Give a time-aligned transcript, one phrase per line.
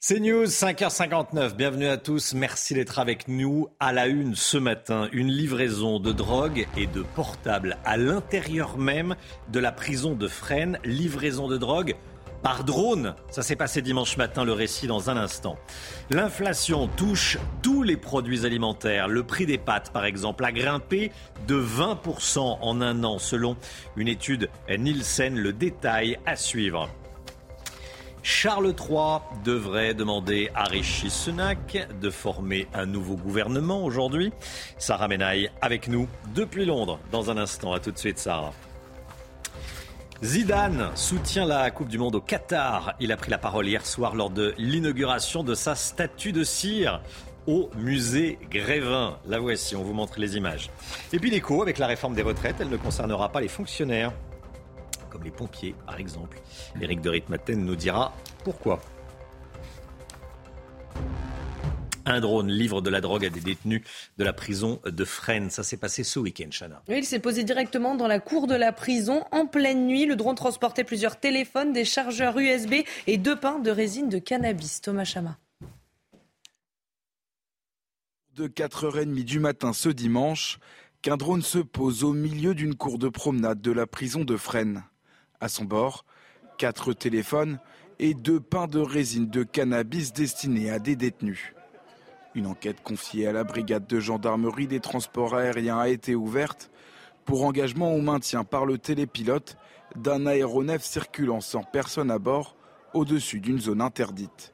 [0.00, 1.56] C'est News, 5h59.
[1.56, 2.32] Bienvenue à tous.
[2.32, 3.66] Merci d'être avec nous.
[3.80, 9.16] À la une ce matin, une livraison de drogue et de portables à l'intérieur même
[9.48, 10.78] de la prison de Fresnes.
[10.84, 11.96] Livraison de drogue
[12.44, 13.16] par drone.
[13.32, 15.58] Ça s'est passé dimanche matin, le récit dans un instant.
[16.10, 19.08] L'inflation touche tous les produits alimentaires.
[19.08, 21.10] Le prix des pâtes, par exemple, a grimpé
[21.48, 23.56] de 20% en un an, selon
[23.96, 25.36] une étude Nielsen.
[25.36, 26.88] Le détail à suivre.
[28.22, 34.32] Charles III devrait demander à Rishi Sunak de former un nouveau gouvernement aujourd'hui.
[34.78, 37.72] Sarah Menaille avec nous depuis Londres dans un instant.
[37.72, 38.52] À tout de suite, Sarah.
[40.22, 42.94] Zidane soutient la Coupe du Monde au Qatar.
[42.98, 47.00] Il a pris la parole hier soir lors de l'inauguration de sa statue de cire
[47.46, 49.16] au musée Grévin.
[49.26, 50.70] La voici, on vous montre les images.
[51.12, 54.12] Et puis l'écho avec la réforme des retraites, elle ne concernera pas les fonctionnaires
[55.08, 56.40] comme les pompiers par exemple.
[56.80, 58.14] Éric de Ritmaten nous dira
[58.44, 58.80] pourquoi.
[62.04, 63.82] Un drone livre de la drogue à des détenus
[64.16, 65.50] de la prison de Fresnes.
[65.50, 66.82] Ça s'est passé ce week-end, Chana.
[66.88, 70.06] Oui, il s'est posé directement dans la cour de la prison en pleine nuit.
[70.06, 74.80] Le drone transportait plusieurs téléphones, des chargeurs USB et deux pains de résine de cannabis.
[74.80, 75.36] Thomas Chama.
[78.36, 80.60] De 4h30 du matin ce dimanche,
[81.02, 84.82] qu'un drone se pose au milieu d'une cour de promenade de la prison de Fresnes.
[85.40, 86.04] À son bord,
[86.56, 87.60] quatre téléphones
[87.98, 91.54] et deux pains de résine de cannabis destinés à des détenus.
[92.34, 96.70] Une enquête confiée à la brigade de gendarmerie des transports aériens a été ouverte
[97.24, 99.56] pour engagement au maintien par le télépilote
[99.96, 102.56] d'un aéronef circulant sans personne à bord
[102.94, 104.52] au-dessus d'une zone interdite.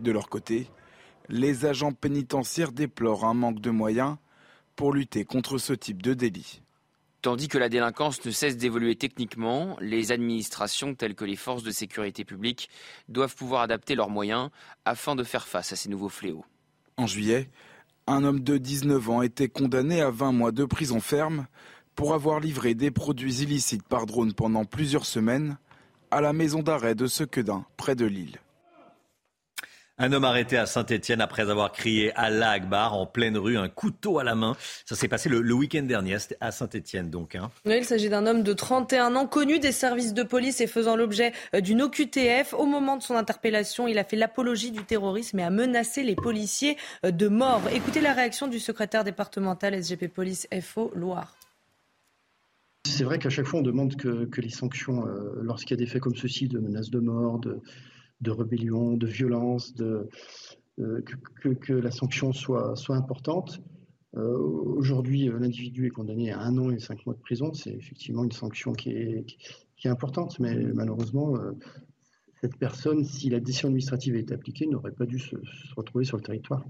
[0.00, 0.68] De leur côté,
[1.28, 4.16] les agents pénitentiaires déplorent un manque de moyens
[4.76, 6.62] pour lutter contre ce type de délit.
[7.22, 11.70] Tandis que la délinquance ne cesse d'évoluer techniquement, les administrations telles que les forces de
[11.70, 12.68] sécurité publique
[13.08, 14.50] doivent pouvoir adapter leurs moyens
[14.84, 16.44] afin de faire face à ces nouveaux fléaux.
[16.96, 17.48] En juillet,
[18.08, 21.46] un homme de 19 ans était condamné à 20 mois de prison ferme
[21.94, 25.58] pour avoir livré des produits illicites par drone pendant plusieurs semaines
[26.10, 28.40] à la maison d'arrêt de Sequedin, près de Lille.
[30.02, 34.18] Un homme arrêté à Saint-Etienne après avoir crié Allah Akbar en pleine rue, un couteau
[34.18, 34.56] à la main.
[34.84, 37.36] Ça s'est passé le, week-end dernier à Saint-Etienne donc.
[37.36, 37.52] Hein.
[37.66, 40.96] Oui, il s'agit d'un homme de 31 ans connu des services de police et faisant
[40.96, 42.52] l'objet euh, d'une OQTF.
[42.52, 46.16] Au moment de son interpellation, il a fait l'apologie du terrorisme et a menacé les
[46.16, 46.76] policiers
[47.06, 47.62] euh, de mort.
[47.72, 51.36] Écoutez la réaction du secrétaire départemental SGP Police FO Loire.
[52.88, 55.88] C'est vrai qu'à chaque fois, on demande que, les sanctions, euh, lorsqu'il y a des
[55.88, 57.60] faits comme ceci, de menaces de mort, de,
[58.22, 61.02] de rébellion, de violence, euh,
[61.60, 63.60] que, la sanction soit, importante.
[64.16, 67.52] Euh, aujourd'hui, euh, l'individu est condamné à un an et cinq mois de prison.
[67.52, 69.26] C'est effectivement une sanction qui est,
[69.76, 71.34] qui est importante, mais malheureusement,
[72.40, 75.36] cette personne, si la décision administrative est appliquée, n'aurait pas dû se,
[75.76, 76.64] retrouver sur le territoire.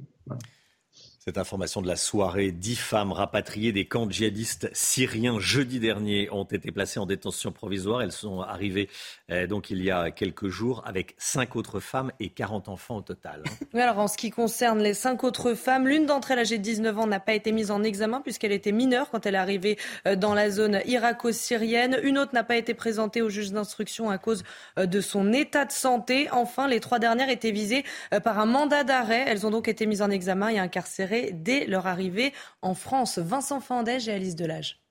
[1.25, 6.43] Cette information de la soirée, dix femmes rapatriées des camps djihadistes syriens jeudi dernier ont
[6.43, 8.03] été placées en détention provisoire.
[8.03, 8.89] Elles sont arrivées
[9.31, 13.03] euh, donc il y a quelques jours avec cinq autres femmes et 40 enfants au
[13.03, 13.45] total.
[13.47, 13.67] Hein.
[13.81, 16.99] alors en ce qui concerne les cinq autres femmes, l'une d'entre elles âgée de 19
[16.99, 19.79] ans n'a pas été mise en examen puisqu'elle était mineure quand elle est arrivée
[20.09, 22.01] euh, dans la zone irako-syrienne.
[22.03, 24.43] Une autre n'a pas été présentée au juge d'instruction à cause
[24.77, 26.29] euh, de son état de santé.
[26.33, 27.85] Enfin, les trois dernières étaient visées
[28.25, 29.25] par un mandat d'arrêt.
[29.29, 33.19] Elles ont donc été mises en examen et incarcérées dès leur arrivée en France.
[33.19, 34.83] Vincent Fandège et Alice Delage.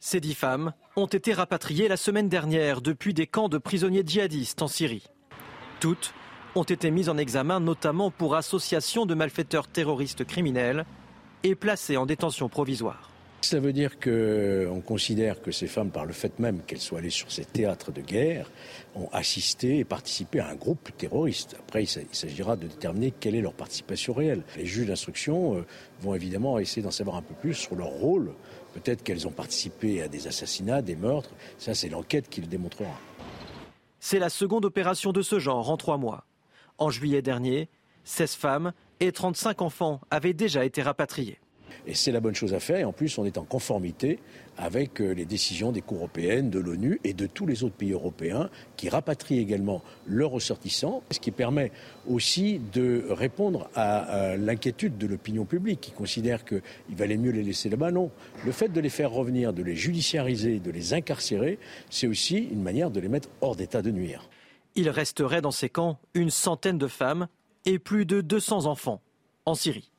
[0.00, 4.62] Ces dix femmes ont été rapatriées la semaine dernière depuis des camps de prisonniers djihadistes
[4.62, 5.06] en Syrie.
[5.80, 6.14] Toutes
[6.54, 10.86] ont été mises en examen notamment pour association de malfaiteurs terroristes criminels
[11.42, 13.10] et placées en détention provisoire.
[13.42, 17.10] Ça veut dire qu'on considère que ces femmes, par le fait même qu'elles soient allées
[17.10, 18.50] sur ces théâtres de guerre,
[18.94, 21.54] ont assisté et participé à un groupe terroriste.
[21.60, 24.42] Après, il s'agira de déterminer quelle est leur participation réelle.
[24.56, 25.66] Les juges d'instruction euh,
[26.00, 28.32] vont évidemment essayer d'en savoir un peu plus sur leur rôle.
[28.74, 31.30] Peut-être qu'elles ont participé à des assassinats, des meurtres.
[31.58, 32.98] Ça, c'est l'enquête qui le démontrera.
[34.00, 36.24] C'est la seconde opération de ce genre en trois mois.
[36.78, 37.68] En juillet dernier,
[38.04, 41.38] 16 femmes et 35 enfants avaient déjà été rapatriés.
[41.86, 42.78] Et c'est la bonne chose à faire.
[42.78, 44.18] Et en plus, on est en conformité
[44.58, 47.92] avec euh, les décisions des cours européennes, de l'ONU et de tous les autres pays
[47.92, 51.72] européens qui rapatrient également leurs ressortissants, ce qui permet
[52.08, 57.68] aussi de répondre à, l'inquiétude de l'opinion publique qui considère qu'il valait mieux les laisser
[57.68, 57.90] là-bas.
[57.90, 58.10] Non,
[58.44, 61.58] le fait de les faire revenir, de les judiciariser, de les incarcérer,
[61.90, 64.28] c'est aussi une manière de les mettre hors d'état de nuire.
[64.74, 67.28] Il resterait dans ces camps une centaine de femmes
[67.64, 69.00] et plus de 200 enfants
[69.44, 69.90] en Syrie.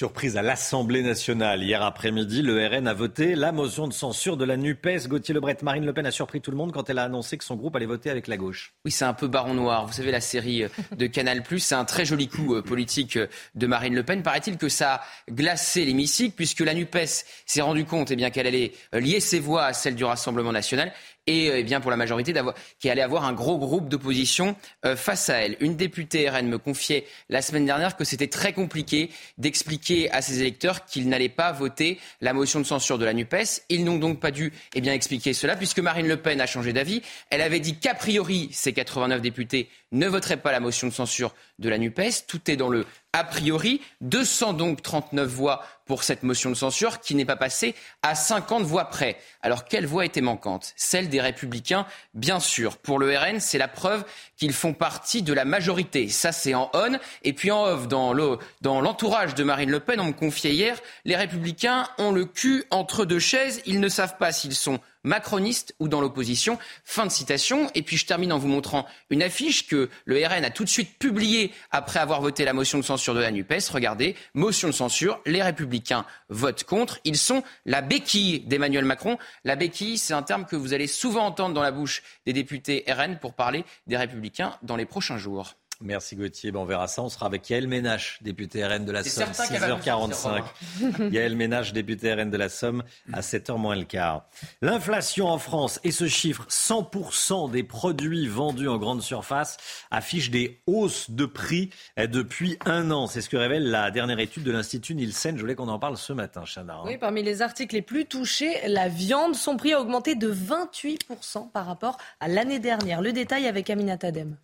[0.00, 1.62] Surprise à l'Assemblée nationale.
[1.62, 5.08] Hier après-midi, le RN a voté la motion de censure de la NUPES.
[5.08, 7.44] Gauthier Lebret, Marine Le Pen a surpris tout le monde quand elle a annoncé que
[7.44, 8.72] son groupe allait voter avec la gauche.
[8.86, 9.84] Oui, c'est un peu baron noir.
[9.86, 13.26] Vous savez, la série euh, de Canal+, c'est un très joli coup euh, politique euh,
[13.56, 14.22] de Marine Le Pen.
[14.22, 15.00] Paraît-il que ça a
[15.30, 19.64] glacé l'hémicycle puisque la NUPES s'est rendu compte eh bien, qu'elle allait lier ses voix
[19.64, 20.94] à celles du Rassemblement national
[21.26, 22.34] et eh bien pour la majorité
[22.78, 25.56] qui allait avoir un gros groupe d'opposition euh, face à elle.
[25.60, 30.40] Une députée RN me confiait la semaine dernière que c'était très compliqué d'expliquer à ses
[30.40, 33.62] électeurs qu'ils n'allaient pas voter la motion de censure de la NUPES.
[33.68, 36.72] Ils n'ont donc pas dû eh bien, expliquer cela puisque Marine Le Pen a changé
[36.72, 37.02] d'avis.
[37.30, 41.34] Elle avait dit qu'a priori, ces 89 députés ne voteraient pas la motion de censure
[41.58, 42.26] de la NUPES.
[42.26, 43.80] Tout est dans le a priori.
[44.00, 49.16] 239 voix pour cette motion de censure qui n'est pas passée à 50 voix près.
[49.42, 50.72] Alors quelle voix était manquante?
[50.76, 51.84] Celle des républicains,
[52.14, 52.78] bien sûr.
[52.78, 54.04] Pour le RN, c'est la preuve
[54.36, 56.08] qu'ils font partie de la majorité.
[56.08, 56.96] Ça, c'est en on.
[57.24, 58.14] Et puis en off, dans
[58.62, 63.04] l'entourage de Marine Le Pen, on me confiait hier, les républicains ont le cul entre
[63.04, 63.60] deux chaises.
[63.66, 66.58] Ils ne savent pas s'ils sont macroniste ou dans l'opposition.
[66.84, 67.70] Fin de citation.
[67.74, 70.68] Et puis je termine en vous montrant une affiche que le RN a tout de
[70.68, 73.70] suite publiée après avoir voté la motion de censure de la NUPES.
[73.70, 77.00] Regardez, motion de censure, les républicains votent contre.
[77.04, 79.18] Ils sont la béquille d'Emmanuel Macron.
[79.44, 82.84] La béquille, c'est un terme que vous allez souvent entendre dans la bouche des députés
[82.88, 85.54] RN pour parler des républicains dans les prochains jours.
[85.82, 86.52] Merci Gauthier.
[86.54, 87.02] on verra ça.
[87.02, 90.42] On sera avec Yael Ménage, député RN de la Somme, 6h45.
[91.10, 92.82] Yael Ménage, député RN de la Somme,
[93.12, 94.26] à 7h moins le quart.
[94.60, 99.56] L'inflation en France et ce chiffre, 100% des produits vendus en grande surface
[99.90, 103.06] affichent des hausses de prix depuis un an.
[103.06, 105.36] C'est ce que révèle la dernière étude de l'Institut Nielsen.
[105.36, 106.74] Je voulais qu'on en parle ce matin, Chana.
[106.74, 106.82] Hein.
[106.84, 111.50] Oui, parmi les articles les plus touchés, la viande, son prix a augmenté de 28%
[111.50, 113.00] par rapport à l'année dernière.
[113.00, 114.36] Le détail avec Amina Tadem.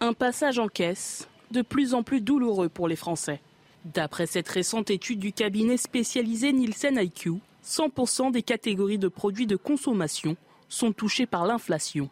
[0.00, 3.40] Un passage en caisse de plus en plus douloureux pour les Français.
[3.84, 9.56] D'après cette récente étude du cabinet spécialisé Nielsen IQ, 100% des catégories de produits de
[9.56, 10.36] consommation
[10.68, 12.10] sont touchées par l'inflation.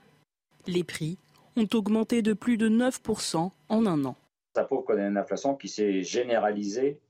[0.66, 1.18] Les prix
[1.56, 4.16] ont augmenté de plus de 9% en un an.
[4.54, 7.00] Ça prouve qu'on a une inflation qui s'est généralisée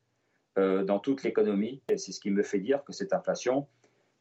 [0.59, 1.83] euh, dans toute l'économie.
[1.89, 3.67] Et c'est ce qui me fait dire que cette inflation,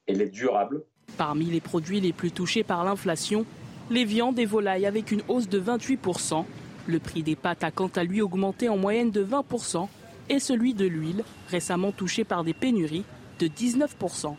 [0.08, 0.84] elle est durable.
[1.18, 3.46] Parmi les produits les plus touchés par l'inflation,
[3.92, 6.46] les viandes et volailles avec une hausse de 28%.
[6.88, 9.88] Le prix des pâtes a quant à lui augmenté en moyenne de 20%
[10.30, 13.04] et celui de l'huile, récemment touché par des pénuries,
[13.40, 14.36] de 19%.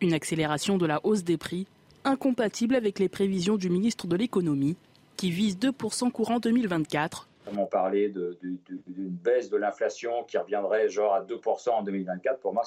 [0.00, 1.66] Une accélération de la hausse des prix
[2.04, 4.76] incompatible avec les prévisions du ministre de l'économie
[5.16, 7.28] qui vise 2% courant 2024.
[7.56, 12.40] On parlait d'une baisse de l'inflation qui reviendrait genre à 2% en 2024.
[12.40, 12.64] Pour moi,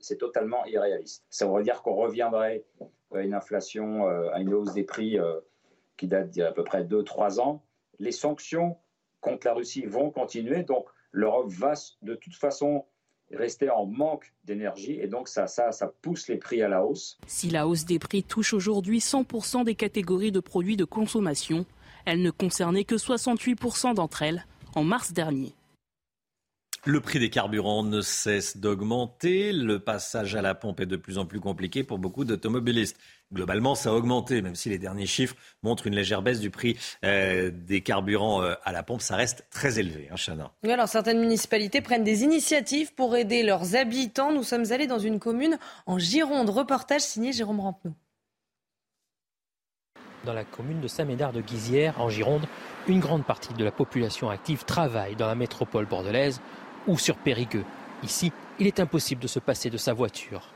[0.00, 1.24] c'est totalement irréaliste.
[1.28, 2.64] Ça veut dire qu'on reviendrait
[3.14, 5.40] à une inflation, euh, à une hausse des prix euh,
[5.96, 7.62] qui date d'il y a à peu près 2-3 ans.
[7.98, 8.76] Les sanctions
[9.20, 12.84] contre la Russie vont continuer, donc l'Europe va de toute façon
[13.30, 17.18] rester en manque d'énergie et donc ça, ça, ça pousse les prix à la hausse.
[17.26, 21.64] Si la hausse des prix touche aujourd'hui 100% des catégories de produits de consommation,
[22.04, 25.54] elle ne concernait que 68% d'entre elles en mars dernier.
[26.84, 29.52] Le prix des carburants ne cesse d'augmenter.
[29.52, 32.98] Le passage à la pompe est de plus en plus compliqué pour beaucoup d'automobilistes.
[33.32, 36.76] Globalement, ça a augmenté, même si les derniers chiffres montrent une légère baisse du prix
[37.04, 39.00] euh, des carburants euh, à la pompe.
[39.00, 40.50] Ça reste très élevé, hein, Chana.
[40.64, 44.32] Oui, alors certaines municipalités prennent des initiatives pour aider leurs habitants.
[44.32, 46.50] Nous sommes allés dans une commune en Gironde.
[46.50, 47.94] Reportage signé Jérôme Rampenou.
[50.24, 52.46] Dans la commune de Saint-Médard de Guizière, en Gironde,
[52.88, 56.40] une grande partie de la population active travaille dans la métropole bordelaise
[56.86, 57.64] ou sur Périgueux.
[58.02, 60.48] Ici, il est impossible de se passer de sa voiture.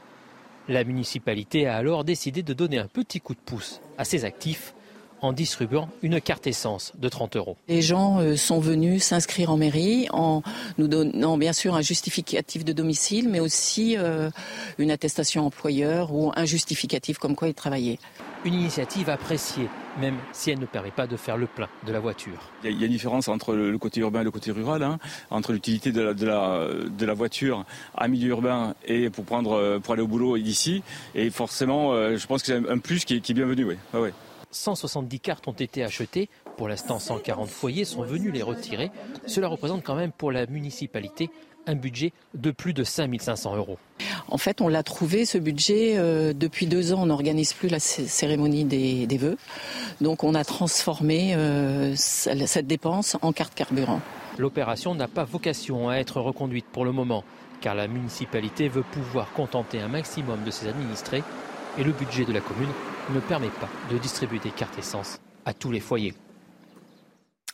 [0.68, 4.74] La municipalité a alors décidé de donner un petit coup de pouce à ses actifs
[5.22, 7.56] en distribuant une carte essence de 30 euros.
[7.68, 10.42] Les gens euh, sont venus s'inscrire en mairie en
[10.78, 14.30] nous donnant bien sûr un justificatif de domicile, mais aussi euh,
[14.78, 17.98] une attestation employeur ou un justificatif comme quoi ils travaillaient.
[18.46, 19.68] Une initiative appréciée,
[20.00, 22.38] même si elle ne permet pas de faire le plein de la voiture.
[22.62, 25.00] Il y a, une différence entre le, côté urbain et le côté rural, hein,
[25.30, 27.64] entre l'utilité de la, de, la, de la, voiture
[27.96, 30.84] à milieu urbain et pour, prendre, pour aller au boulot d'ici.
[31.16, 33.76] Et forcément, euh, je pense que c'est un plus qui est, bienvenu.
[33.94, 34.10] Oui.
[34.52, 36.28] 170 cartes ont été achetées.
[36.56, 38.92] Pour l'instant, 140 foyers sont venus les retirer.
[39.26, 41.30] Cela représente quand même pour la municipalité
[41.66, 43.78] un budget de plus de 5500 euros.
[44.28, 45.94] En fait, on l'a trouvé, ce budget.
[45.96, 49.36] Euh, depuis deux ans, on n'organise plus la cérémonie des, vœux.
[50.00, 54.00] Donc on a transformé euh, cette dépense en carte carburant.
[54.38, 57.24] L'opération n'a pas vocation à être reconduite pour le moment,
[57.60, 61.22] car la municipalité veut pouvoir contenter un maximum de ses administrés
[61.78, 62.68] et le budget de la commune
[63.14, 66.14] ne permet pas de distribuer des cartes essence à tous les foyers.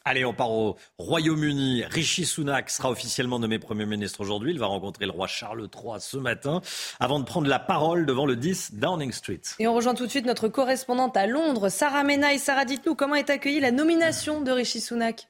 [0.05, 1.85] Allez, on part au Royaume-Uni.
[1.85, 4.53] Rishi Sunak sera officiellement nommé Premier ministre aujourd'hui.
[4.53, 6.61] Il va rencontrer le roi Charles III ce matin
[6.99, 9.41] avant de prendre la parole devant le 10 Downing Street.
[9.61, 12.35] Et on rejoint tout de suite notre correspondante à Londres, Sarah Mena.
[12.35, 15.29] Et Sarah, dites-nous comment est accueillie la nomination de Rishi Sunak?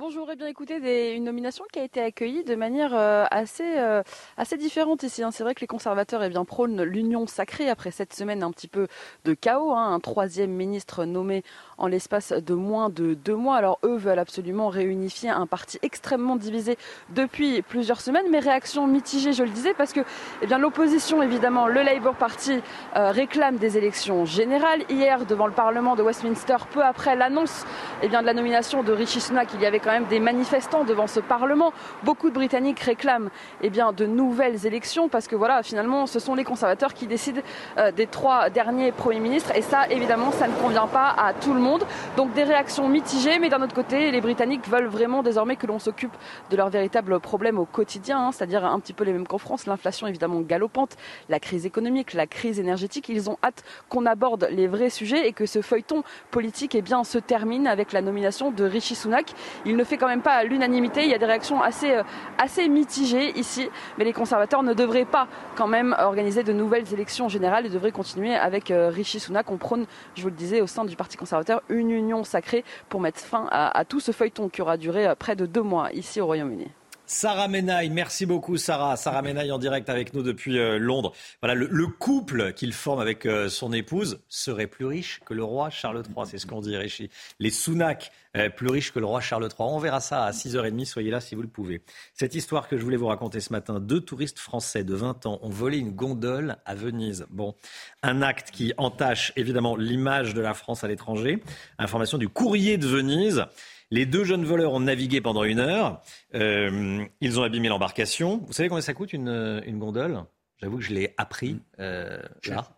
[0.00, 4.02] Bonjour, et bien écoutez, une nomination qui a été accueillie de manière euh, assez, euh,
[4.38, 5.22] assez différente ici.
[5.22, 5.30] Hein.
[5.30, 8.66] C'est vrai que les conservateurs eh bien, prônent l'union sacrée après cette semaine un petit
[8.66, 8.88] peu
[9.26, 9.72] de chaos.
[9.74, 9.92] Hein.
[9.92, 11.42] Un troisième ministre nommé
[11.80, 13.56] en l'espace de moins de deux mois.
[13.56, 16.78] Alors eux veulent absolument réunifier un parti extrêmement divisé
[17.10, 20.00] depuis plusieurs semaines, mais réaction mitigée, je le disais, parce que
[20.42, 22.60] eh l'opposition, évidemment, le Labour Party
[22.96, 24.82] euh, réclame des élections générales.
[24.90, 27.64] Hier, devant le Parlement de Westminster, peu après l'annonce
[28.02, 31.06] eh de la nomination de Rishi Sunak, il y avait quand même des manifestants devant
[31.06, 31.72] ce Parlement.
[32.02, 33.30] Beaucoup de Britanniques réclament
[33.62, 37.40] eh bien, de nouvelles élections parce que voilà, finalement, ce sont les conservateurs qui décident
[37.78, 39.52] euh, des trois derniers premiers ministres.
[39.56, 41.69] Et ça, évidemment, ça ne convient pas à tout le monde.
[42.16, 45.78] Donc des réactions mitigées, mais d'un autre côté, les Britanniques veulent vraiment désormais que l'on
[45.78, 46.16] s'occupe
[46.50, 49.66] de leurs véritables problèmes au quotidien, hein, c'est-à-dire un petit peu les mêmes qu'en France.
[49.66, 50.96] L'inflation évidemment galopante,
[51.28, 53.08] la crise économique, la crise énergétique.
[53.08, 57.04] Ils ont hâte qu'on aborde les vrais sujets et que ce feuilleton politique eh bien,
[57.04, 59.32] se termine avec la nomination de Rishi Sunak.
[59.64, 61.04] Il ne fait quand même pas l'unanimité.
[61.04, 62.02] Il y a des réactions assez, euh,
[62.38, 67.28] assez mitigées ici, mais les conservateurs ne devraient pas quand même organiser de nouvelles élections
[67.28, 69.50] générales et devraient continuer avec euh, Rishi Sunak.
[69.50, 73.00] On prône, je vous le disais, au sein du Parti conservateur, une union sacrée pour
[73.00, 76.20] mettre fin à, tout ce feuilleton qui aura duré euh, près de deux mois ici
[76.20, 76.68] au Royaume-Uni.
[77.12, 78.96] Sarah Menaille, merci beaucoup Sarah.
[78.96, 81.12] Sarah Menaille en direct avec nous depuis euh, Londres.
[81.42, 85.70] Voilà, le, couple qu'il forme avec euh, son épouse serait plus riche que le roi
[85.70, 87.10] Charles III, c'est ce qu'on dit Richie.
[87.40, 89.54] Les Sunak, euh, plus riches que le roi Charles III.
[89.58, 91.82] On verra ça à 6h30, soyez là si vous le pouvez.
[92.14, 95.40] Cette histoire que je voulais vous raconter ce matin, deux touristes français de 20 ans
[95.42, 97.26] ont volé une gondole à Venise.
[97.30, 97.56] Bon,
[98.04, 101.42] un acte qui entache évidemment l'image de la France à l'étranger.
[101.78, 103.46] Information du courrier de Venise.
[103.92, 106.00] Les deux jeunes voleurs ont navigué pendant une heure.
[106.36, 108.40] Euh, ils ont abîmé l'embarcation.
[108.46, 110.22] Vous savez combien ça coûte une, gondole?
[110.58, 112.68] J'avoue que je l'ai appris euh, là.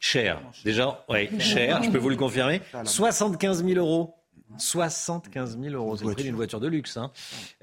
[0.00, 0.42] Cher.
[0.64, 2.60] Déjà, oui, cher, je peux vous le confirmer.
[2.84, 4.14] 75 000 euros.
[4.58, 6.96] 75 000 euros, c'est le prix d'une voiture de luxe.
[6.96, 7.10] Hein.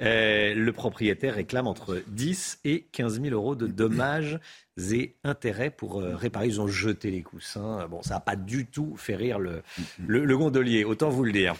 [0.01, 4.39] Euh, le propriétaire réclame entre 10 et 15 000 euros de dommages
[4.91, 6.47] et intérêts pour réparer.
[6.47, 7.87] Ils ont jeté les coussins.
[7.87, 9.61] Bon, ça n'a pas du tout fait rire le,
[9.99, 11.55] le gondolier, autant vous le dire.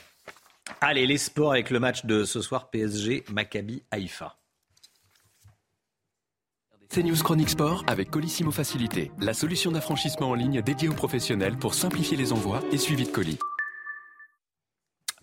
[0.80, 4.38] Allez, les sports avec le match de ce soir PSG Maccabi Haïfa.
[6.90, 11.58] C'est News Chronique Sport avec Colissimo Facilité, la solution d'affranchissement en ligne dédiée aux professionnels
[11.58, 13.40] pour simplifier les envois et suivi de colis.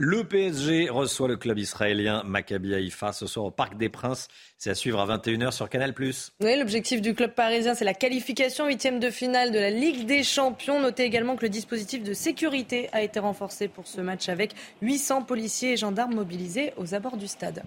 [0.01, 4.29] Le PSG reçoit le club israélien Maccabi Haïfa ce soir au Parc des Princes.
[4.57, 5.93] C'est à suivre à 21h sur Canal+.
[6.41, 10.23] Oui, l'objectif du club parisien, c'est la qualification huitième de finale de la Ligue des
[10.23, 10.81] Champions.
[10.81, 15.23] Notez également que le dispositif de sécurité a été renforcé pour ce match avec 800
[15.23, 17.65] policiers et gendarmes mobilisés aux abords du stade.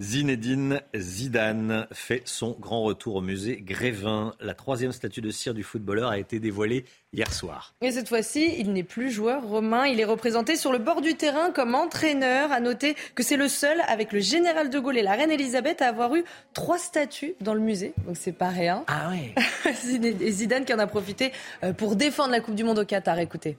[0.00, 4.32] Zinedine Zidane fait son grand retour au musée Grévin.
[4.40, 7.74] La troisième statue de cire du footballeur a été dévoilée hier soir.
[7.80, 9.86] Et cette fois-ci, il n'est plus joueur romain.
[9.86, 12.52] Il est représenté sur le bord du terrain comme entraîneur.
[12.52, 15.82] À noter que c'est le seul, avec le général de Gaulle et la reine Elisabeth,
[15.82, 16.22] à avoir eu
[16.54, 17.92] trois statues dans le musée.
[18.06, 18.84] Donc c'est pas rien.
[18.86, 19.34] Ah ouais.
[20.30, 21.32] Zidane qui en a profité
[21.64, 23.18] euh, pour défendre la Coupe du Monde au Qatar.
[23.18, 23.58] Écoutez.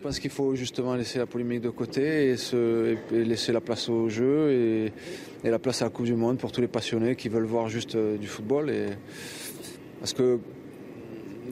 [0.00, 3.90] Je pense qu'il faut justement laisser la polémique de côté et, se, laisser la place
[3.90, 4.92] au jeu et,
[5.46, 7.96] la place à la Coupe du Monde pour tous les passionnés qui veulent voir juste
[7.96, 8.72] euh, du football.
[9.98, 10.38] Parce que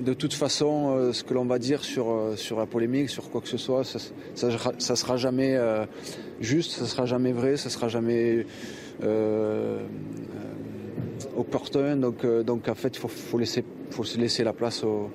[0.00, 3.28] de toute façon, euh, ce que l'on va dire sur, euh, sur la polémique, sur
[3.28, 3.98] quoi que ce soit, ça,
[4.34, 5.58] ça, sera jamais
[6.40, 8.46] juste, ça sera jamais vrai, ça sera jamais
[11.36, 11.96] opportun.
[11.96, 15.10] Donc, en fait, il faut, laisser, faut laisser la place au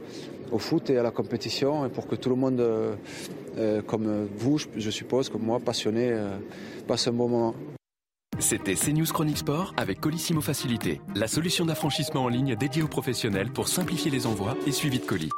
[0.53, 2.95] au foot et à la compétition et pour que tout le monde, euh,
[3.57, 6.38] euh, comme vous, je suppose, comme moi, passionné, euh,
[6.88, 7.55] passe un bon moment.
[8.39, 13.51] C'était CNews Chronique Sport avec Colissimo Facilité, la solution d'affranchissement en ligne dédiée aux professionnels
[13.51, 15.29] pour simplifier les envois et suivi de colis.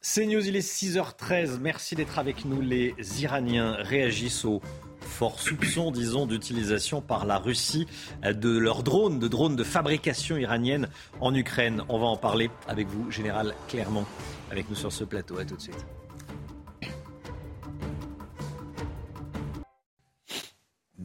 [0.00, 1.60] CNews, il est 6h13.
[1.60, 2.60] Merci d'être avec nous.
[2.60, 4.60] Les Iraniens réagissent au
[5.04, 7.86] fort soupçon, disons, d'utilisation par la Russie
[8.24, 10.88] de leurs drones, de drones de fabrication iranienne
[11.20, 11.82] en Ukraine.
[11.88, 14.06] On va en parler avec vous, Général Clermont,
[14.50, 15.38] avec nous sur ce plateau.
[15.38, 15.86] À tout de suite.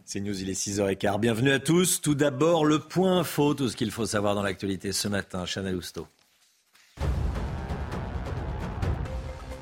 [0.05, 1.19] C'est News, il est 6h15.
[1.19, 2.01] Bienvenue à tous.
[2.01, 5.45] Tout d'abord, le point info, tout ce qu'il faut savoir dans l'actualité ce matin.
[5.45, 6.07] Chanel Housteau.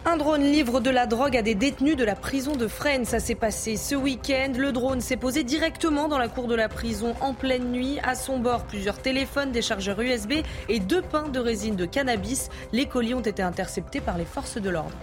[0.10, 3.04] Un drone livre de la drogue à des détenus de la prison de Fresnes.
[3.04, 4.54] Ça s'est passé ce week-end.
[4.58, 8.00] Le drone s'est posé directement dans la cour de la prison en pleine nuit.
[8.04, 10.36] À son bord, plusieurs téléphones, des chargeurs USB
[10.70, 12.48] et deux pains de résine de cannabis.
[12.72, 14.96] Les colis ont été interceptés par les forces de l'ordre.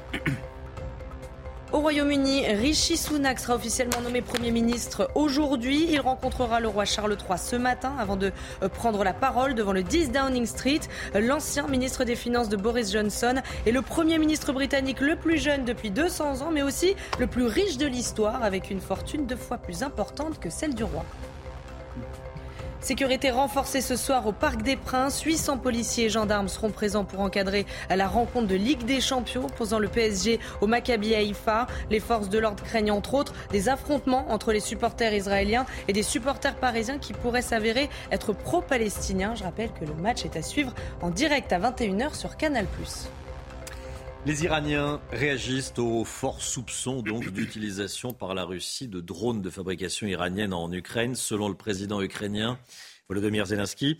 [1.74, 5.88] Au Royaume-Uni, Rishi Sunak sera officiellement nommé Premier ministre aujourd'hui.
[5.90, 8.30] Il rencontrera le roi Charles III ce matin avant de
[8.62, 10.78] euh, prendre la parole devant le 10 Downing Street.
[11.16, 15.64] L'ancien ministre des Finances de Boris Johnson est le Premier ministre britannique le plus jeune
[15.64, 19.58] depuis 200 ans, mais aussi le plus riche de l'histoire, avec une fortune deux fois
[19.58, 21.04] plus importante que celle du roi.
[22.84, 25.22] Sécurité renforcée ce soir au Parc des Princes.
[25.22, 29.78] 800 policiers et gendarmes seront présents pour encadrer la rencontre de Ligue des Champions posant
[29.78, 31.66] le PSG au Maccabi Haïfa.
[31.88, 36.02] Les forces de l'ordre craignent entre autres des affrontements entre les supporters israéliens et des
[36.02, 39.34] supporters parisiens qui pourraient s'avérer être pro-palestiniens.
[39.34, 42.66] Je rappelle que le match est à suivre en direct à 21h sur Canal+.
[44.26, 50.06] Les Iraniens réagissent aux forts soupçons donc d'utilisation par la Russie de drones de fabrication
[50.06, 51.14] iranienne en Ukraine.
[51.14, 52.58] Selon le président ukrainien
[53.10, 53.98] Volodymyr Zelensky,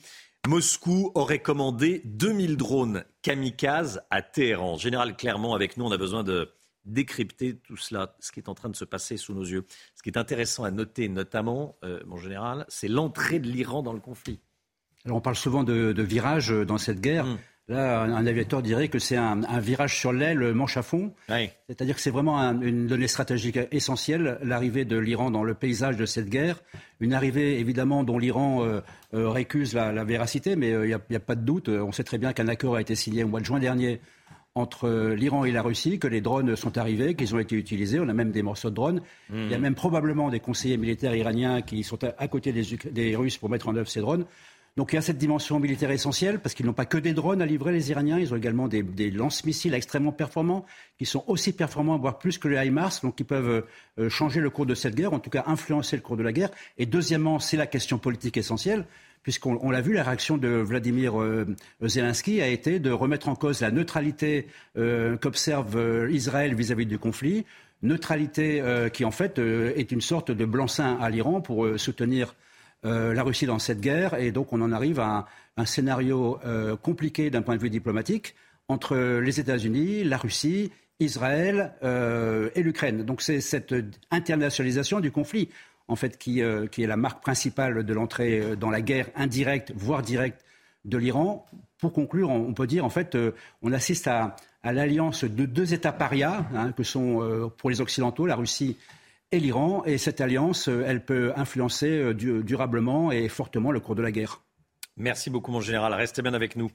[0.48, 4.78] Moscou aurait commandé 2000 drones kamikazes à Téhéran.
[4.78, 6.50] Général Clermont, avec nous, on a besoin de
[6.86, 9.66] décrypter tout cela, ce qui est en train de se passer sous nos yeux.
[9.94, 13.92] Ce qui est intéressant à noter, notamment, euh, mon général, c'est l'entrée de l'Iran dans
[13.92, 14.40] le conflit.
[15.04, 17.26] Alors on parle souvent de, virage dans cette guerre.
[17.26, 17.38] Hum.
[17.68, 21.14] Là, un, aviateur dirait que c'est un, virage sur l'aile, manche à fond.
[21.66, 26.04] C'est-à-dire que c'est vraiment une donnée stratégique essentielle, l'arrivée de l'Iran dans le paysage de
[26.04, 26.62] cette guerre.
[27.00, 28.80] Une arrivée, évidemment, dont l'Iran euh,
[29.14, 31.70] euh, récuse la, véracité, mais euh, il n'y a, pas de doute.
[31.70, 34.00] On sait très bien qu'un accord a été signé au mois de juin dernier
[34.54, 37.98] entre l'Iran et la Russie, que les drones sont arrivés, qu'ils ont été utilisés.
[37.98, 39.00] On a même des morceaux de drones.
[39.32, 43.36] Il y a même probablement des conseillers militaires iraniens qui sont à, côté des Russes
[43.36, 44.26] pour mettre en œuvre ces drones.
[44.76, 47.40] Donc il y a cette dimension militaire essentielle parce qu'ils n'ont pas que des drones
[47.40, 50.66] à livrer les Iraniens, ils ont également des, lance-missiles extrêmement performants
[50.98, 53.64] qui sont aussi performants, voire plus que les HIMARS, donc qui peuvent
[54.00, 56.32] euh, changer le cours de cette guerre, en tout cas influencer le cours de la
[56.32, 56.50] guerre.
[56.76, 58.84] Et deuxièmement, c'est la question politique essentielle
[59.22, 61.46] puisqu'on l'a vu, la réaction de Vladimir euh,
[61.80, 67.46] Zelensky a été de remettre en cause la neutralité euh, qu'observe Israël vis-à-vis du conflit,
[67.82, 72.43] neutralité qui en fait est une sorte de blanc-seing à l'Iran pour soutenir euh,
[72.84, 74.14] la Russie dans cette guerre.
[74.14, 78.34] Et donc on en arrive à un, scénario euh, compliqué d'un point de vue diplomatique
[78.68, 80.70] entre les États-Unis, la Russie,
[81.00, 83.04] Israël euh, et l'Ukraine.
[83.04, 83.74] Donc c'est cette
[84.10, 85.48] internationalisation du conflit
[85.88, 90.00] en fait qui, qui est la marque principale de l'entrée dans la guerre indirecte, voire
[90.00, 90.42] directe
[90.86, 91.44] de l'Iran.
[91.78, 93.18] Pour conclure, on peut dire en fait,
[93.60, 98.36] on assiste à, l'alliance de deux États parias, hein, que sont pour les Occidentaux la
[98.36, 98.78] Russie
[99.34, 99.82] et l'Iran.
[99.84, 104.12] Et cette alliance, euh, elle peut influencer euh, durablement et fortement le cours de la
[104.12, 104.42] guerre.
[104.96, 105.92] Merci beaucoup, mon général.
[105.92, 106.70] Restez bien avec nous.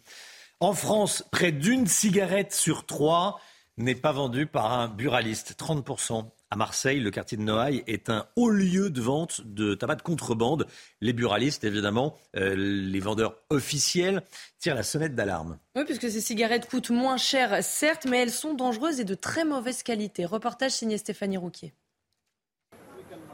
[0.60, 3.40] En France, près d'une cigarette sur trois
[3.78, 5.56] n'est pas vendue par un buraliste.
[5.58, 6.30] 30%.
[6.52, 10.02] À Marseille, le quartier de Noailles est un haut lieu de vente de tabac de
[10.02, 10.66] contrebande.
[11.00, 14.24] Les buralistes, évidemment, euh, les vendeurs officiels,
[14.58, 15.60] tirent la sonnette d'alarme.
[15.76, 19.46] Oui, puisque ces cigarettes coûtent moins cher, certes, mais elles sont dangereuses et de très
[19.46, 20.26] mauvaise qualité.
[20.26, 21.72] Reportage signé Stéphanie Rouquier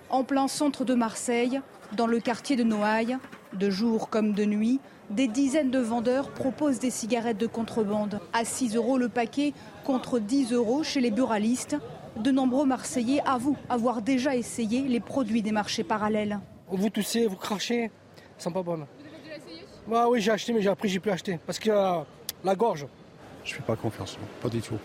[0.10, 1.62] en plein centre de Marseille,
[1.94, 3.18] dans le quartier de Noailles.
[3.54, 8.44] De jour comme de nuit, des dizaines de vendeurs proposent des cigarettes de contrebande à
[8.44, 11.78] 6 euros le paquet contre 10 euros chez les buralistes.
[12.18, 16.40] De nombreux Marseillais avouent avoir déjà essayé les produits des marchés parallèles.
[16.70, 17.92] Vous toussez, vous crachez,
[18.38, 18.86] ça sont pas bonnes.
[19.88, 22.02] Bah oui, j'ai acheté, mais j'ai appris, j'ai plus acheté parce que euh,
[22.44, 22.88] la gorge.
[23.44, 24.80] Je fais pas confiance, pas du tout.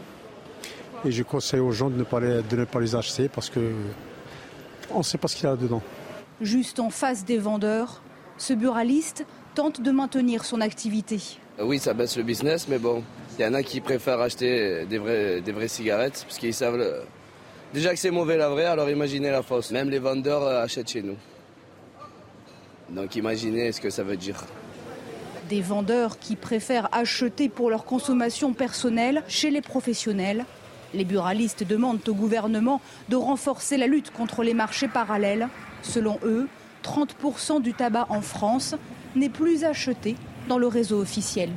[1.05, 3.73] Et je conseille aux gens de ne pas de ne pas les acheter parce que
[4.93, 5.83] on ne sait pas ce qu'il y a dedans.
[6.41, 8.03] Juste en face des vendeurs,
[8.39, 11.21] ce buraliste tente de maintenir son activité.
[11.59, 13.03] Euh, oui, ça baisse le business, mais bon,
[13.39, 16.81] il y en a qui préfèrent acheter des vraies cigarettes parce qu'ils savent
[17.73, 19.71] déjà que c'est mauvais la vraie, alors imaginez la fausse.
[19.71, 21.17] Même les vendeurs euh, achètent chez nous.
[22.91, 24.45] Donc imaginez ce que ça veut dire.
[25.49, 30.45] Des vendeurs qui préfèrent acheter pour leur consommation personnelle chez les professionnels
[30.95, 35.49] les buralistes demandent au gouvernement de renforcer la lutte contre les marchés parallèles.
[35.83, 36.49] Selon eux,
[36.83, 38.75] 30% du tabac en France
[39.15, 40.17] n'est plus acheté
[40.49, 41.51] dans le réseau officiel.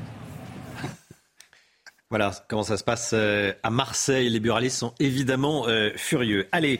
[2.09, 4.29] Voilà comment ça se passe euh, à Marseille.
[4.29, 6.47] Les buralistes sont évidemment euh, furieux.
[6.51, 6.79] Allez,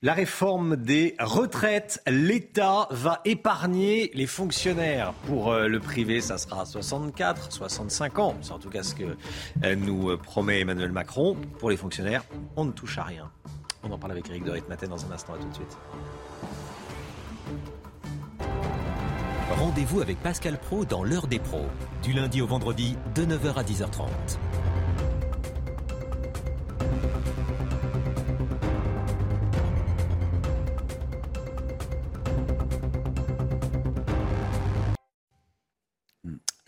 [0.00, 5.12] la réforme des retraites, l'État va épargner les fonctionnaires.
[5.26, 8.36] Pour euh, le privé, ça sera 64, 65 ans.
[8.40, 9.16] C'est en tout cas ce que
[9.64, 11.36] euh, nous euh, promet Emmanuel Macron.
[11.58, 12.24] Pour les fonctionnaires,
[12.56, 13.28] on ne touche à rien.
[13.82, 15.34] On en parle avec Eric de Ritmaten dans un instant.
[15.34, 15.76] À tout de suite.
[19.50, 21.66] Rendez-vous avec Pascal Pro dans l'heure des pros,
[22.04, 24.06] du lundi au vendredi de 9h à 10h30.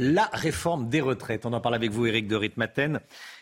[0.01, 1.45] La réforme des retraites.
[1.45, 3.01] On en parle avec vous, Éric de Ritmaten.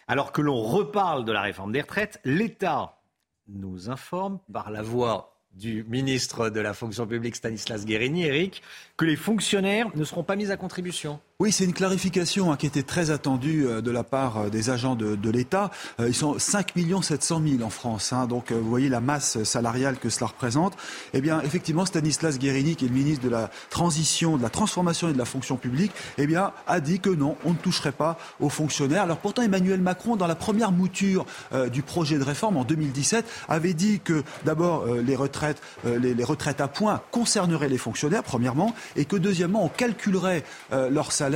[0.09, 2.99] Alors que l'on reparle de la réforme des retraites, l'État
[3.47, 8.63] nous informe par la voix du ministre de la fonction publique Stanislas Guérini, Éric,
[8.97, 11.21] que les fonctionnaires ne seront pas mis à contribution.
[11.41, 14.71] Oui, c'est une clarification hein, qui était très attendue euh, de la part euh, des
[14.71, 15.71] agents de, l'État.
[16.01, 19.99] Euh, ils sont 5 700 000 en France, hein, donc vous voyez la masse salariale
[19.99, 20.77] que cela représente.
[21.15, 25.11] Eh bien, effectivement, Stanislas Guérini, qui est le ministre de la transition, de la transformation
[25.11, 28.19] et de la fonction publique, eh bien, a dit que non, on ne toucherait pas
[28.41, 29.05] aux fonctionnaires.
[29.05, 31.25] Alors pourtant, Emmanuel Macron, dans la première mouture
[31.71, 36.61] du projet de réforme en 2017, avait dit que d'abord les retraites, les, les, retraites
[36.61, 41.28] à points concerneraient les fonctionnaires, premièrement, et que deuxièmement, on calculerait leur salaire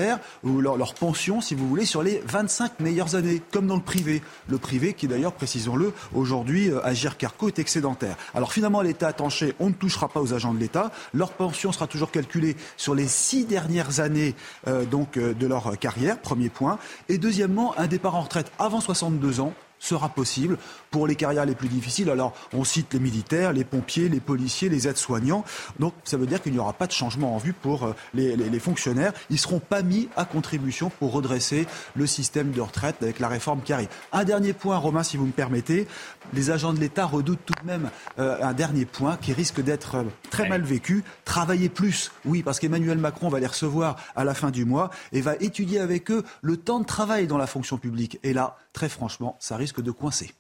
[0.44, 4.22] ou leur, pension, si vous voulez, sur les 25 meilleures années, comme dans le privé.
[4.48, 8.16] Le privé qui d'ailleurs, précisons-le, aujourd'hui, euh, Agir Carco est excédentaire.
[8.34, 9.12] Alors finalement, l'État a
[9.60, 10.90] on ne touchera pas aux agents de l'État.
[11.14, 14.34] Leur pension sera toujours calculée sur les six dernières années
[14.66, 16.78] euh, donc, euh, de leur carrière, premier point.
[17.08, 20.58] Et deuxièmement, un départ en retraite avant 62 ans sera possible
[20.90, 22.08] pour les carrières les plus difficiles.
[22.08, 25.44] Alors, on cite les militaires, les pompiers, les policiers, les aides-soignants.
[25.80, 28.60] Donc, ça veut dire qu'il n'y aura pas de changement en vue pour euh, les,
[28.60, 29.12] fonctionnaires.
[29.28, 31.66] Ils ne seront pas mis à contribution pour redresser
[31.96, 33.88] le système de retraite avec la réforme qui arrive.
[34.12, 35.88] Un dernier point, Romain, si vous me permettez.
[36.32, 37.90] Les agents de l'État redoutent tout de même
[38.20, 41.02] euh, un dernier point qui risque d'être euh, très mal vécu.
[41.24, 45.20] Travailler plus, oui, parce qu'Emmanuel Macron va les recevoir à la fin du mois et
[45.20, 48.20] va étudier avec eux le temps de travail dans la fonction publique.
[48.22, 50.30] Et là, très franchement, ça risque de coincer.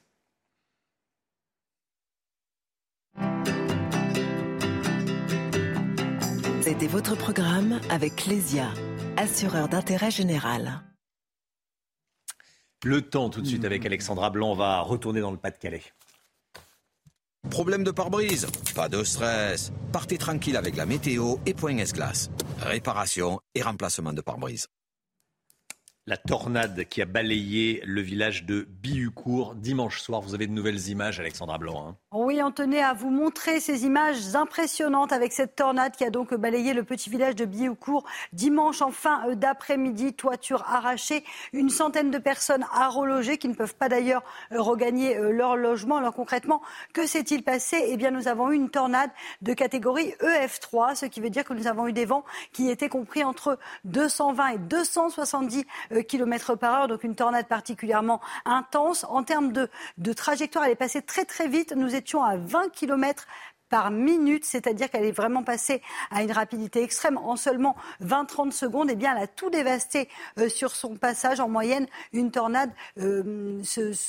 [6.62, 8.72] C'était votre programme avec Clésia,
[9.16, 10.82] assureur d'intérêt général.
[12.84, 15.84] Le temps tout de suite avec Alexandra Blanc, on va retourner dans le Pas-de-Calais.
[17.50, 18.46] Problème de pare-brise?
[18.74, 19.72] Pas de stress.
[19.92, 22.30] Partez tranquille avec la météo et Point S-Glace.
[22.58, 24.68] Réparation et remplacement de pare-brise
[26.06, 30.20] la tornade qui a balayé le village de Bihucourt dimanche soir.
[30.20, 31.86] Vous avez de nouvelles images, Alexandra Blanc.
[31.86, 31.96] Hein.
[32.10, 36.34] Oui, on tenait à vous montrer ces images impressionnantes avec cette tornade qui a donc
[36.34, 40.14] balayé le petit village de Bihucourt dimanche en fin euh, d'après-midi.
[40.14, 45.16] Toiture arrachée, une centaine de personnes à reloger qui ne peuvent pas d'ailleurs euh, regagner
[45.16, 45.98] euh, leur logement.
[45.98, 46.62] Alors concrètement,
[46.92, 47.76] que s'est-il passé?
[47.86, 49.10] Eh bien, nous avons eu une tornade
[49.40, 52.88] de catégorie EF3, ce qui veut dire que nous avons eu des vents qui étaient
[52.88, 59.04] compris entre 220 et 270 euh, km par heure, donc une tornade particulièrement intense.
[59.08, 61.74] En termes de, de trajectoire, elle est passée très très vite.
[61.76, 63.26] Nous étions à 20 km
[63.72, 65.80] par minute, c'est-à-dire qu'elle est vraiment passée
[66.10, 68.90] à une rapidité extrême en seulement 20-30 secondes.
[68.90, 71.40] Eh bien, elle a tout dévasté euh, sur son passage.
[71.40, 73.62] En moyenne, une tornade euh,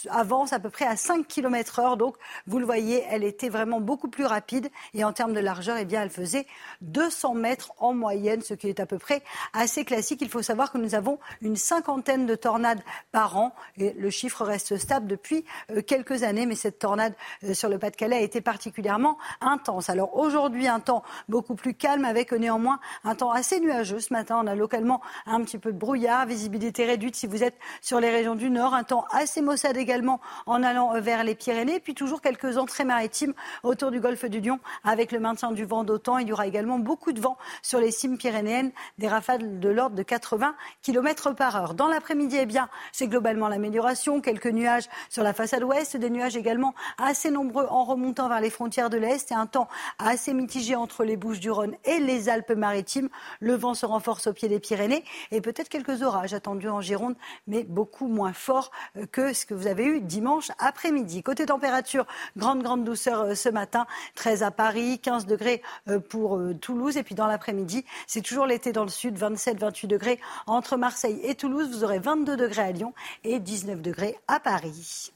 [0.09, 1.95] avance à peu près à 5 km heure.
[1.95, 4.69] Donc, vous le voyez, elle était vraiment beaucoup plus rapide.
[4.93, 6.45] Et en termes de largeur, eh elle faisait
[6.81, 9.23] 200 mètres en moyenne, ce qui est à peu près
[9.53, 10.21] assez classique.
[10.21, 13.55] Il faut savoir que nous avons une cinquantaine de tornades par an.
[13.77, 16.45] Et le chiffre reste stable depuis euh, quelques années.
[16.45, 17.13] Mais cette tornade
[17.53, 19.17] sur le Pas-de-Calais a été particulièrement
[19.53, 19.89] intense.
[19.89, 23.99] Alors aujourd'hui, un temps beaucoup plus calme avec néanmoins un temps assez nuageux.
[23.99, 27.57] Ce matin, on a localement un petit peu de brouillard, visibilité réduite si vous êtes
[27.81, 31.79] sur les régions du nord, un temps assez maussade également en allant vers les Pyrénées,
[31.79, 35.83] puis toujours quelques entrées maritimes autour du golfe du Lion avec le maintien du vent
[35.83, 36.17] d'autant.
[36.17, 39.95] Il y aura également beaucoup de vent sur les cimes pyrénéennes, des rafales de l'ordre
[39.95, 41.73] de 80 km par heure.
[41.73, 44.21] Dans l'après-midi, eh bien, c'est globalement l'amélioration.
[44.21, 48.49] Quelques nuages sur la façade ouest, des nuages également assez nombreux en remontant vers les
[48.49, 49.67] frontières de l'Est et un temps
[49.99, 53.09] assez mitigé entre les Bouches-du-Rhône et les Alpes-Maritimes.
[53.39, 57.15] Le vent se renforce au pied des Pyrénées et peut-être quelques orages attendus en Gironde,
[57.47, 61.23] mais beaucoup moins forts euh, que ce que vous avez eu dimanche après-midi.
[61.23, 62.05] Côté température,
[62.37, 63.85] grande, grande douceur euh, ce matin.
[64.15, 66.97] 13 à Paris, 15 degrés euh, pour Toulouse.
[66.97, 71.19] Et puis dans l'après-midi, c'est toujours l'été dans le sud, 27, 28 degrés entre Marseille
[71.23, 71.69] et Toulouse.
[71.71, 75.13] Vous aurez 22 degrés à Lyon et 19 degrés à Paris.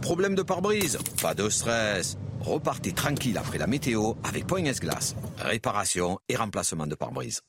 [0.00, 2.16] Problème de pare-brise Pas de stress.
[2.40, 5.14] Repartez tranquille après la météo avec Point Glace.
[5.38, 7.42] Réparation et remplacement de pare-brise.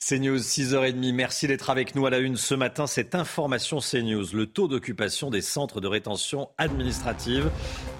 [0.00, 1.12] CNews, 6h30.
[1.12, 2.86] Merci d'être avec nous à la une ce matin.
[2.86, 7.50] Cette information CNews, le taux d'occupation des centres de rétention administrative.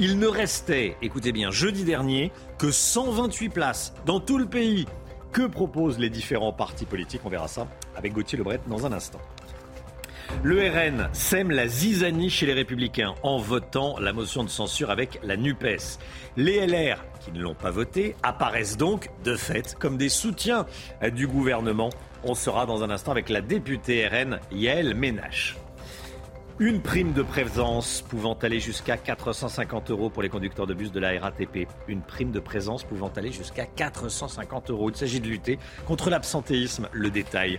[0.01, 4.87] Il ne restait, écoutez bien, jeudi dernier, que 128 places dans tout le pays.
[5.33, 7.21] Que proposent les différents partis politiques?
[7.25, 9.21] On verra ça avec Gauthier Lebret dans un instant.
[10.43, 15.19] Le RN sème la zizanie chez les Républicains en votant la motion de censure avec
[15.23, 15.99] la NUPES.
[16.37, 20.67] Les LR, qui ne l'ont pas voté, apparaissent donc de fait comme des soutiens
[21.13, 21.91] du gouvernement.
[22.23, 25.57] On sera dans un instant avec la députée RN Yael Ménache.
[26.61, 31.01] Une prime de présence pouvant aller jusqu'à 450 euros pour les conducteurs de bus de
[31.01, 31.69] la RATP.
[31.87, 34.91] Une prime de présence pouvant aller jusqu'à 450 euros.
[34.91, 36.89] Il s'agit de lutter contre l'absentéisme.
[36.93, 37.59] Le détail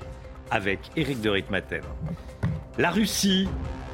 [0.51, 1.83] avec Éric de Ritmaten.
[2.79, 3.45] La Russie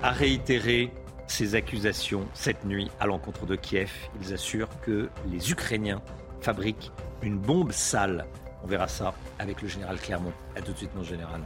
[0.03, 0.93] a réitéré
[1.25, 3.91] ses accusations cette nuit à l'encontre de Kiev.
[4.21, 6.03] Ils assurent que les Ukrainiens
[6.39, 6.91] fabriquent
[7.23, 8.27] une bombe sale.
[8.63, 10.33] On verra ça avec le général Clermont.
[10.55, 11.41] A tout de suite, mon général.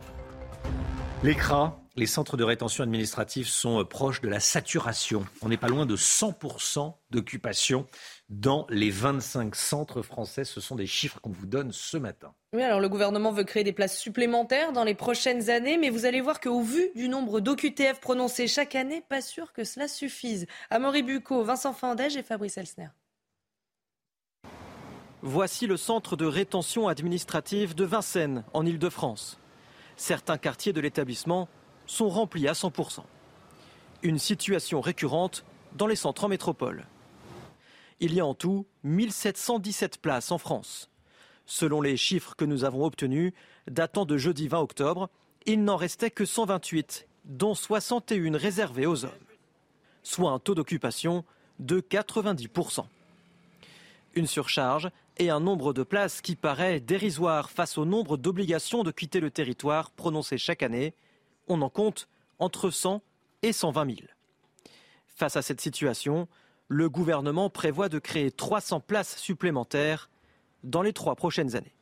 [1.23, 5.25] L'écran les centres de rétention administrative sont proches de la saturation.
[5.41, 7.88] On n'est pas loin de 100% d'occupation
[8.30, 10.45] dans les 25 centres français.
[10.45, 12.34] Ce sont des chiffres qu'on vous donne ce matin.
[12.51, 16.05] Oui, alors le gouvernement veut créer des places supplémentaires dans les prochaines années, mais vous
[16.05, 20.47] allez voir qu'au vu du nombre d'OQTF prononcés chaque année, pas sûr que cela suffise.
[20.71, 22.88] Amaury Bucco, Vincent Fandège et Fabrice Elsner.
[25.21, 29.38] Voici le centre de rétention administrative de Vincennes, en Ile-de-France.
[29.95, 31.49] Certains quartiers de l'établissement
[31.85, 33.01] sont remplis à 100%.
[34.01, 36.88] Une situation récurrente dans les centres en métropole.
[37.99, 40.89] Il y a en tout 1717 places en France.
[41.51, 43.33] Selon les chiffres que nous avons obtenus,
[43.67, 45.09] datant de jeudi 20 octobre,
[45.47, 49.12] il n'en restait que 128, dont 61 réservées aux hommes,
[50.03, 51.25] soit un taux d'occupation
[51.57, 52.85] de 90%.
[54.13, 58.91] Une surcharge et un nombre de places qui paraît dérisoire face au nombre d'obligations de
[58.91, 60.93] quitter le territoire prononcées chaque année,
[61.47, 62.07] on en compte
[62.38, 63.01] entre 100
[63.41, 64.07] et 120 000.
[65.07, 66.27] Face à cette situation,
[66.67, 70.12] le gouvernement prévoit de créer 300 places supplémentaires
[70.63, 71.74] dans les trois prochaines années.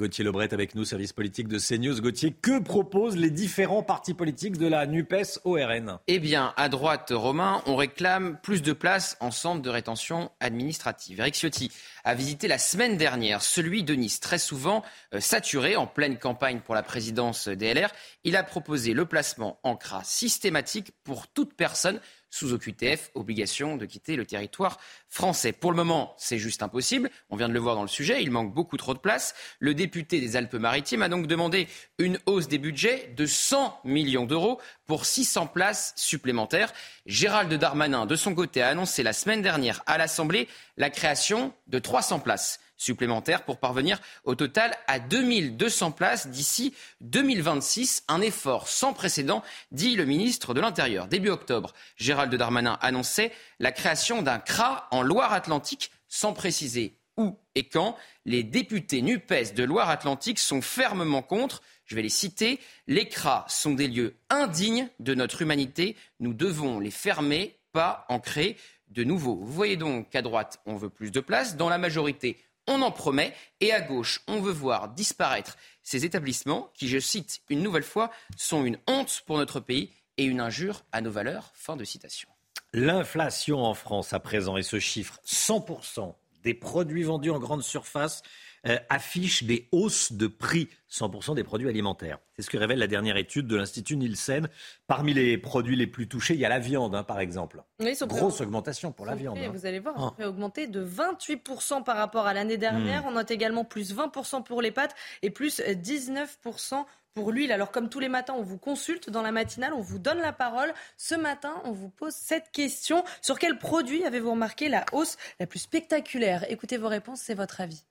[0.00, 2.00] Gauthier Lebret avec nous, service politique de CNews.
[2.00, 6.70] Gauthier, que proposent les différents partis politiques de la NUPES au RN Eh bien, à
[6.70, 11.20] droite, Romain, on réclame plus de places en centre de rétention administrative.
[11.20, 11.70] Eric Ciotti
[12.04, 14.82] a visité la semaine dernière celui de Nice, très souvent
[15.12, 17.90] euh, saturé en pleine campagne pour la présidence des LR.
[18.24, 23.86] Il a proposé le placement en CRA systématique pour toute personne sous OQTF, obligation de
[23.86, 25.52] quitter le territoire français.
[25.52, 27.10] Pour le moment, c'est juste impossible.
[27.28, 29.34] On vient de le voir dans le sujet, il manque beaucoup trop de place.
[29.58, 34.60] Le député des Alpes-Maritimes a donc demandé une hausse des budgets de 100 millions d'euros
[34.86, 36.72] pour 600 places supplémentaires.
[37.06, 41.78] Gérald Darmanin, de son côté, a annoncé la semaine dernière à l'Assemblée la création de
[41.78, 48.04] 300 places supplémentaires pour parvenir au total à 2200 places d'ici 2026.
[48.08, 51.06] Un effort sans précédent, dit le ministre de l'Intérieur.
[51.06, 57.68] Début octobre, Gérald Darmanin annonçait la création d'un CRA en Loire-Atlantique sans préciser où et
[57.68, 57.96] quand.
[58.24, 61.62] Les députés NUPES de Loire-Atlantique sont fermement contre.
[61.84, 62.60] Je vais les citer.
[62.86, 65.96] Les CRA sont des lieux indignes de notre humanité.
[66.18, 68.56] Nous devons les fermer, pas en créer
[68.88, 69.36] de nouveaux.
[69.36, 71.56] Vous voyez donc qu'à droite, on veut plus de place.
[71.56, 76.70] Dans la majorité, on en promet, et à gauche, on veut voir disparaître ces établissements
[76.74, 80.84] qui, je cite une nouvelle fois, sont une honte pour notre pays et une injure
[80.92, 81.50] à nos valeurs.
[81.54, 82.28] Fin de citation.
[82.72, 88.22] L'inflation en France à présent, et ce chiffre, 100% des produits vendus en grande surface
[88.66, 92.18] euh, affiche des hausses de prix, 100% des produits alimentaires.
[92.36, 94.48] C'est ce que révèle la dernière étude de l'Institut Nielsen.
[94.86, 97.62] Parmi les produits les plus touchés, il y a la viande, hein, par exemple.
[98.02, 99.38] Grosse augmentation pour la viande.
[99.38, 99.50] Hein.
[99.52, 103.04] Vous allez voir, ça a augmenté de 28% par rapport à l'année dernière.
[103.04, 103.08] Hmm.
[103.08, 107.52] On note également plus 20% pour les pâtes et plus 19% pour l'huile.
[107.52, 110.32] Alors comme tous les matins, on vous consulte dans la matinale, on vous donne la
[110.32, 110.72] parole.
[110.96, 113.04] Ce matin, on vous pose cette question.
[113.22, 116.44] Sur quel produit avez-vous remarqué la hausse la plus spectaculaire?
[116.50, 117.84] Écoutez vos réponses, c'est votre avis.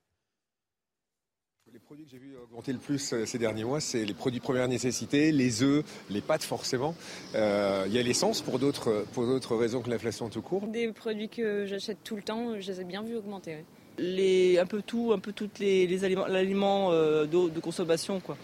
[1.90, 4.40] Les produits que j'ai vu augmenter le plus euh, ces derniers mois, c'est les produits
[4.40, 6.94] première nécessité, les œufs, les pâtes forcément.
[7.34, 10.68] Euh, il y a l'essence pour d'autres, pour d'autres raisons que l'inflation tout court.
[10.68, 13.66] Des produits que j'achète tout le temps, je les ai bien vus augmenter.
[13.98, 18.38] Les, un peu tout, un peu toutes les, aliments, l'aliment euh, de, consommation quoi.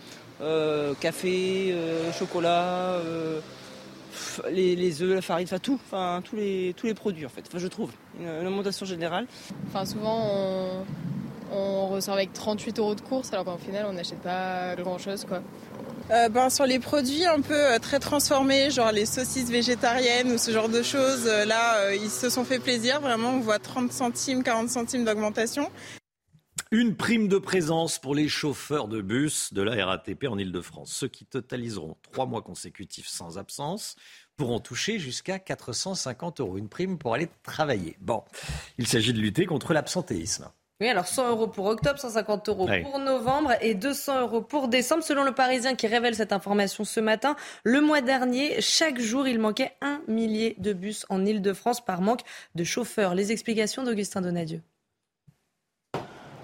[0.99, 1.75] café,
[2.17, 2.99] chocolat,
[4.49, 7.43] les, les, œufs, la farine, enfin tout, enfin tous les tous les produits en fait.
[7.45, 9.27] Enfin je trouve une, une augmentation générale.
[9.67, 10.85] Enfin souvent on
[11.51, 15.25] on ressort avec 38 euros de course alors qu'en final on n'achète pas grand chose
[15.25, 15.41] quoi.
[16.11, 20.37] Euh, ben, sur les produits un peu euh, très transformés, genre les saucisses végétariennes ou
[20.37, 23.91] ce genre de choses, euh, là ils se sont fait plaisir, vraiment on voit 30
[23.91, 25.71] centimes, 40 centimes d'augmentation.
[26.71, 30.91] Une prime de présence pour les chauffeurs de bus de la RATP en Ile-de-France.
[30.91, 33.95] Ceux qui totaliseront trois mois consécutifs sans absence
[34.35, 36.57] pourront toucher jusqu'à 450 euros.
[36.57, 37.97] Une prime pour aller travailler.
[38.01, 38.23] Bon,
[38.77, 40.49] il s'agit de lutter contre l'absentéisme.
[40.81, 45.03] Oui, alors 100 euros pour octobre, 150 euros pour novembre et 200 euros pour décembre.
[45.03, 49.39] Selon le Parisien qui révèle cette information ce matin, le mois dernier, chaque jour, il
[49.39, 52.23] manquait un millier de bus en Ile-de-France par manque
[52.55, 53.15] de chauffeurs.
[53.15, 54.61] Les explications d'Augustin Donadieu.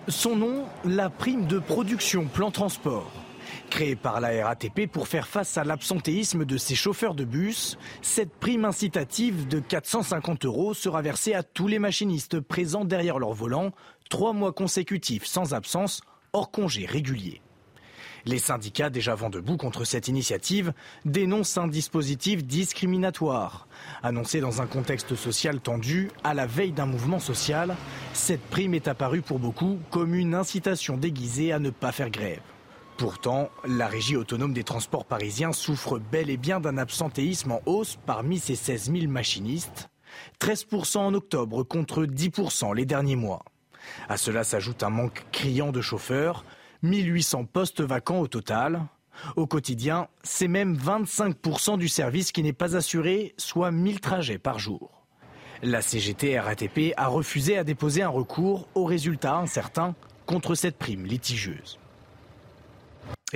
[0.07, 3.11] Son nom, la prime de production plan transport.
[3.69, 8.33] Créée par la RATP pour faire face à l'absentéisme de ses chauffeurs de bus, cette
[8.33, 13.71] prime incitative de 450 euros sera versée à tous les machinistes présents derrière leur volant,
[14.11, 16.01] trois mois consécutifs sans absence,
[16.33, 17.41] hors congé régulier.
[18.25, 20.73] Les syndicats, déjà vent debout contre cette initiative,
[21.05, 23.67] dénoncent un dispositif discriminatoire.
[24.03, 27.75] Annoncé dans un contexte social tendu, à la veille d'un mouvement social,
[28.13, 32.41] cette prime est apparue pour beaucoup comme une incitation déguisée à ne pas faire grève.
[32.97, 37.97] Pourtant, la régie autonome des transports parisiens souffre bel et bien d'un absentéisme en hausse
[38.05, 39.89] parmi ses 16 000 machinistes.
[40.41, 43.43] 13% en octobre contre 10% les derniers mois.
[44.09, 46.45] À cela s'ajoute un manque criant de chauffeurs,
[46.83, 48.81] 1800 postes vacants au total.
[49.35, 54.57] Au quotidien, c'est même 25% du service qui n'est pas assuré, soit 1000 trajets par
[54.57, 55.05] jour.
[55.63, 59.93] La CGT RATP a refusé à déposer un recours au résultat incertain
[60.25, 61.77] contre cette prime litigieuse.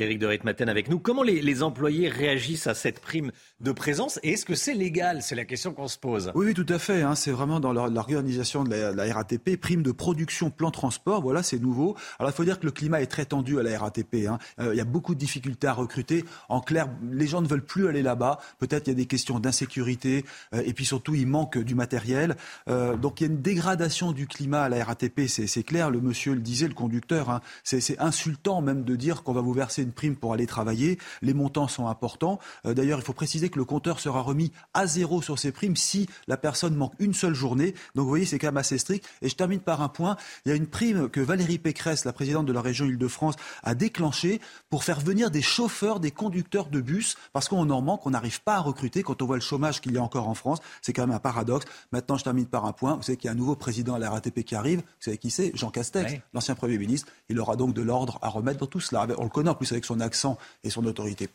[0.02, 1.00] Éric de Ritmaten avec nous.
[1.00, 3.32] Comment les, employés réagissent à cette prime
[3.62, 5.22] de présence et est-ce que c'est légal?
[5.22, 6.32] C'est la question qu'on se pose.
[6.36, 7.02] Oui, oui, tout à fait.
[7.02, 7.16] Hein.
[7.16, 11.22] C'est vraiment dans l'organisation de la, RATP, prime de production plan transport.
[11.22, 11.96] Voilà, c'est nouveau.
[12.20, 14.28] Alors il faut dire que le climat est très tendu à la RATP.
[14.28, 14.38] Hein.
[14.60, 16.26] Euh, il y a beaucoup de difficultés à recruter.
[16.50, 18.40] En clair, les gens ne veulent plus aller là-bas.
[18.60, 22.36] Peut-être il y a des questions d'insécurité euh, et puis surtout il manque du matériel.
[22.68, 25.90] Euh, donc il y a une dégradation du climat à la RATP, c'est clair.
[25.90, 27.30] Le monsieur le disait, le conducteur.
[27.30, 27.42] Hein.
[27.64, 31.00] C'est insultant même de dire qu'on va vous verser une prime pour aller travailler.
[31.22, 32.40] Les montants sont importants.
[32.66, 35.76] Euh, d'ailleurs, il faut préciser que le compteur sera remis à zéro sur ces primes
[35.76, 37.74] si la personne manque une seule journée.
[37.96, 39.08] Donc vous voyez, c'est quand même assez strict.
[39.22, 40.18] Et je termine par un point.
[40.46, 43.76] Il y a une prime que Valérie Pécresse, la présidente de la région Île-de-France, a
[43.76, 48.12] déclenchée pour faire venir des chauffeurs, des conducteurs de bus, parce qu'on en manque, on
[48.12, 50.60] n'arrive pas à recruter quand on voit le chômage qu'il y a encore en France.
[50.82, 51.66] C'est quand même un paradoxe.
[51.92, 52.96] Maintenant, je termine par un point.
[52.96, 54.80] Vous savez qu'il y a un nouveau président à la RATP qui arrive.
[54.80, 55.52] Vous savez qui c'est?
[55.56, 57.12] Jean Castex, l'ancien Premier ministre.
[57.30, 59.08] Il aura donc de l'ordre à remettre dans tout cela.
[59.18, 61.30] On le connaît en plus avec son accent et son autorité.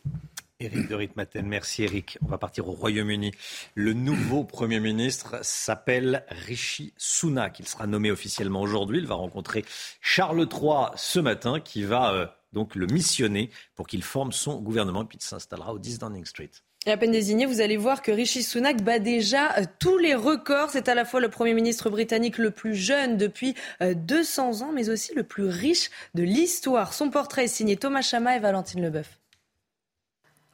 [0.59, 2.19] Éric de Ritmaten, merci Éric.
[2.23, 3.31] On va partir au Royaume-Uni.
[3.73, 7.59] Le nouveau Premier ministre s'appelle Rishi Sunak.
[7.59, 8.99] Il sera nommé officiellement aujourd'hui.
[8.99, 9.65] Il va rencontrer
[10.01, 15.03] Charles III ce matin qui va euh, donc le missionner pour qu'il forme son gouvernement
[15.05, 16.51] puis il s'installera au 10 Downing Street.
[16.87, 20.15] Et à peine désigné, vous allez voir que Rishi Sunak bat déjà euh, tous les
[20.15, 20.71] records.
[20.71, 24.71] C'est à la fois le Premier ministre britannique le plus jeune depuis 200 euh, ans,
[24.73, 26.93] mais aussi le plus riche de l'histoire.
[26.93, 29.19] Son portrait est signé Thomas Chama et Valentine Leboeuf.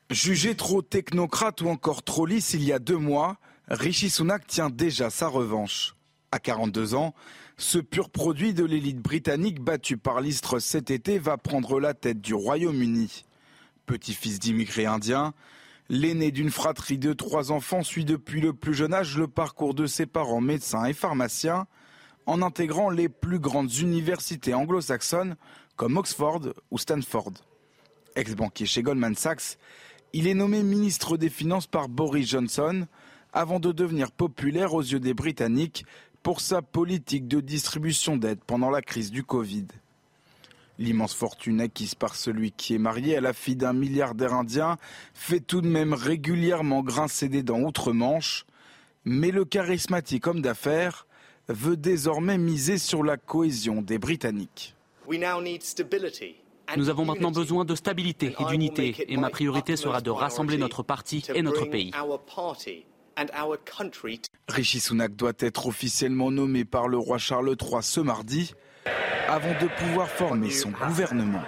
[0.10, 3.38] Jugé trop technocrate ou encore trop lisse il y a deux mois,
[3.70, 5.96] Rishi Sunak tient déjà sa revanche.
[6.34, 7.13] À 42 ans,
[7.58, 12.20] ce pur produit de l'élite britannique battu par l'Istre cet été va prendre la tête
[12.20, 13.24] du Royaume-Uni.
[13.86, 15.34] Petit-fils d'immigrés indiens,
[15.89, 19.88] l'aîné d'une fratrie de trois enfants suit depuis le plus jeune âge le parcours de
[19.88, 21.67] ses parents médecins et pharmaciens
[22.26, 25.36] en intégrant les plus grandes universités anglo-saxonnes
[25.76, 27.34] comme Oxford ou Stanford.
[28.15, 29.58] Ex-banquier chez Goldman Sachs,
[30.13, 32.88] il est nommé ministre des Finances par Boris Johnson
[33.32, 35.86] avant de devenir populaire aux yeux des Britanniques
[36.23, 39.67] pour sa politique de distribution d'aide pendant la crise du Covid.
[40.80, 44.78] L'immense fortune acquise par celui qui est marié à la fille d'un milliardaire indien
[45.13, 48.46] fait tout de même régulièrement grincer des dents outre-Manche,
[49.04, 51.08] mais le charismatique homme d'affaires
[51.48, 54.76] veut désormais miser sur la cohésion des Britanniques.
[56.76, 60.84] Nous avons maintenant besoin de stabilité et d'unité, et ma priorité sera de rassembler notre
[60.84, 61.92] parti et notre pays.
[64.50, 68.54] Rishi Sunak doit être officiellement nommé par le roi Charles III ce mardi,
[69.28, 71.43] avant de pouvoir former son gouvernement.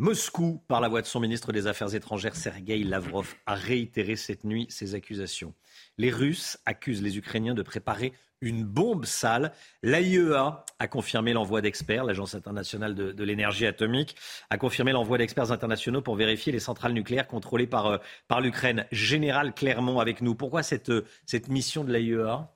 [0.00, 4.44] Moscou, par la voix de son ministre des Affaires étrangères, Sergei Lavrov, a réitéré cette
[4.44, 5.54] nuit ses accusations.
[5.96, 9.52] Les Russes accusent les Ukrainiens de préparer une bombe sale.
[9.82, 14.14] L'AIEA a confirmé l'envoi d'experts, l'Agence internationale de, l'énergie atomique
[14.50, 18.86] a confirmé l'envoi d'experts internationaux pour vérifier les centrales nucléaires contrôlées par, euh, l'Ukraine.
[18.92, 20.36] Général Clermont avec nous.
[20.36, 22.48] Pourquoi cette, euh, cette mission de l'AIEA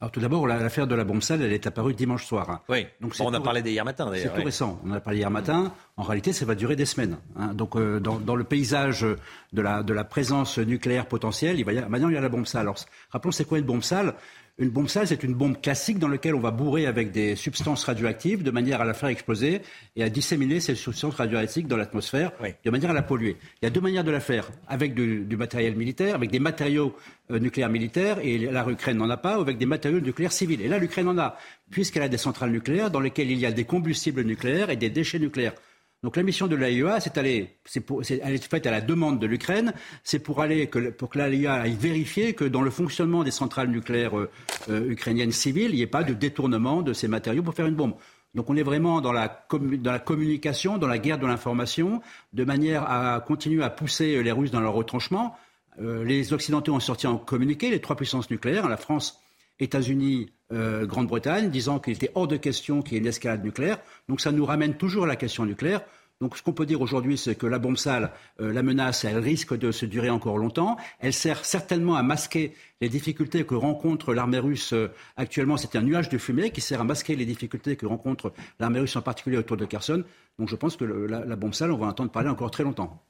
[0.00, 2.62] alors tout d'abord, l'affaire de la bombe sale, elle est apparue dimanche soir.
[2.70, 4.32] Oui, Donc, on a parlé d'hier matin d'ailleurs.
[4.34, 5.74] C'est tout récent, on en a parlé hier matin.
[5.98, 7.18] En réalité, ça va durer des semaines.
[7.36, 7.52] Hein.
[7.52, 9.04] Donc euh, dans, dans, le paysage
[9.52, 12.22] de la, de la présence nucléaire potentielle, il va y a, maintenant il y a
[12.22, 12.62] la bombe sale.
[12.62, 12.76] Alors
[13.10, 14.14] rappelons, c'est quoi une bombe sale?
[14.60, 17.82] Une bombe sale, c'est une bombe classique dans laquelle on va bourrer avec des substances
[17.84, 19.62] radioactives de manière à la faire exploser
[19.96, 22.30] et à disséminer ces substances radioactives dans l'atmosphère
[22.62, 23.38] de manière à la polluer.
[23.62, 26.94] Il y a deux manières de la faire, avec du, matériel militaire, avec des matériaux
[27.30, 30.60] euh, nucléaires militaires, et la Ukraine n'en a pas, ou avec des matériaux nucléaires civils.
[30.60, 31.38] Et là, l'Ukraine en a,
[31.70, 34.90] puisqu'elle a des centrales nucléaires dans lesquelles il y a des combustibles nucléaires et des
[34.90, 35.54] déchets nucléaires.
[36.02, 37.84] Donc la mission de l'AIEA, c'est aller, c'est
[38.22, 41.52] elle est faite à la demande de l'Ukraine, c'est pour aller que, pour que l'AIEA
[41.52, 44.30] aille vérifier que dans le fonctionnement des centrales nucléaires euh,
[44.70, 47.74] euh, ukrainiennes civiles, il n'y ait pas de détournement de ces matériaux pour faire une
[47.74, 47.94] bombe.
[48.34, 52.00] Donc on est vraiment dans la, dans la communication, dans la guerre de l'information,
[52.32, 55.36] de manière à continuer à pousser les Russes dans leur retranchement.
[55.80, 59.20] Euh, les Occidentaux ont sorti un communiqué, les trois puissances nucléaires, la France,
[59.60, 63.78] États-Unis, euh, Grande-Bretagne, disant qu'il était hors de question qu'il y ait une escalade nucléaire.
[64.08, 65.82] Donc ça nous ramène toujours à la question nucléaire.
[66.20, 69.18] Donc ce qu'on peut dire aujourd'hui, c'est que la bombe sale, euh, la menace, elle
[69.18, 70.76] risque de se durer encore longtemps.
[70.98, 72.52] Elle sert certainement à masquer
[72.82, 75.56] les difficultés que rencontre l'armée russe euh, actuellement.
[75.56, 78.96] C'est un nuage de fumée qui sert à masquer les difficultés que rencontre l'armée russe,
[78.96, 80.04] en particulier autour de Kherson.
[80.38, 83.02] Donc je pense que la, la bombe sale, on va entendre parler encore très longtemps.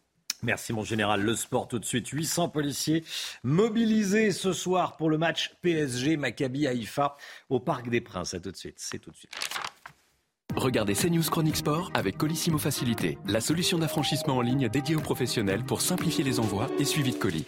[0.42, 1.22] Merci mon général.
[1.22, 2.08] Le sport tout de suite.
[2.08, 3.04] 800 policiers
[3.42, 7.16] mobilisés ce soir pour le match PSG Maccabi Haïfa
[7.48, 8.34] au Parc des Princes.
[8.34, 8.76] À tout de suite.
[8.78, 9.32] C'est tout de suite.
[10.56, 15.62] Regardez CNews Chronique Sport avec Colissimo Facilité, la solution d'affranchissement en ligne dédiée aux professionnels
[15.64, 17.46] pour simplifier les envois et suivi de colis.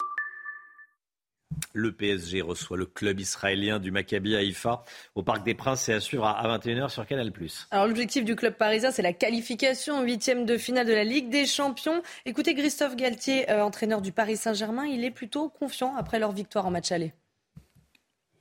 [1.75, 4.85] Le PSG reçoit le club israélien du Maccabi Haïfa
[5.15, 7.33] au Parc des Princes et à suivre à 21h sur Canal+.
[7.71, 11.31] Alors l'objectif du club parisien, c'est la qualification au huitième de finale de la Ligue
[11.31, 12.03] des Champions.
[12.27, 16.67] Écoutez Christophe Galtier, euh, entraîneur du Paris Saint-Germain, il est plutôt confiant après leur victoire
[16.67, 17.13] en match aller.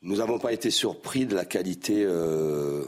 [0.02, 2.84] Nous n'avons pas été surpris de la qualité euh,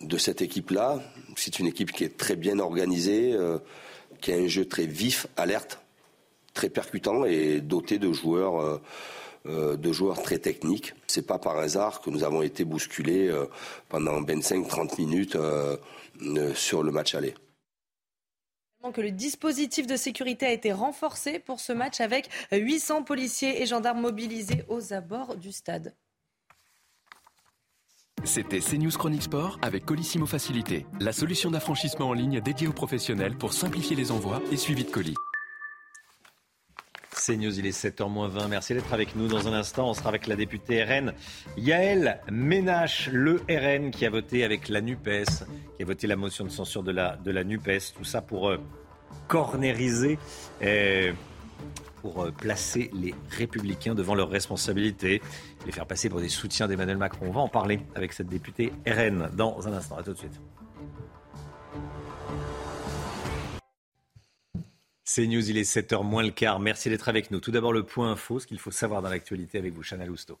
[0.00, 1.00] de cette équipe-là.
[1.36, 3.58] C'est une équipe qui est très bien organisée, euh,
[4.20, 5.80] qui a un jeu très vif, alerte
[6.58, 8.82] très percutant et doté de joueurs, euh,
[9.46, 10.92] euh, de joueurs très techniques.
[11.06, 13.46] C'est pas par hasard que nous avons été bousculés euh,
[13.88, 15.38] pendant 25-30 minutes
[16.54, 17.34] sur le match aller
[18.94, 23.66] que le dispositif de sécurité a été renforcé pour ce match avec 800 policiers et
[23.66, 25.94] gendarmes mobilisés aux abords du stade.
[28.24, 33.36] C'était CNews Chronique Sport avec Colissimo Facilité, la solution d'affranchissement en ligne dédiée aux professionnels
[33.36, 35.16] pour simplifier les envois et suivi de colis.
[37.20, 38.48] C'est News, il est 7h20.
[38.48, 39.26] Merci d'être avec nous.
[39.26, 41.12] Dans un instant, on sera avec la députée RN
[41.56, 45.44] Yael Ménache, le RN qui a voté avec la NUPES,
[45.76, 47.92] qui a voté la motion de censure de la, de la NUPES.
[47.96, 48.58] Tout ça pour euh,
[49.26, 50.18] cornériser,
[50.62, 51.12] euh,
[52.02, 55.20] pour euh, placer les républicains devant leurs responsabilités,
[55.66, 57.26] les faire passer pour des soutiens d'Emmanuel Macron.
[57.28, 59.96] On va en parler avec cette députée RN dans un instant.
[59.96, 60.40] À tout de suite.
[65.10, 66.60] C'est News, il est 7h moins le quart.
[66.60, 67.40] Merci d'être avec nous.
[67.40, 70.38] Tout d'abord, le point info, ce qu'il faut savoir dans l'actualité avec vous, Chana Lousteau.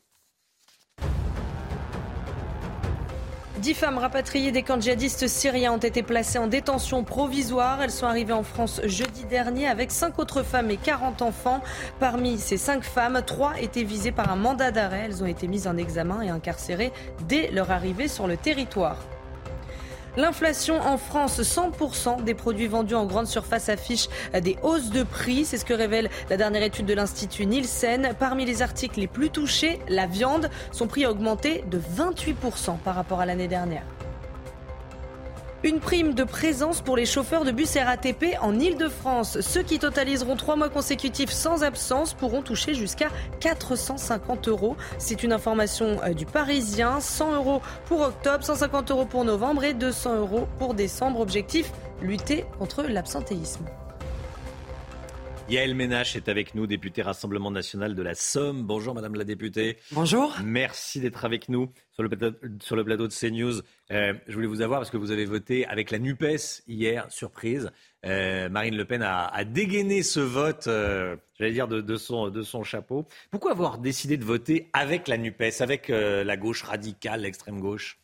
[3.56, 7.80] Dix femmes rapatriées des camps djihadistes syriens ont été placées en détention provisoire.
[7.80, 11.62] Elles sont arrivées en France jeudi dernier avec cinq autres femmes et 40 enfants.
[11.98, 15.04] Parmi ces cinq femmes, trois étaient visées par un mandat d'arrêt.
[15.06, 16.92] Elles ont été mises en examen et incarcérées
[17.26, 18.98] dès leur arrivée sur le territoire.
[20.18, 25.44] L'inflation en France, 100% des produits vendus en grande surface affichent des hausses de prix.
[25.44, 28.16] C'est ce que révèle la dernière étude de l'Institut Nielsen.
[28.18, 32.96] Parmi les articles les plus touchés, la viande, son prix a augmenté de 28% par
[32.96, 33.84] rapport à l'année dernière.
[35.64, 39.40] Une prime de présence pour les chauffeurs de bus RATP en Ile-de-France.
[39.40, 43.08] Ceux qui totaliseront trois mois consécutifs sans absence pourront toucher jusqu'à
[43.40, 44.76] 450 euros.
[44.98, 47.00] C'est une information euh, du Parisien.
[47.00, 51.18] 100 euros pour octobre, 150 euros pour novembre et 200 euros pour décembre.
[51.18, 53.64] Objectif, lutter contre l'absentéisme.
[55.50, 58.64] Yael Ménache est avec nous, députée Rassemblement national de la Somme.
[58.64, 59.78] Bonjour Madame la députée.
[59.92, 60.36] Bonjour.
[60.44, 63.62] Merci d'être avec nous sur le plateau, sur le plateau de CNews.
[63.90, 67.70] Euh, je voulais vous avoir parce que vous avez voté avec la NUPES hier, surprise.
[68.04, 72.62] Euh, Marine Le Pen a, dégainé ce vote, euh, j'allais dire, de, son, de son
[72.62, 73.06] chapeau.
[73.30, 77.98] Pourquoi avoir décidé de voter avec la NUPES, avec la gauche radicale, l'extrême gauche?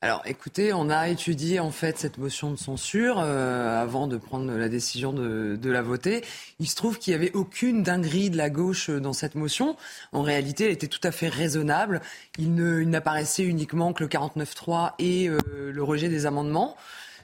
[0.00, 4.52] Alors écoutez, on a étudié en fait cette motion de censure euh, avant de prendre
[4.52, 6.24] la décision de, la voter.
[6.60, 9.76] Il se trouve qu'il n'y avait aucune dinguerie de la gauche dans cette motion.
[10.12, 12.00] En réalité, elle était tout à fait raisonnable.
[12.38, 15.40] Il, n'apparaissait uniquement que le 49.3 et euh,
[15.72, 16.76] le rejet des amendements.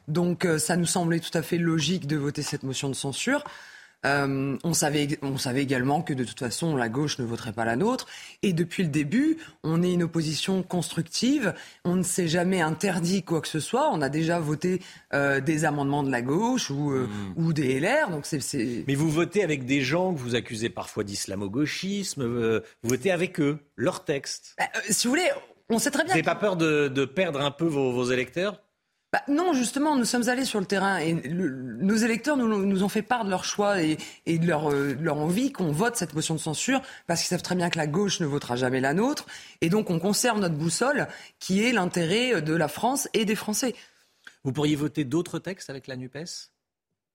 [0.08, 3.44] Donc euh, ça nous semblait tout à fait logique de voter cette motion de censure.
[4.04, 7.64] Euh, on, savait, on savait également que de toute façon, la gauche ne voterait pas
[7.64, 8.06] la nôtre.
[8.42, 11.54] Et depuis le début, on est une opposition constructive.
[11.84, 13.90] On ne s'est jamais interdit quoi que ce soit.
[13.92, 14.80] On a déjà voté
[15.12, 17.44] euh, des amendements de la gauche ou, euh, hmm.
[17.44, 18.10] ou des LR.
[18.10, 22.24] Donc c'est, Mais vous votez avec des gens que vous accusez parfois d'islamo-gauchisme.
[22.24, 24.54] vous votez avec eux, leurs textes.
[24.58, 25.30] Bah, si vous voulez,
[25.70, 26.12] on sait très bien.
[26.12, 28.63] Vous n'avez pas peur de, de, perdre un peu vos, vos électeurs?
[29.14, 32.88] Bah, non, justement, nous sommes allés sur le terrain et nos électeurs nous, nous, ont
[32.88, 33.96] fait part de leur choix et,
[34.26, 37.40] et de, leur, euh, leur, envie qu'on vote cette motion de censure parce qu'ils savent
[37.40, 39.26] très bien que la gauche ne votera jamais la nôtre.
[39.60, 41.06] Et donc, on conserve notre boussole
[41.38, 43.76] qui est l'intérêt de la France et des Français.
[44.42, 46.50] Vous pourriez voter d'autres textes avec la NUPES?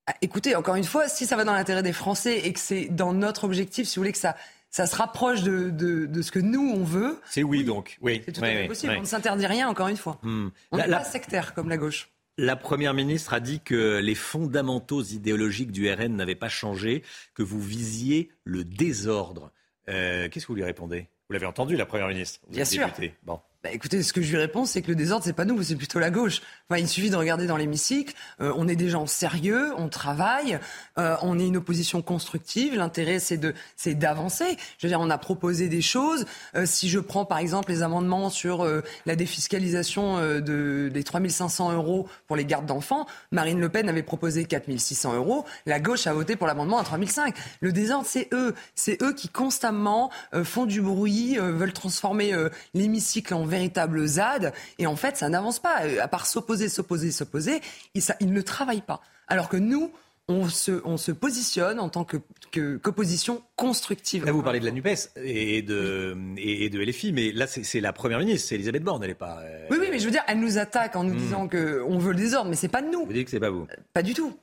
[0.07, 2.85] Ah, Écoutez, encore une fois, si ça va dans l'intérêt des Français et que c'est
[2.85, 4.37] dans notre objectif, si vous voulez que ça
[4.69, 7.19] ça se rapproche de, de, de, ce que nous, on veut.
[7.25, 7.97] C'est oui, donc.
[8.01, 8.21] Oui.
[8.25, 8.93] C'est tout à fait possible.
[8.97, 10.19] On ne s'interdit rien, encore une fois.
[10.21, 10.49] Hmm.
[10.71, 12.09] On n'est pas sectaire comme la gauche.
[12.37, 17.03] La Première ministre a dit que les fondamentaux idéologiques du RN n'avaient pas changé,
[17.33, 19.51] que vous visiez le désordre.
[19.89, 21.09] Euh, qu'est-ce que vous lui répondez?
[21.27, 22.39] Vous l'avez entendu, la Première ministre?
[22.49, 22.89] Bien sûr.
[23.23, 23.41] Bon.
[23.61, 25.75] Bah, écoutez, ce que je lui réponds, c'est que le désordre, c'est pas nous, c'est
[25.75, 26.41] plutôt la gauche.
[26.77, 28.13] Il suffit de regarder dans l'hémicycle.
[28.39, 30.59] Euh, on est des gens sérieux, on travaille,
[30.97, 32.75] euh, on est une opposition constructive.
[32.75, 34.55] L'intérêt, c'est de, c'est d'avancer.
[34.77, 36.25] Je veux dire, on a proposé des choses.
[36.55, 38.65] Euh, si je prends par exemple les amendements sur
[39.05, 44.45] la défiscalisation de des 3500 euros pour les gardes d'enfants, Marine Le Pen avait proposé
[44.45, 45.45] 4600 euros.
[45.65, 47.35] La gauche a voté pour l'amendement à 3005.
[47.59, 50.11] Le désordre, c'est eux, c'est eux qui constamment
[50.43, 52.33] font du bruit, veulent transformer
[52.73, 54.53] l'hémicycle en véritable ZAD.
[54.77, 55.83] Et en fait, ça n'avance pas.
[55.83, 57.61] Euh, à part s'opposer, s'opposer, s'opposer,
[57.95, 59.01] ils, ils ne travaillent pas.
[59.27, 59.91] Alors que nous,
[60.29, 64.25] on se, on se, positionne en tant qu'opposition que, constructive.
[64.25, 67.93] Là, vous parlez de la NUPES et de, et de LFI, mais là, c'est la
[67.93, 69.39] première ministre, c'est Elisabeth Borne, elle n'est pas.
[69.41, 71.17] Euh, oui, oui, mais je veux dire, elle nous attaque en nous hmm.
[71.17, 73.05] disant qu'on veut le désordre, mais c'est pas de nous.
[73.05, 74.37] Vous dites que c'est pas vous euh, Pas du tout.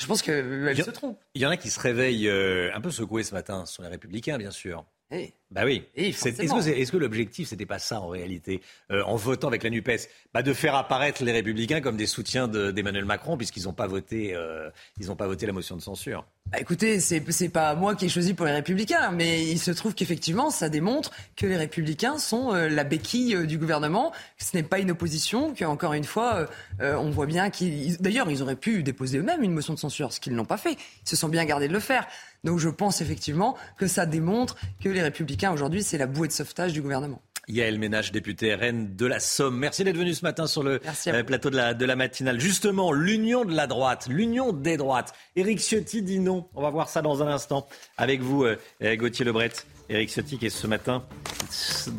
[0.00, 1.18] Je pense qu'elle se trompe.
[1.34, 3.88] Il y en a qui se réveillent un peu secoués ce matin, ce sont les
[3.88, 4.84] Républicains, bien sûr.
[5.10, 5.32] Eh.
[5.50, 5.84] Bah oui.
[5.96, 9.70] Est-ce que, est, que l'objectif, c'était pas ça en réalité, euh, en votant avec la
[9.70, 9.90] Nupes,
[10.34, 14.34] bah de faire apparaître les Républicains comme des soutiens d'Emmanuel Macron, puisqu'ils n'ont pas voté,
[14.34, 14.68] euh,
[15.00, 16.26] ils pas voté la motion de censure.
[16.52, 19.94] Bah écoutez, c'est pas moi qui ai choisi pour les Républicains, mais il se trouve
[19.94, 24.62] qu'effectivement, ça démontre que les Républicains sont euh, la béquille du gouvernement, que ce n'est
[24.62, 26.46] pas une opposition, qu'encore une fois,
[26.80, 27.96] on voit bien qu'ils.
[27.98, 30.72] D'ailleurs, ils auraient pu déposer eux-mêmes une motion de censure, ce qu'ils n'ont pas fait.
[30.72, 32.06] Ils se sont bien gardés de le faire.
[32.44, 36.32] Donc je pense effectivement que ça démontre que les Républicains aujourd'hui, c'est la bouée de
[36.32, 37.20] sauvetage du gouvernement.
[37.48, 39.56] Yael Ménage, député RN de la Somme.
[39.56, 42.38] Merci d'être venu ce matin sur le euh, plateau de la, de la matinale.
[42.38, 45.14] Justement, l'union de la droite, l'union des droites.
[45.34, 46.48] Éric Ciotti dit non.
[46.54, 47.66] On va voir ça dans un instant
[47.96, 48.56] avec vous, euh,
[48.96, 49.52] Gauthier Lebret.
[49.88, 51.02] Éric Ciotti qui est ce matin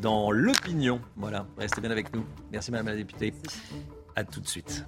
[0.01, 1.01] dans l'opinion.
[1.15, 2.23] Voilà, restez bien avec nous.
[2.51, 3.33] Merci Madame la députée.
[4.15, 4.85] À tout de suite.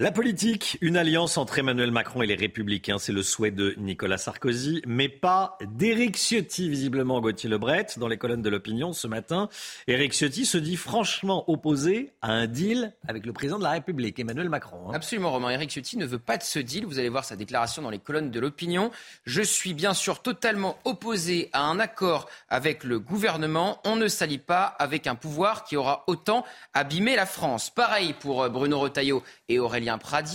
[0.00, 4.18] La politique, une alliance entre Emmanuel Macron et les Républicains, c'est le souhait de Nicolas
[4.18, 9.48] Sarkozy, mais pas d'Éric Ciotti, visiblement Gauthier Lebret, dans les colonnes de l'opinion ce matin.
[9.86, 14.18] Éric Ciotti se dit franchement opposé à un deal avec le président de la République,
[14.18, 14.88] Emmanuel Macron.
[14.88, 14.94] Hein.
[14.94, 15.50] Absolument, Romain.
[15.50, 16.86] Éric Ciotti ne veut pas de ce deal.
[16.86, 18.90] Vous allez voir sa déclaration dans les colonnes de l'opinion.
[19.26, 23.80] Je suis bien sûr totalement opposé à un accord avec le gouvernement.
[23.84, 27.70] On ne s'allie pas avec un pouvoir qui aura autant abîmé la France.
[27.70, 29.60] Pareil pour euh, Bruno Retailleau et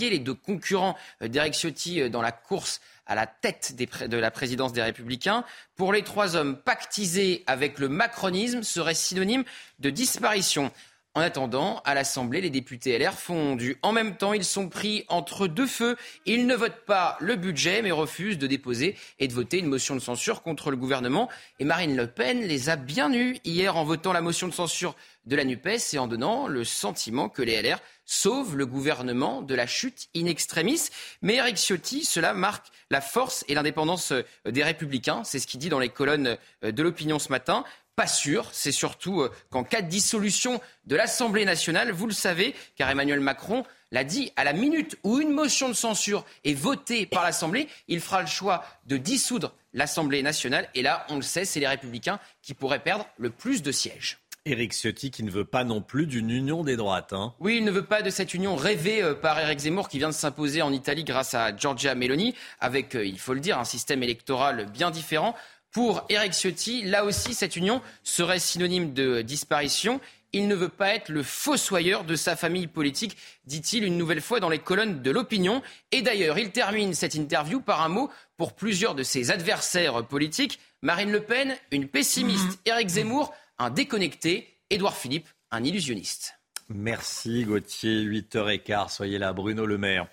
[0.00, 4.30] Les deux concurrents euh, d'Eric Ciotti euh, dans la course à la tête de la
[4.30, 5.44] présidence des Républicains.
[5.74, 9.42] Pour les trois hommes, pactisés avec le macronisme serait synonyme
[9.80, 10.70] de disparition.
[11.16, 14.32] En attendant, à l'Assemblée, les députés LR font du en même temps.
[14.32, 15.96] Ils sont pris entre deux feux.
[16.24, 19.96] Ils ne votent pas le budget, mais refusent de déposer et de voter une motion
[19.96, 21.28] de censure contre le gouvernement.
[21.58, 24.94] Et Marine Le Pen les a bien eus hier en votant la motion de censure
[25.26, 27.80] de la NUPES et en donnant le sentiment que les LR
[28.10, 30.88] sauvent le gouvernement de la chute in extremis.
[31.22, 35.22] Mais Eric Ciotti, cela marque la force et l'indépendance euh, des Républicains.
[35.22, 37.64] C'est ce qu'il dit dans les colonnes euh, de l'opinion ce matin.
[37.94, 42.56] Pas sûr, c'est surtout euh, qu'en cas de dissolution de l'Assemblée nationale, vous le savez,
[42.74, 47.06] car Emmanuel Macron l'a dit, à la minute où une motion de censure est votée
[47.06, 50.68] par l'Assemblée, il fera le choix de dissoudre l'Assemblée nationale.
[50.74, 54.19] Et là, on le sait, c'est les Républicains qui pourraient perdre le plus de sièges.
[54.46, 57.12] Éric Ciotti qui ne veut pas non plus d'une union des droites.
[57.12, 57.34] Hein.
[57.40, 60.08] Oui, il ne veut pas de cette union rêvée euh, par Éric Zemmour qui vient
[60.08, 63.64] de s'imposer en Italie grâce à Giorgia Meloni, avec, euh, il faut le dire, un
[63.64, 65.34] système électoral bien différent.
[65.72, 70.00] Pour Éric Ciotti, là aussi, cette union serait synonyme de disparition.
[70.32, 73.16] Il ne veut pas être le fossoyeur de sa famille politique,
[73.46, 75.60] dit-il une nouvelle fois dans les colonnes de l'opinion.
[75.92, 80.60] Et d'ailleurs, il termine cette interview par un mot pour plusieurs de ses adversaires politiques.
[80.82, 82.58] Marine Le Pen, une pessimiste.
[82.64, 86.34] Éric Zemmour, un déconnecté, Édouard Philippe, un illusionniste.
[86.70, 90.06] Merci Gauthier, 8h15, soyez là, Bruno Le Maire.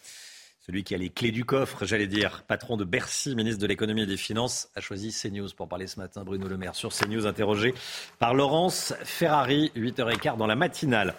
[0.65, 4.01] Celui qui a les clés du coffre, j'allais dire, patron de Bercy, ministre de l'économie
[4.01, 6.25] et des finances, a choisi CNews pour parler ce matin.
[6.25, 7.73] Bruno Le Maire sur CNews, interrogé
[8.19, 11.15] par Laurence Ferrari, 8h15 dans la matinale.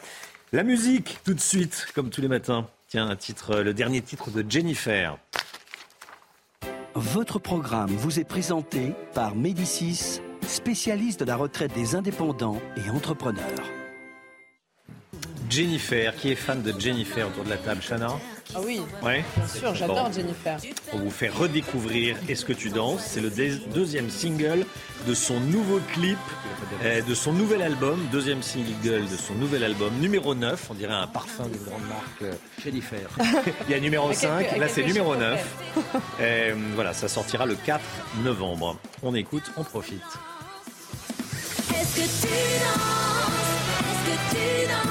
[0.53, 2.69] La musique, tout de suite, comme tous les matins.
[2.89, 5.17] Tiens, un titre, le dernier titre de Jennifer.
[6.95, 13.43] Votre programme vous est présenté par Médicis, spécialiste de la retraite des indépendants et entrepreneurs.
[15.51, 18.09] Jennifer, qui est fan de Jennifer autour de la table, Chana
[18.55, 19.25] Ah oui, Ouais.
[19.35, 20.13] bien sûr, j'adore Bon.
[20.13, 20.59] Jennifer.
[20.93, 23.03] On vous fait redécouvrir Est-ce que tu danses?
[23.07, 23.31] C'est le
[23.73, 24.67] deuxième single
[25.07, 26.19] de son nouveau clip,
[26.85, 30.93] euh, de son nouvel album, deuxième single de son nouvel album, numéro 9, on dirait
[30.95, 33.09] un parfum d'une grande marque euh, Jennifer.
[33.69, 36.03] Il y a numéro À quelques- 5, à là c'est numéro chiffres 9.
[36.21, 37.81] Euh, voilà, ça sortira le 4
[38.23, 38.79] novembre.
[39.03, 40.03] On écoute, on profite.
[41.97, 42.29] Est-ce
[44.05, 44.88] que tu danses?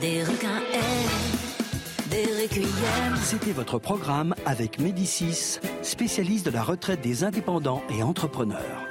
[0.00, 3.16] Des requins aiment, des requiems.
[3.22, 8.86] C'était votre programme avec Médicis, spécialiste de la retraite des indépendants et entrepreneurs.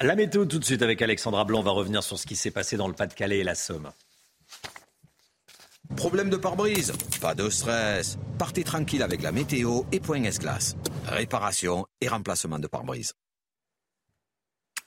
[0.00, 1.60] La météo tout de suite avec Alexandra Blanc.
[1.60, 3.90] On va revenir sur ce qui s'est passé dans le Pas-de-Calais et la Somme.
[5.96, 6.92] Problème de pare-brise?
[7.20, 8.18] Pas de stress.
[8.38, 10.76] Partez tranquille avec la météo et Point S-Glace.
[11.06, 13.14] Réparation et remplacement de pare-brise.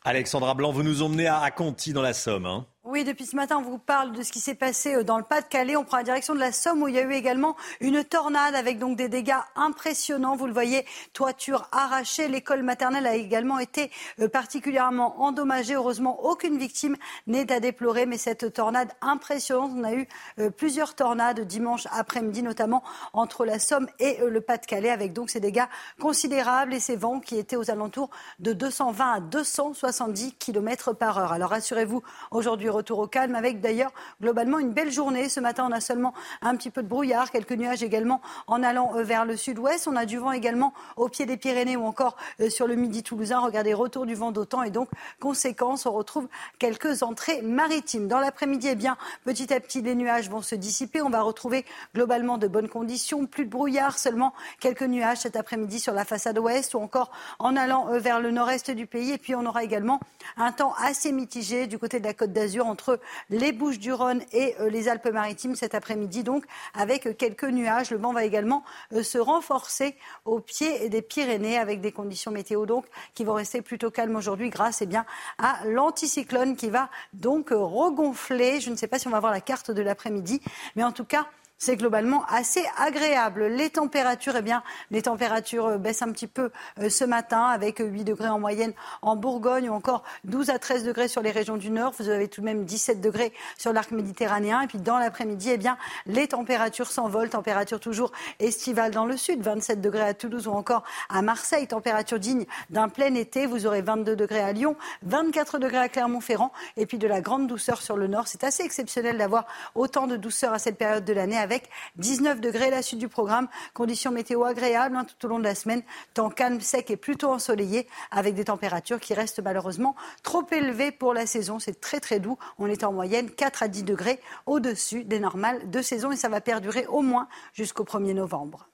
[0.03, 2.45] Alexandra Blanc, vous nous emmenez à, à Conti dans la Somme.
[2.45, 2.65] hein.
[2.83, 5.23] Oui, depuis ce matin, on vous parle de ce qui s'est passé euh, dans le
[5.23, 5.75] Pas-de-Calais.
[5.75, 8.55] On prend la direction de la Somme où il y a eu également une tornade
[8.55, 10.35] avec donc des dégâts impressionnants.
[10.35, 12.27] Vous le voyez, toiture arrachée.
[12.27, 15.75] L'école maternelle a également été euh, particulièrement endommagée.
[15.75, 18.07] Heureusement, aucune victime n'est à déplorer.
[18.07, 20.07] Mais cette tornade impressionnante, on a eu
[20.39, 25.39] euh, plusieurs tornades dimanche après-midi, notamment entre la Somme et le Pas-de-Calais, avec donc ces
[25.39, 25.67] dégâts
[25.99, 28.09] considérables et ces vents qui étaient aux alentours
[28.39, 31.31] de 220 à 270 km par heure.
[31.31, 32.01] Alors rassurez-vous,
[32.31, 33.91] aujourd'hui retour au calme avec d'ailleurs
[34.21, 35.29] globalement une belle journée.
[35.29, 38.95] Ce matin, on a seulement un petit peu de brouillard, quelques nuages également en allant
[38.95, 39.87] euh, vers le sud-ouest.
[39.87, 43.03] On a du vent également au pied des Pyrénées ou encore euh, sur le midi
[43.03, 43.39] toulousain.
[43.39, 46.27] Regardez, retour du vent d'autant et donc conséquence, on retrouve
[46.59, 48.07] quelques entrées maritimes.
[48.07, 51.01] Dans l'après-midi, eh bien, petit à petit, les nuages vont se dissiper.
[51.01, 55.79] On va retrouver globalement de bonnes conditions, plus de brouillard, seulement quelques nuages cet après-midi
[55.79, 59.11] sur la façade ouest ou encore en allant euh, vers le nord-est du pays.
[59.11, 59.99] Et puis, on aura également
[60.37, 62.99] un temps assez mitigé du côté de la Côte d'Azur entre
[63.29, 67.91] les Bouches-du-Rhône et euh, les Alpes-Maritimes cet après-midi, donc avec euh, quelques nuages.
[67.91, 69.95] Le vent va également euh, se renforcer
[70.25, 74.49] au pied des Pyrénées avec des conditions météo donc qui vont rester plutôt calmes aujourd'hui
[74.49, 75.05] grâce eh bien,
[75.37, 78.59] à l'anticyclone qui va donc regonfler.
[78.59, 80.41] Je ne sais pas si on va voir la carte de l'après-midi,
[80.75, 81.27] mais en tout cas,
[81.61, 83.45] c'est globalement assez agréable.
[83.45, 86.49] Les températures, eh bien, les températures euh, baissent un petit peu
[86.79, 90.57] euh, ce matin avec euh, 8 degrés en moyenne en Bourgogne ou encore 12 à
[90.57, 91.93] 13 degrés sur les régions du Nord.
[91.99, 94.61] Vous avez tout de même 17 degrés sur l'arc méditerranéen.
[94.61, 97.29] Et puis dans l'après-midi, eh bien, les températures s'envolent.
[97.29, 101.67] Température toujours estivale dans le sud, 27 degrés à Toulouse ou encore à Marseille.
[101.67, 103.45] Température digne d'un plein été.
[103.45, 107.45] Vous aurez 22 degrés à Lyon, 24 degrés à Clermont-Ferrand et puis de la grande
[107.45, 108.27] douceur sur le Nord.
[108.27, 109.45] C'est assez exceptionnel d'avoir
[109.75, 113.49] autant de douceur à cette période de l'année avec 19 degrés la suite du programme.
[113.73, 115.83] Conditions météo agréables hein, tout au long de la semaine.
[116.13, 121.13] Temps calme, sec et plutôt ensoleillé avec des températures qui restent malheureusement trop élevées pour
[121.13, 121.59] la saison.
[121.59, 122.37] C'est très très doux.
[122.57, 126.29] On est en moyenne 4 à 10 degrés au-dessus des normales de saison et ça
[126.29, 128.69] va perdurer au moins jusqu'au 1er novembre.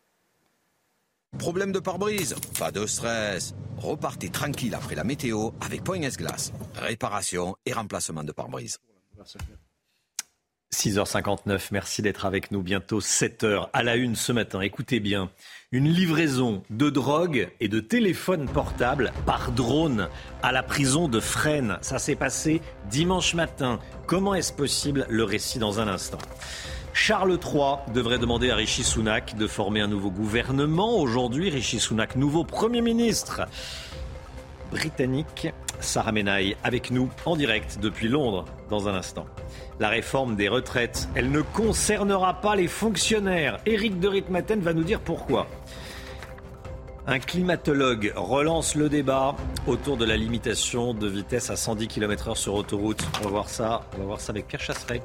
[1.39, 2.35] Problème de pare-brise?
[2.59, 3.55] Pas de stress.
[3.77, 6.51] Repartez tranquille après la météo avec Point S-Glace.
[6.75, 8.77] Réparation et remplacement de pare-brise.
[10.77, 12.61] 6h59, merci d'être avec nous.
[12.61, 14.61] Bientôt 7h à la une ce matin.
[14.61, 15.31] Écoutez bien,
[15.71, 20.07] une livraison de drogue et de téléphones portables par drone
[20.43, 21.79] à la prison de Fresnes.
[21.81, 22.61] Ça s'est passé
[22.91, 23.79] dimanche matin.
[24.05, 26.19] Comment est-ce possible Le récit dans un instant?
[26.93, 30.99] Charles III devrait demander à Rishi Sunak de former un nouveau gouvernement.
[30.99, 33.41] Aujourd'hui, Rishi Sunak, nouveau Premier ministre
[34.69, 35.47] britannique.
[35.79, 39.25] Sarah Menaille avec nous en direct depuis Londres dans un instant.
[39.79, 43.59] La réforme des retraites, elle ne concernera pas les fonctionnaires.
[43.65, 45.47] Éric de Ritmaten va nous dire pourquoi.
[47.05, 52.55] Un climatologue relance le débat autour de la limitation de vitesse à 110 km/h sur
[52.55, 53.07] autoroute.
[53.21, 55.01] On va voir ça, on va voir ça avec Pierre Chasseret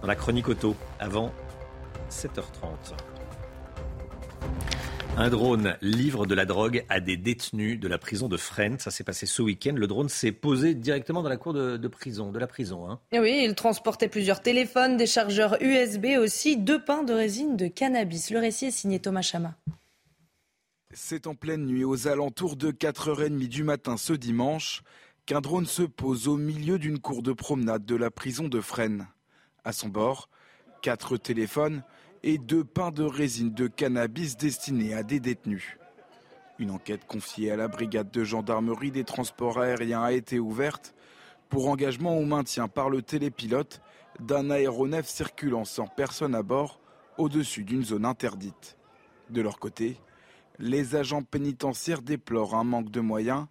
[0.00, 1.30] dans la chronique auto avant
[2.10, 3.15] 7h30.
[5.18, 8.78] Un drone livre de la drogue à des détenus de la prison de Fresnes.
[8.78, 9.72] Ça s'est passé ce week-end.
[9.74, 12.90] Le drone s'est posé directement dans la cour de, de prison, de la prison.
[12.90, 13.00] hein.
[13.12, 17.66] Et Oui, il transportait plusieurs téléphones, des chargeurs USB aussi, deux pains de résine de
[17.66, 18.30] cannabis.
[18.30, 19.54] Le récit est signé Thomas Chama.
[20.92, 24.82] C'est en pleine nuit, aux alentours de 4h30 du matin ce dimanche,
[25.24, 29.06] qu'un drone se pose au milieu d'une cour de promenade de la prison de Fresnes.
[29.64, 30.28] À son bord,
[30.82, 31.82] quatre téléphones
[32.26, 35.78] et deux pains de résine de cannabis destinés à des détenus.
[36.58, 40.96] Une enquête confiée à la brigade de gendarmerie des transports aériens a été ouverte
[41.48, 43.80] pour engagement au maintien par le télépilote
[44.18, 46.80] d'un aéronef circulant sans personne à bord
[47.16, 48.76] au-dessus d'une zone interdite.
[49.30, 49.96] De leur côté,
[50.58, 53.46] les agents pénitentiaires déplorent un manque de moyens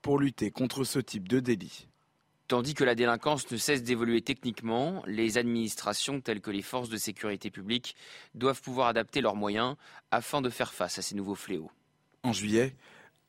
[0.00, 1.88] pour lutter contre ce type de délit.
[2.52, 6.98] Tandis que la délinquance ne cesse d'évoluer techniquement, les administrations telles que les forces de
[6.98, 7.96] sécurité publique
[8.34, 9.76] doivent pouvoir adapter leurs moyens
[10.10, 11.70] afin de faire face à ces nouveaux fléaux.
[12.22, 12.76] En juillet,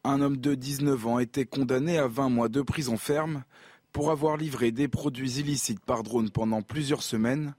[0.04, 3.46] un homme de 19 ans était condamné à 20 mois de prison ferme
[3.94, 7.56] pour avoir livré des produits illicites par drone pendant plusieurs semaines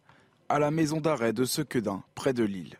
[0.51, 2.79] à la maison d'arrêt de Sequedin, près de Lille.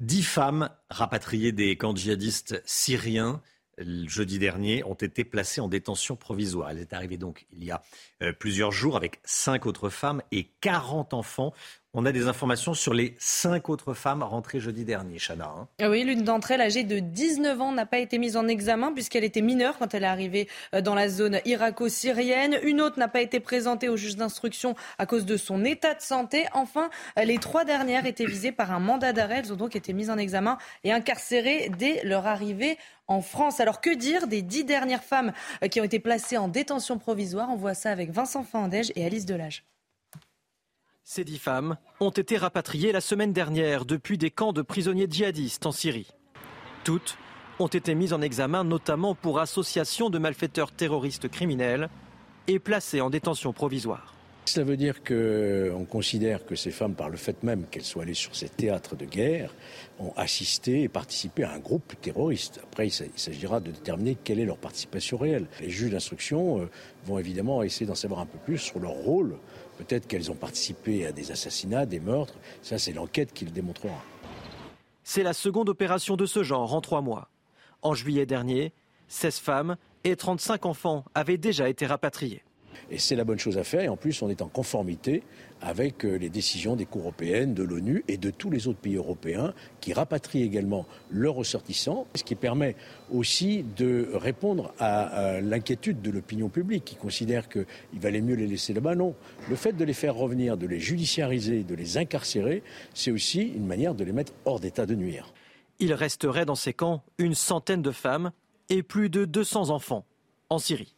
[0.00, 3.42] Dix femmes rapatriées des camps djihadistes syriens
[3.78, 6.70] jeudi dernier ont été placées en détention provisoire.
[6.70, 7.82] Elles est arrivée donc il y a
[8.38, 11.52] plusieurs jours avec cinq autres femmes et 40 enfants.
[11.98, 15.46] On a des informations sur les cinq autres femmes rentrées jeudi dernier, Chana.
[15.46, 15.66] hein.
[15.80, 18.92] Ah Oui, l'une d'entre elles, âgée de 19 ans, n'a pas été mise en examen
[18.92, 22.58] puisqu'elle était mineure quand elle est arrivée euh, dans la zone irako-syrienne.
[22.64, 26.02] Une autre n'a pas été présentée au juge d'instruction à cause de son état de
[26.02, 26.44] santé.
[26.52, 29.40] Enfin, euh, les trois dernières étaient visées par un mandat d'arrêt.
[29.44, 32.76] Elles ont donc été mises en examen et incarcérées dès leur arrivée
[33.08, 33.60] en France.
[33.60, 37.48] Alors que dire des dix dernières femmes euh, qui ont été placées en détention provisoire?
[37.50, 39.64] On voit ça avec Vincent Fandège et Alice Delage.
[41.04, 45.64] Ces dix femmes ont été rapatriées la semaine dernière depuis des camps de prisonniers djihadistes
[45.64, 46.10] en Syrie.
[46.82, 47.16] Toutes
[47.60, 51.88] ont été mises en examen notamment pour association de malfaiteurs terroristes criminels
[52.48, 54.15] et placées en détention provisoire.
[54.48, 58.14] Cela veut dire qu'on considère que ces femmes, par le fait même qu'elles soient allées
[58.14, 59.52] sur ces théâtres de guerre,
[59.98, 62.60] ont assisté et participé à un groupe terroriste.
[62.62, 65.46] Après, il s'agira de déterminer quelle est leur participation réelle.
[65.60, 66.70] Les juges d'instruction euh,
[67.04, 69.36] vont évidemment essayer d'en savoir un peu plus sur leur rôle.
[69.78, 72.38] Peut-être qu'elles ont participé à des assassinats, des meurtres.
[72.62, 74.00] Ça, c'est l'enquête qui le démontrera.
[75.02, 77.30] C'est la seconde opération de ce genre en trois mois.
[77.82, 78.72] En juillet dernier,
[79.08, 82.45] 16 femmes et 35 enfants avaient déjà été rapatriés.
[82.90, 83.82] Et c'est la bonne chose à faire.
[83.82, 85.22] Et en plus, on est en conformité
[85.60, 88.96] avec euh, les décisions des cours européennes, de l'ONU et de tous les autres pays
[88.96, 92.76] européens qui rapatrient également leurs ressortissants, ce qui permet
[93.12, 97.64] aussi de répondre à, à l'inquiétude de l'opinion publique qui considère qu'il
[97.94, 98.94] valait mieux les laisser là-bas.
[98.94, 99.14] Non.
[99.48, 102.62] Le fait de les faire revenir, de les judiciariser, de les incarcérer,
[102.94, 105.32] c'est aussi une manière de les mettre hors d'état de nuire.
[105.78, 108.32] Il resterait dans ces camps une centaine de femmes
[108.68, 110.04] et plus de 200 enfants
[110.48, 110.95] en Syrie.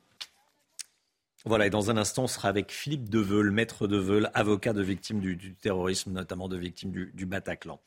[1.49, 5.19] Voilà, et dans un instant, on sera avec Philippe Deveul, maître Deveul, avocat de victimes
[5.19, 7.81] du, terrorisme, notamment de victimes du, du Bataclan.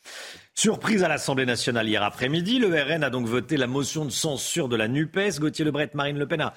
[0.56, 4.68] Surprise à l'Assemblée nationale hier après-midi, le RN a donc voté la motion de censure
[4.68, 5.40] de la NUPES.
[5.40, 6.56] Gauthier Lebret, Marine Le Pen a,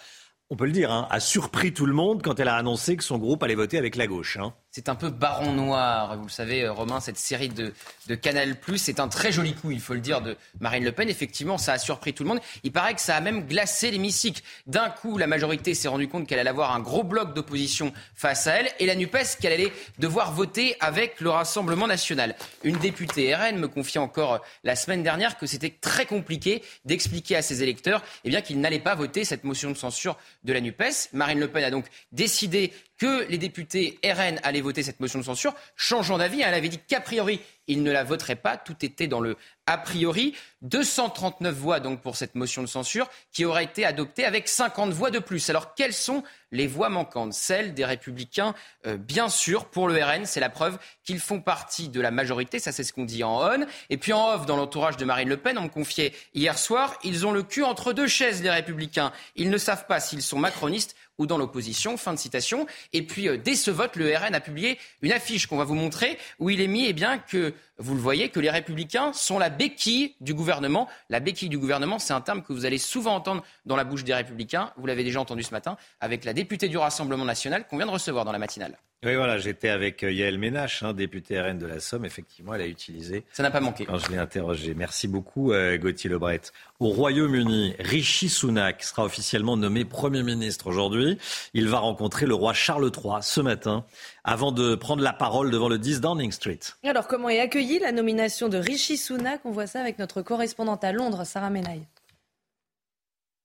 [0.48, 3.04] on peut le dire, hein, a surpris tout le monde quand elle a annoncé que
[3.04, 4.38] son groupe allait voter avec la gauche.
[4.38, 4.54] hein.
[4.76, 7.72] C'est un peu Baron Noir, vous le savez, euh, Romain, cette série de,
[8.08, 8.56] de Canal+.
[8.76, 11.08] C'est un très joli coup, il faut le dire, de Marine Le Pen.
[11.08, 12.40] Effectivement, ça a surpris tout le monde.
[12.64, 14.42] Il paraît que ça a même glacé l'hémicycle.
[14.66, 18.48] D'un coup, la majorité s'est rendue compte qu'elle allait avoir un gros bloc d'opposition face
[18.48, 22.34] à elle, et la NUPES qu'elle allait devoir voter avec le Rassemblement national.
[22.64, 27.36] Une députée RN me confiait encore euh, la semaine dernière que c'était très compliqué d'expliquer
[27.36, 30.60] à ses électeurs eh bien, qu'ils n'allaient pas voter cette motion de censure de la
[30.60, 31.10] NUPES.
[31.12, 35.24] Marine Le Pen a donc décidé que les députés RN allaient voter cette motion de
[35.24, 36.42] censure, changeant d'avis.
[36.42, 38.56] Elle avait dit qu'a priori, ils ne la voteraient pas.
[38.56, 39.36] Tout était dans le
[39.66, 40.34] a priori.
[40.62, 45.10] 239 voix donc pour cette motion de censure qui aurait été adoptée avec 50 voix
[45.10, 45.48] de plus.
[45.50, 46.22] Alors quelles sont
[46.52, 47.32] les voix manquantes?
[47.32, 48.54] Celles des républicains,
[48.86, 50.26] euh, bien sûr, pour le RN.
[50.26, 52.58] C'est la preuve qu'ils font partie de la majorité.
[52.58, 53.66] Ça, c'est ce qu'on dit en on.
[53.90, 56.98] Et puis en off, dans l'entourage de Marine Le Pen, on me confiait hier soir,
[57.02, 59.12] ils ont le cul entre deux chaises, les républicains.
[59.36, 61.96] Ils ne savent pas s'ils sont macronistes ou dans l'opposition.
[61.96, 62.66] Fin de citation.
[62.92, 65.74] Et puis, euh, dès ce vote, le RN a publié une affiche qu'on va vous
[65.74, 69.38] montrer où il est mis, eh bien, que vous le voyez, que les républicains sont
[69.38, 70.88] la béquille du gouvernement.
[71.10, 74.04] La béquille du gouvernement, c'est un terme que vous allez souvent entendre dans la bouche
[74.04, 74.72] des républicains.
[74.76, 77.90] Vous l'avez déjà entendu ce matin avec la députée du Rassemblement national qu'on vient de
[77.90, 78.78] recevoir dans la matinale.
[79.04, 82.06] Oui, voilà, j'étais avec euh, Yael Ménache, hein, députée RN de la Somme.
[82.06, 83.24] Effectivement, elle a utilisé.
[83.32, 83.84] Ça n'a pas manqué.
[83.84, 84.72] Quand je l'ai interrogé.
[84.74, 86.40] Merci beaucoup, euh, Gauthier Lebret.
[86.80, 91.18] Au Royaume-Uni, Rishi Sunak sera officiellement nommé Premier ministre aujourd'hui.
[91.52, 93.84] Il va rencontrer le roi Charles III ce matin
[94.24, 96.60] avant de prendre la parole devant le 10 Downing Street.
[96.82, 99.40] Alors, comment est accueillie la nomination de Rishi Sunak?
[99.44, 101.84] On voit ça avec notre correspondante à Londres, Sarah Menaille.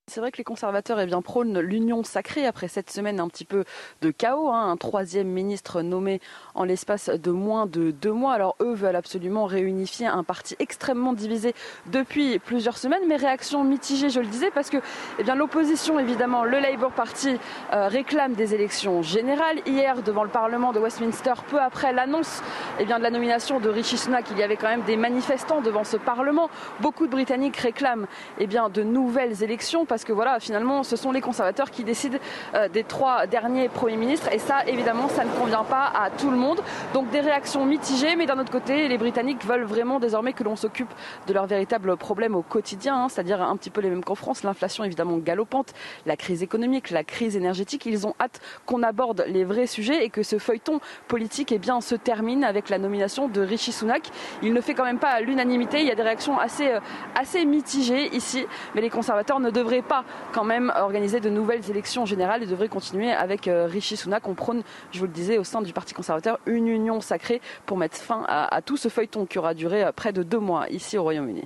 [0.09, 3.45] C'est vrai que les conservateurs eh bien, prônent l'union sacrée après cette semaine un petit
[3.45, 3.63] peu
[4.01, 4.49] de chaos.
[4.49, 4.69] hein.
[4.69, 6.19] Un troisième ministre nommé
[6.55, 8.33] en l'espace de moins de deux mois.
[8.33, 11.53] Alors eux veulent absolument réunifier un parti extrêmement divisé
[11.87, 14.77] depuis plusieurs semaines, mais réaction mitigée, je le disais, parce que
[15.19, 17.37] eh l'opposition, évidemment, le Labour Party
[17.71, 19.59] euh, réclame des élections générales.
[19.65, 22.41] Hier, devant le Parlement de Westminster, peu après l'annonce
[22.79, 25.83] eh de la nomination de Rishi Sunak, il y avait quand même des manifestants devant
[25.83, 26.49] ce Parlement.
[26.81, 28.07] Beaucoup de Britanniques réclament
[28.49, 32.17] bien, de nouvelles élections parce que voilà, finalement, ce sont les conservateurs qui décident
[32.55, 34.29] euh, des trois derniers premiers ministres.
[34.31, 36.61] Et ça, évidemment, ça ne convient pas à tout le monde.
[36.93, 40.55] Donc des réactions mitigées, mais d'un autre côté, les Britanniques veulent vraiment désormais que l'on
[40.55, 40.93] s'occupe
[41.27, 44.43] de leurs véritables problèmes au quotidien, hein, c'est-à-dire un petit peu les mêmes qu'en France.
[44.43, 45.73] L'inflation, évidemment, galopante,
[46.05, 47.85] la crise économique, la crise énergétique.
[47.85, 51.81] Ils ont hâte qu'on aborde les vrais sujets et que ce feuilleton politique eh bien,
[51.81, 54.09] se termine avec la nomination de Rishi Sunak.
[54.41, 55.79] Il ne fait quand même pas l'unanimité.
[55.79, 56.79] Il y a des réactions assez, euh,
[57.15, 58.45] assez mitigées ici,
[58.75, 62.69] mais les conservateurs ne devraient pas quand même organiser de nouvelles élections générales et devraient
[62.69, 64.25] continuer avec euh, Rishi Sunak.
[64.27, 67.75] On prône, je vous le disais, au sein du Parti conservateur, une union sacrée pour
[67.75, 70.97] mettre fin à, tout ce feuilleton qui aura duré euh, près de deux mois ici
[70.97, 71.43] au Royaume-Uni.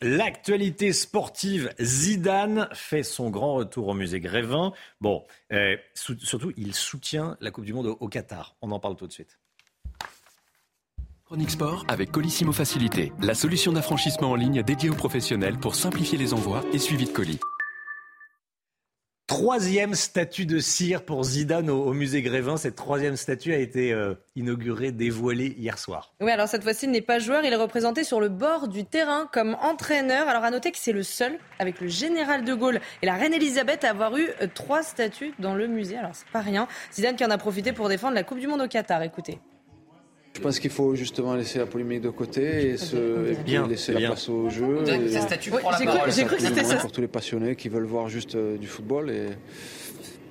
[0.00, 4.72] L'actualité sportive, Zidane fait son grand retour au musée Grévin.
[5.00, 8.56] Bon, euh, surtout, il soutient la Coupe du Monde au Qatar.
[8.62, 9.38] On en parle tout de suite.
[11.32, 16.18] Chronique Sport avec Colissimo Facilité, la solution d'affranchissement en ligne dédiée aux professionnels pour simplifier
[16.18, 17.40] les envois et suivi de colis.
[19.26, 22.58] Troisième statue de cire pour Zidane au, au musée Grévin.
[22.58, 26.12] Cette troisième statue a été euh, inaugurée, dévoilée hier soir.
[26.20, 28.84] Oui, alors cette fois-ci, il n'est pas joueur, il est représenté sur le bord du
[28.84, 30.28] terrain comme entraîneur.
[30.28, 33.32] Alors à noter que c'est le seul, avec le général de Gaulle et la reine
[33.32, 35.96] Elisabeth, à avoir eu euh, trois statues dans le musée.
[35.96, 36.68] Alors c'est pas rien.
[36.92, 39.02] Zidane qui en a profité pour défendre la Coupe du Monde au Qatar.
[39.02, 39.40] Écoutez.
[40.34, 42.96] Je pense qu'il faut justement laisser la polémique de côté et, se,
[43.30, 44.00] et puis Bien, laisser bien.
[44.02, 44.78] la place au jeu.
[44.86, 46.76] J'ai cru- que c'était ça.
[46.76, 49.10] Pour tous les passionnés qui veulent voir juste euh, du football.
[49.10, 49.26] Et...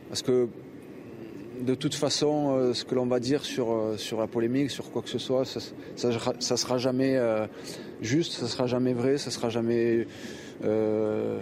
[0.10, 0.48] Parce que
[1.62, 4.90] de toute façon, euh, ce que l'on va dire sur, euh, sur la polémique, sur
[4.92, 5.60] quoi que ce soit, ça,
[5.96, 7.46] ça, ça sera jamais euh,
[8.02, 10.08] juste, ça sera jamais vrai, ça sera jamais
[10.66, 11.40] euh, euh,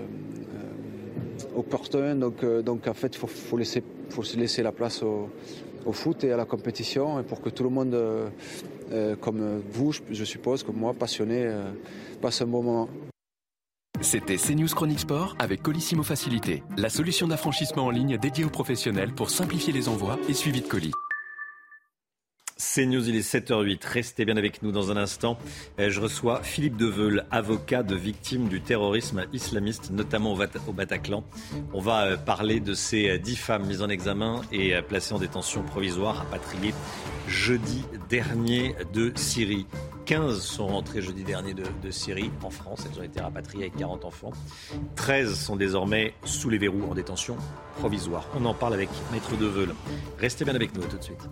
[1.55, 2.15] opportun.
[2.15, 5.29] Donc, euh, donc en fait, il faut, faut, laisser, faut se laisser la place au,
[5.85, 8.29] au foot et à la compétition et pour que tout le monde, euh,
[8.91, 11.71] euh, comme vous, je- suppose, comme moi, passionné, euh,
[12.21, 12.89] passe un bon moment.
[14.01, 19.13] C'était CNews Chronique Sport avec Colissimo Facilité, la solution d'affranchissement en ligne dédiée aux professionnels
[19.13, 20.93] pour simplifier les envois et suivi de colis.
[22.61, 23.79] C'est News, il est 7h08.
[23.87, 25.37] Restez bien avec nous dans un instant.
[25.79, 31.23] Euh, Je reçois Philippe Deveul, avocat de victimes du terrorisme islamiste, notamment au Bataclan.
[31.73, 35.19] On va euh, parler de ces euh, dix femmes mises en examen et placées en
[35.19, 36.73] détention provisoire, rapatriées
[37.29, 39.65] jeudi dernier de Syrie.
[40.05, 42.85] 15 sont rentrées jeudi dernier de, de Syrie en France.
[42.91, 44.31] Elles ont été rapatriées avec 40 enfants.
[44.97, 47.37] 13 sont désormais sous les verrous en détention
[47.77, 48.27] provisoire.
[48.35, 49.73] On en parle avec Maître Deveul.
[50.17, 51.29] Restez bien avec nous tout de suite.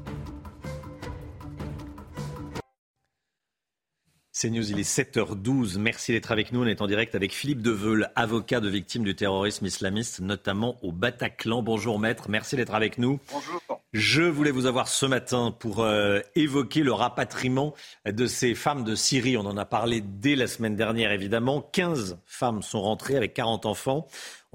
[4.39, 5.79] C'est News, il est 7h12.
[5.79, 6.61] Merci d'être avec nous.
[6.61, 10.91] On est en direct avec Philippe Deveul, avocat de victimes du terrorisme islamiste, notamment au
[10.91, 11.63] Bataclan.
[11.63, 13.19] Bonjour maître, merci d'être avec nous.
[13.31, 13.59] Bonjour.
[13.93, 17.73] Je voulais vous avoir ce matin pour euh, évoquer le rapatriement
[18.05, 19.37] de ces femmes de Syrie.
[19.37, 21.67] On en a parlé dès la semaine dernière, évidemment.
[21.73, 24.07] 15 femmes sont rentrées avec 40 enfants.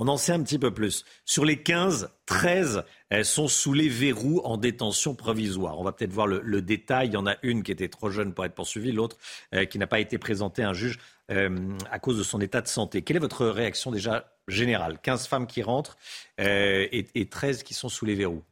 [0.05, 1.05] On en sait un petit peu plus.
[1.24, 5.78] Sur les 15, 13 elles sont sous les verrous en détention provisoire.
[5.78, 7.07] On va peut-être voir le, détail.
[7.07, 9.16] Il y en a une qui était trop jeune pour être poursuivie, l'autre
[9.55, 10.98] euh, qui n'a pas été présentée à un juge
[11.30, 13.03] euh, à cause de son état de santé.
[13.03, 14.98] Quelle est votre réaction déjà générale?
[15.00, 15.96] 15 femmes qui rentrent
[16.40, 18.42] euh, et, et 13 qui sont sous les verrous.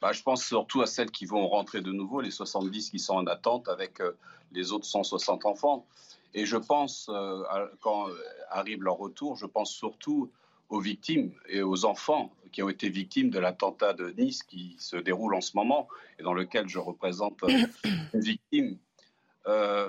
[0.00, 3.14] Bah, je pense surtout à celles qui vont rentrer de nouveau, les 70 qui sont
[3.14, 4.02] en attente avec
[4.50, 5.86] les autres 160 enfants.
[6.34, 7.08] Et je pense,
[7.80, 8.08] quand
[8.50, 10.28] arrive leur retour, je pense surtout
[10.70, 14.96] aux victimes et aux enfants qui ont été victimes de l'attentat de Nice qui se
[14.96, 17.66] déroule en ce moment et dans lequel je représente euh,
[18.14, 18.78] une victime.
[19.46, 19.88] Euh,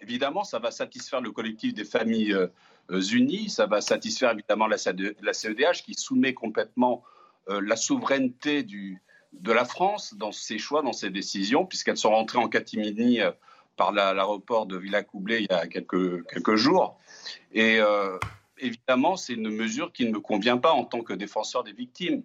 [0.00, 4.78] évidemment, ça va satisfaire le collectif des familles euh, unies, ça va satisfaire évidemment la,
[4.78, 7.02] CED la CEDH qui soumet complètement
[7.48, 9.02] euh, la souveraineté du,
[9.32, 13.20] de la France dans ses choix, dans ses décisions, puisqu'elles sont rentrées en catimini
[13.76, 16.98] par la- l'aéroport de Villacoublay il y a quelques, quelques jours.
[17.52, 17.80] Et
[18.58, 22.22] évidemment, c'est une mesure qui ne me convient pas en tant que défenseur des victimes.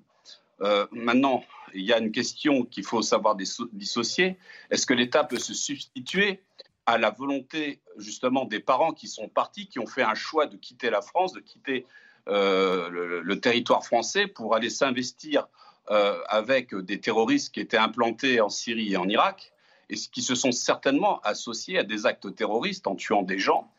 [0.61, 4.37] Euh, maintenant, il y a une question qu'il faut savoir disso- dissocier.
[4.69, 6.41] Est-ce que l'État peut se substituer
[6.85, 10.57] à la volonté justement des parents qui sont partis, qui ont fait un choix de
[10.57, 11.85] quitter la France, de quitter
[12.27, 15.47] euh, le, territoire français pour aller s'investir
[15.89, 19.53] euh, avec des terroristes qui étaient implantés en Syrie et en Irak
[19.89, 23.71] et qui se sont certainement associés à des actes terroristes en tuant des gens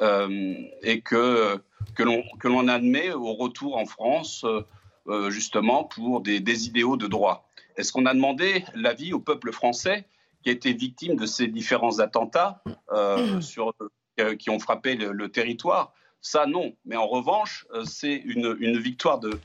[0.00, 1.58] et que,
[1.94, 4.62] que l'on admet au retour en France euh,
[5.08, 7.48] euh, justement pour des, des idéaux de droit.
[7.76, 10.06] Est-ce qu'on a demandé l'avis au peuple français
[10.42, 13.74] qui a été victime de ces différents attentats euh, sur,
[14.20, 15.92] euh, qui ont frappé le, le territoire?
[16.20, 16.74] Ça, non.
[16.84, 19.40] Mais en revanche, euh, c'est une, une victoire de,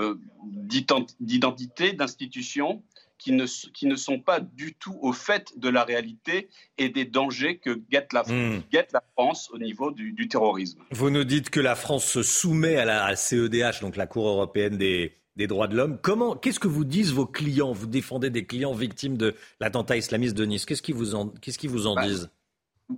[0.00, 2.82] euh, d'ident- d'identité, d'institutions
[3.18, 6.48] qui ne, s- qui ne sont pas du tout au fait de la réalité
[6.78, 8.60] et des dangers que guette la, Hmm.
[8.72, 10.80] guette la France au niveau du, du terrorisme.
[10.92, 14.78] Vous nous dites que la France se soumet à la CEDH, donc la Cour européenne
[14.78, 15.98] des, des droits de l'homme.
[16.00, 17.72] Comment, qu'est-ce que vous disent vos clients?
[17.72, 20.64] Vous défendez des clients victimes de l'attentat islamiste de Nice.
[20.64, 22.30] Qu'est-ce qu'ils vous en, qu'est-ce qu'ils vous en Bah, disent?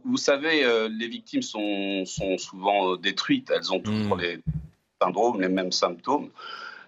[0.04, 3.50] Vous savez, euh, les victimes sont, sont souvent euh, détruites.
[3.54, 4.38] Elles ont toujours les
[5.02, 6.30] syndromes, les mêmes symptômes.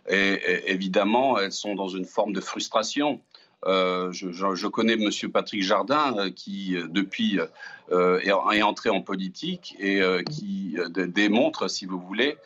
[0.09, 3.21] Et, évidemment, elles sont dans une forme de frustration.
[3.65, 7.39] Euh, je, connais Monsieur Patrick Jardin euh, qui, euh, depuis,
[7.91, 10.01] est, entré en politique et
[10.31, 12.37] qui dé- démontre, si vous voulez,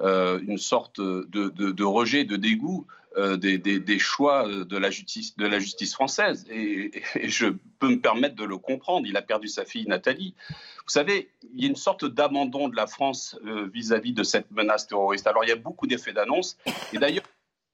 [0.00, 2.86] une sorte de rejet, de dégoût
[3.16, 6.46] euh, des, choix de la justice, française.
[6.50, 6.90] Et,
[7.22, 7.46] je
[7.78, 9.06] peux me permettre de le comprendre.
[9.06, 10.34] Il a perdu sa fille Nathalie.
[10.48, 14.50] Vous savez, il y a une sorte d'abandon de la France euh, vis-à-vis de cette
[14.50, 15.26] menace terroriste.
[15.26, 16.56] Alors, il y a beaucoup d'effets d'annonce.
[16.92, 17.24] Et d'ailleurs,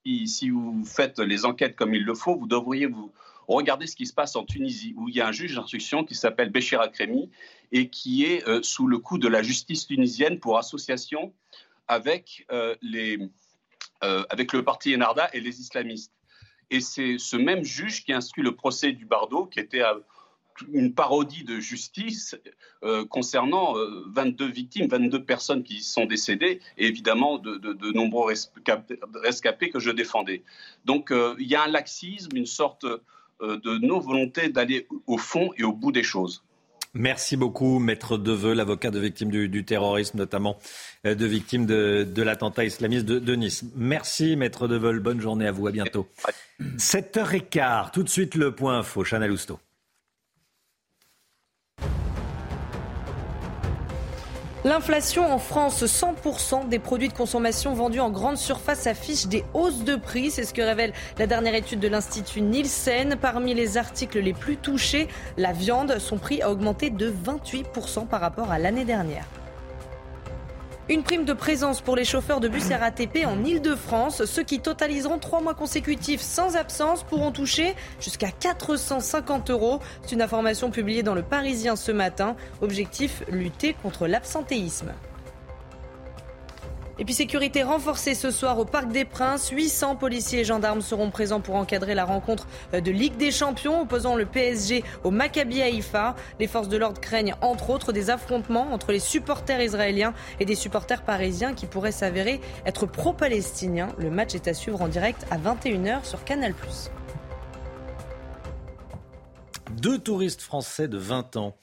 [0.05, 3.11] si, vous faites les enquêtes comme il le faut, vous devriez vous
[3.49, 6.14] regarder ce qui se passe en Tunisie, où il y a un juge d'instruction qui
[6.14, 7.30] s'appelle Béchir Akremi
[7.72, 11.32] et qui est euh, sous le coup de la justice tunisienne pour association
[11.88, 12.47] avec,
[12.82, 13.18] les,
[14.01, 16.12] avec le parti Enarda et les islamistes.
[16.70, 19.94] Et c'est ce même juge qui instruit le procès du Bardo, qui était euh,
[20.72, 22.36] une parodie de justice
[22.84, 28.32] euh, concernant euh, 22 victimes, 22 personnes qui sont décédées, et évidemment de, nombreux
[29.14, 30.42] rescapés, que je défendais.
[30.84, 32.98] Donc euh, il y a un laxisme, une sorte euh,
[33.40, 36.44] de non-volonté d'aller au fond et au bout des choses.
[36.93, 40.59] Merci beaucoup, Maître Deveux, l'avocat de victimes du, du terrorisme, notamment
[41.07, 43.64] euh, de victimes de, de l'attentat islamiste de, de Nice.
[43.76, 44.99] Merci, Maître Deveux.
[44.99, 45.68] Bonne journée à vous.
[45.68, 46.09] À bientôt.
[46.61, 49.05] 7h15, tout de suite le point info.
[49.05, 49.61] Chana Lousteau.
[54.62, 59.84] L'inflation en France, 100% des produits de consommation vendus en grande surface affichent des hausses
[59.84, 60.30] de prix.
[60.30, 63.16] C'est ce que révèle la dernière étude de l'Institut Nielsen.
[63.18, 65.08] Parmi les articles les plus touchés,
[65.38, 69.24] la viande, son prix a augmenté de 28% par rapport à l'année dernière.
[70.89, 74.24] Une prime de présence pour les chauffeurs de bus RATP en Ile-de-France.
[74.24, 79.78] Ceux qui totaliseront trois mois consécutifs sans absence pourront toucher jusqu'à 450 euros.
[80.03, 82.35] C'est une information publiée dans le Parisien ce matin.
[82.61, 84.93] Objectif, lutter contre l'absentéisme.
[87.01, 89.48] Et puis sécurité renforcée ce soir au Parc des Princes.
[89.48, 94.16] 800 policiers et gendarmes seront présents pour encadrer la rencontre de Ligue des Champions opposant
[94.16, 96.14] le PSG au Maccabi Haïfa.
[96.38, 100.55] Les forces de l'ordre craignent entre autres des affrontements entre les supporters israéliens et des
[100.55, 103.88] supporters parisiens qui pourraient s'avérer être pro-palestiniens.
[103.96, 106.55] Le match est à suivre en direct à 21h sur Canal+.
[109.70, 111.57] Deux touristes français de 20 ans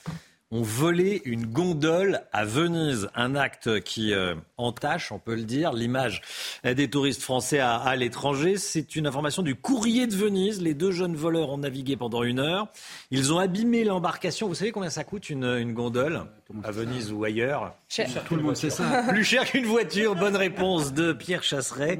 [0.51, 3.09] ont volé une gondole à Venise.
[3.15, 6.21] Un acte qui euh, entache, on peut le dire, l'image
[6.63, 8.57] des touristes français à, à l'étranger.
[8.57, 10.61] C'est une information du courrier de Venise.
[10.61, 12.67] Les deux jeunes voleurs ont navigué pendant une heure.
[13.11, 14.47] Ils ont abîmé l'embarcation.
[14.47, 16.23] Vous savez combien ça coûte une, une gondole
[16.63, 17.75] à Venise ou ailleurs?
[17.89, 18.07] Cher.
[18.25, 19.03] Tout le monde sait ça.
[19.09, 20.15] Plus cher qu'une voiture.
[20.15, 21.97] Bonne réponse de Pierre Chasseret.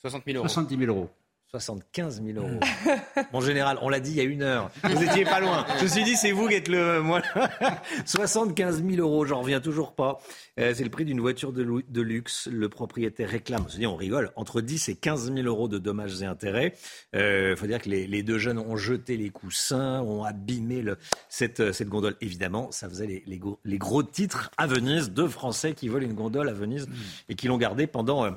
[0.00, 0.48] 60 000 euros.
[0.48, 1.10] 70 000 euros.
[1.60, 2.58] 75 000 euros.
[3.32, 4.72] Mon général, on l'a dit il y a une heure.
[4.82, 5.64] Vous étiez pas loin.
[5.78, 7.00] Je me suis dit, c'est vous qui êtes le.
[7.00, 7.22] Moi,
[8.06, 10.18] 75 000 euros, j'en reviens toujours pas.
[10.58, 11.62] Euh, c'est le prix d'une voiture de,
[12.00, 12.48] luxe.
[12.50, 15.78] Le propriétaire réclame, on se dit, on rigole, entre 10 et 15 000 euros de
[15.78, 16.74] dommages et intérêts.
[17.12, 20.98] Il faut dire que les, les deux jeunes ont jeté les coussins, ont abîmé le,
[21.28, 22.16] cette, euh, cette gondole.
[22.20, 25.10] Évidemment, ça faisait les, les gros, les gros titres à Venise.
[25.10, 26.88] Deux Français qui volent une gondole à Venise
[27.28, 28.24] et qui l'ont gardée pendant.
[28.24, 28.30] euh,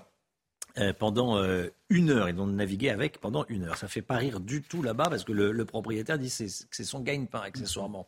[0.80, 2.30] euh, pendant euh, une heure.
[2.30, 3.78] Ils ont navigué avec pendant une heure.
[3.78, 7.00] Ça fait pas rire du tout là-bas parce que le, propriétaire dit que c'est son
[7.00, 8.08] gagne-pain accessoirement.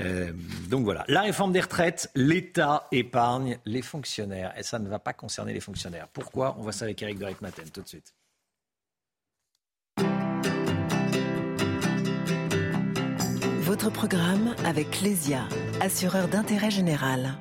[0.00, 0.32] Euh,
[0.68, 1.04] donc voilà.
[1.06, 5.60] La réforme des retraites, l'État épargne les fonctionnaires et ça ne va pas concerner les
[5.60, 6.08] fonctionnaires.
[6.12, 6.56] Pourquoi?
[6.58, 8.14] On voit ça avec Eric de Ritmaten tout de suite.
[13.60, 15.48] Votre programme avec Clésia,
[15.80, 17.38] assureur d'intérêt général.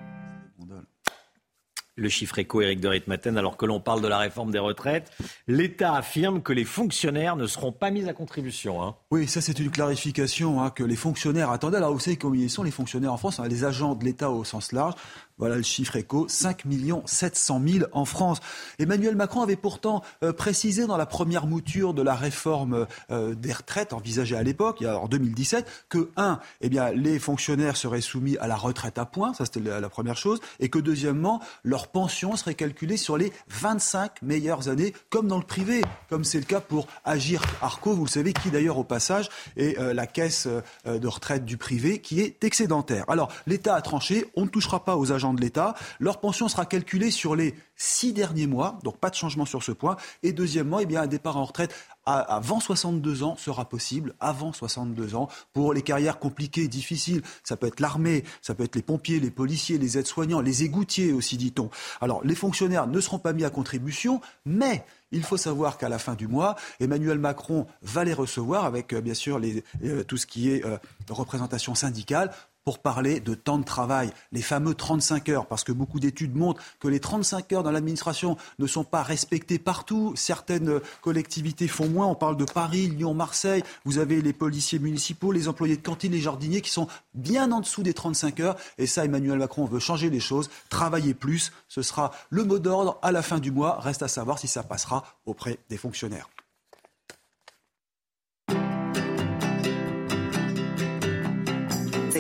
[2.01, 5.11] Le chiffre éco, Éric de Ritmaten, alors que l'on parle de la réforme des retraites.
[5.47, 8.83] L'État affirme que les fonctionnaires ne seront pas mis à contribution.
[8.83, 8.95] hein.
[9.11, 11.77] Oui, ça c'est une clarification hein, que les fonctionnaires attendaient.
[11.77, 14.29] Alors vous savez combien ils sont les fonctionnaires en France, hein, les agents de l'État
[14.29, 14.95] au sens large.
[15.41, 16.65] Voilà le chiffre éco, 5
[17.05, 18.41] 700 000 en France.
[18.77, 23.51] Emmanuel Macron avait pourtant euh, précisé dans la première mouture de la réforme euh, des
[23.51, 28.45] retraites envisagée à l'époque, en 2017, que, un, eh bien, les fonctionnaires seraient soumis à
[28.45, 32.53] la retraite à points, ça c'était la, première chose, et que, deuxièmement, leur pension serait
[32.53, 36.85] calculée sur les 25 meilleures années, comme dans le privé, comme c'est le cas pour
[37.03, 40.47] Agir Arco, vous le savez, qui d'ailleurs au passage est euh, la caisse
[40.85, 43.05] de retraite du privé qui est excédentaire.
[43.07, 46.65] Alors, l'État a tranché, on ne touchera pas aux agents de l'État, leur pension sera
[46.65, 50.79] calculée sur les six derniers mois, donc pas de changement sur ce point, et deuxièmement,
[50.79, 51.73] eh un départ en retraite
[52.05, 57.21] avant 62 ans sera possible, avant 62 ans, pour les carrières compliquées, difficiles.
[57.43, 61.13] Ça peut être l'armée, ça peut être les pompiers, les policiers, les aides-soignants, les égoutiers
[61.13, 61.69] aussi, dit-on.
[62.01, 65.99] Alors, les fonctionnaires ne seront pas mis à contribution, mais il faut savoir qu'à la
[65.99, 69.39] fin du mois, Emmanuel Macron va les recevoir avec, euh, bien sûr,
[69.84, 70.77] euh, tout ce qui est euh,
[71.09, 72.32] représentation syndicale
[72.64, 76.62] pour parler de temps de travail, les fameux 35 heures, parce que beaucoup d'études montrent
[76.80, 80.14] que les 35 heures dans l'administration ne sont pas respectées partout.
[80.16, 82.07] Certaines collectivités font moins.
[82.07, 83.64] On parle de Paris, Lyon, Marseille.
[83.86, 87.62] Vous avez les policiers municipaux, les employés de cantine, les jardiniers qui sont bien en
[87.62, 88.55] dessous des 35 heures.
[88.78, 91.51] Et ça, Emmanuel Macron veut changer les choses, travailler plus.
[91.68, 93.80] Ce sera le mot d'ordre à la fin du mois.
[93.80, 96.30] Reste à savoir si ça passera auprès des fonctionnaires.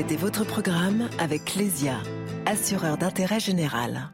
[0.01, 1.99] C'était votre programme avec Clésia,
[2.47, 4.09] assureur d'intérêt général.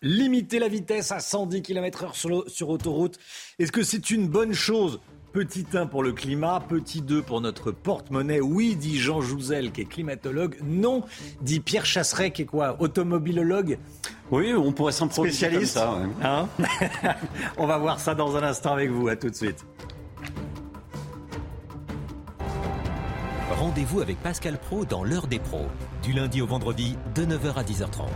[0.00, 2.14] Limiter la vitesse à 110 km/h
[2.46, 3.18] sur, autoroute,
[3.58, 5.00] est-ce que c'est une bonne chose?
[5.32, 8.40] Petit 1 pour le climat, petit 2 pour notre porte-monnaie.
[8.40, 10.58] Oui, dit Jean Jouzel, qui est climatologue.
[10.62, 11.02] Non,
[11.40, 12.80] dit Pierre Chasseret, qui est quoi?
[12.80, 13.78] Automobilologue?
[14.30, 16.06] Oui, on pourrait s'en comme Spécialiste ça, ouais.
[16.22, 16.48] Hein?
[17.56, 19.08] On va voir ça dans un instant avec vous.
[19.08, 19.66] À tout de suite.
[23.72, 25.66] Rendez-vous avec Pascal Pro dans l'heure des pros,
[26.02, 28.10] du lundi au vendredi de 9h à 10h30.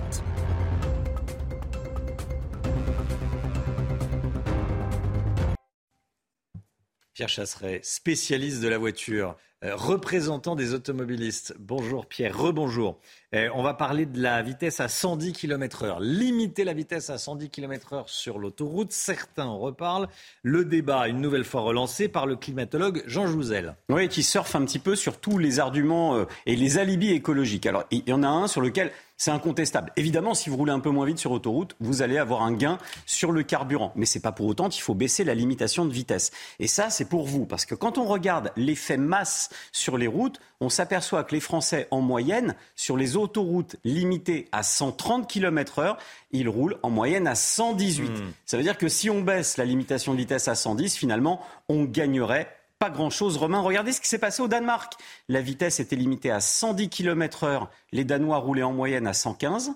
[7.14, 11.54] Pierre Chasseret, spécialiste de la voiture, euh, représentant des automobilistes.
[11.58, 13.00] Bonjour Pierre, rebonjour.
[13.34, 15.96] Euh, on va parler de la vitesse à 110 km/h.
[16.00, 20.08] Limiter la vitesse à 110 km/h sur l'autoroute, certains en reparlent.
[20.42, 23.74] Le débat, une nouvelle fois relancé par le climatologue Jean Jouzel.
[23.88, 27.66] Oui, qui surfe un petit peu sur tous les arguments euh, et les alibis écologiques.
[27.66, 29.92] Alors, il y en a un sur lequel c'est incontestable.
[29.96, 32.78] Évidemment, si vous roulez un peu moins vite sur autoroute, vous allez avoir un gain
[33.06, 33.92] sur le carburant.
[33.96, 36.32] Mais c'est pas pour autant qu'il faut baisser la limitation de vitesse.
[36.58, 37.46] Et ça, c'est pour vous.
[37.46, 41.86] Parce que quand on regarde l'effet masse sur les routes, on s'aperçoit que les Français,
[41.90, 45.98] en moyenne, sur les autoroutes limitées à 130 km heure,
[46.32, 48.10] ils roulent en moyenne à 118.
[48.46, 51.84] Ça veut dire que si on baisse la limitation de vitesse à 110, finalement, on
[51.84, 53.38] gagnerait pas grand-chose.
[53.38, 54.94] Romain, regardez ce qui s'est passé au Danemark.
[55.28, 57.70] La vitesse était limitée à 110 km heure.
[57.92, 59.72] Les Danois roulaient en moyenne à 115.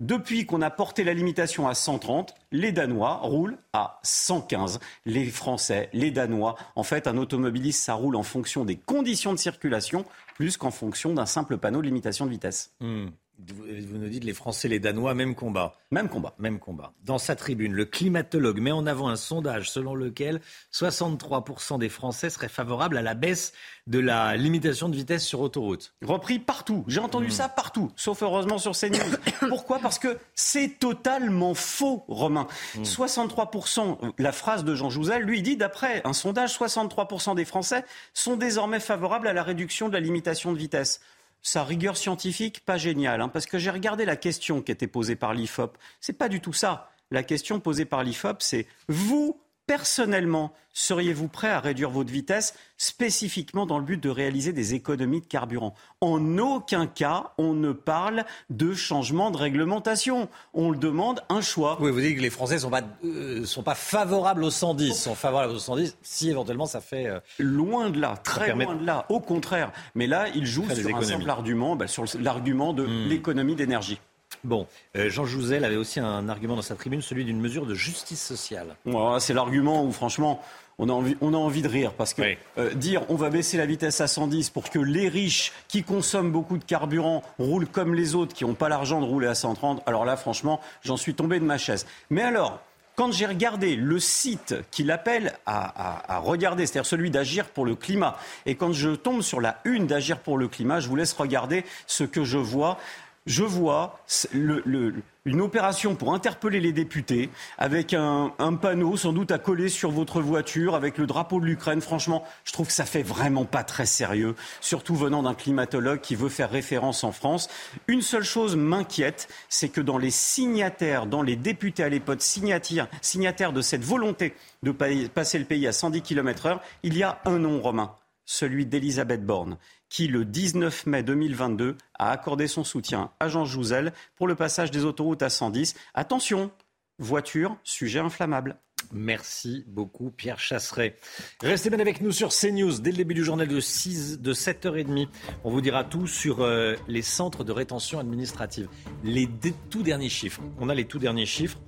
[0.00, 4.80] Depuis qu'on a porté la limitation à 130, les Danois roulent à 115.
[5.06, 9.38] Les Français, les Danois, en fait, un automobiliste, ça roule en fonction des conditions de
[9.38, 12.74] circulation plus qu'en fonction d'un simple panneau de limitation de vitesse.
[12.80, 13.06] Hmm.
[13.38, 15.74] Vous nous dites les Français, les Danois, même combat.
[15.90, 16.34] Même combat.
[16.38, 16.92] Même combat.
[17.04, 20.40] Dans sa tribune, le climatologue met en avant un sondage selon lequel
[20.72, 23.52] 63% des Français seraient favorables à la baisse
[23.86, 25.94] de la limitation de vitesse sur autoroute.
[26.02, 26.84] Repris partout.
[26.86, 28.98] J'ai entendu ça partout, sauf heureusement sur CNews.
[29.48, 29.78] Pourquoi?
[29.80, 32.46] Parce que c'est totalement faux, Romain.
[32.78, 38.36] 63%, la phrase de Jean Jouzel, lui, dit, d'après un sondage, 63% des Français sont
[38.36, 41.00] désormais favorables à la réduction de la limitation de vitesse.
[41.46, 45.14] Sa rigueur scientifique, pas géniale, hein, parce que j'ai regardé la question qui était posée
[45.14, 45.76] par l'IFOP.
[46.00, 46.90] C'est pas du tout ça.
[47.10, 53.66] La question posée par l'IFOP, c'est vous, personnellement, seriez-vous prêt à réduire votre vitesse spécifiquement
[53.66, 55.74] dans le but de réaliser des économies de carburant?
[56.00, 60.28] En aucun cas, on ne parle de changement de réglementation.
[60.52, 61.78] On le demande un choix.
[61.80, 64.94] Oui, vous dites que les Français ne sont, pas, euh, sont pas favorables au 110,
[64.94, 67.06] sont favorables au 110 si éventuellement ça fait...
[67.06, 69.06] euh, Loin de là, très permet- loin de là.
[69.08, 69.72] Au contraire.
[69.94, 73.54] Mais là, il joue Faire des sur un simple argument, bah, sur l'argument de l'économie
[73.54, 73.98] d'énergie.
[74.44, 74.66] Bon,
[74.96, 78.22] euh, Jean Jouzel avait aussi un argument dans sa tribune, celui d'une mesure de justice
[78.22, 78.76] sociale.
[79.18, 80.40] C'est l'argument où, franchement,
[80.78, 81.92] on a envie, on a envie de rire.
[81.92, 82.22] Parce que
[82.58, 86.30] euh, dire on va baisser la vitesse à 110 pour que les riches qui consomment
[86.32, 89.82] beaucoup de carburant roulent comme les autres qui n'ont pas l'argent de rouler à 130,
[89.86, 91.86] alors là, franchement, j'en suis tombé de ma chaise.
[92.10, 92.60] Mais alors.
[92.96, 97.64] Quand j'ai regardé le site qu'il appelle à, à- à regarder, c'est-à-dire celui d'Agir pour
[97.64, 98.16] le climat,
[98.46, 101.64] et quand je tombe sur la une d'Agir pour le climat, je vous laisse regarder
[101.88, 102.78] ce que je vois.
[103.26, 103.98] Je vois
[104.34, 110.20] une opération pour interpeller les députés avec un, panneau sans doute à coller sur votre
[110.20, 111.80] voiture avec le drapeau de l'Ukraine.
[111.80, 116.16] Franchement, je trouve que ça fait vraiment pas très sérieux, surtout venant d'un climatologue qui
[116.16, 117.48] veut faire référence en France.
[117.88, 122.88] Une seule chose m'inquiète, c'est que dans les signataires, dans les députés à l'époque signataires,
[123.00, 127.20] signataires de cette volonté de passer le pays à 110 km heure, il y a
[127.24, 127.94] un nom romain,
[128.26, 129.56] celui d'Elisabeth Borne
[129.94, 134.72] qui, le 19 mai 2022, a accordé son soutien à Jean Jouzel pour le passage
[134.72, 135.76] des autoroutes à 110.
[135.94, 136.50] Attention,
[136.98, 138.56] voiture, sujet inflammable.
[138.90, 140.96] Merci beaucoup, Pierre Chasseret.
[141.40, 145.06] Restez bien avec nous sur CNews dès le début du journal de, 6, de 7h30.
[145.44, 148.66] On vous dira tout sur euh, les centres de rétention administrative.
[149.04, 149.28] Les
[149.70, 150.42] tout derniers chiffres.
[150.58, 151.60] On a les tout derniers chiffres.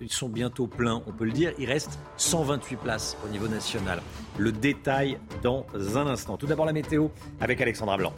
[0.00, 1.52] Ils sont bientôt pleins, on peut le dire.
[1.58, 4.00] Il reste 128 places au niveau national.
[4.38, 6.36] Le détail dans un instant.
[6.36, 7.08] Tout d'abord la météo
[7.40, 8.14] avec Alexandra Blanc.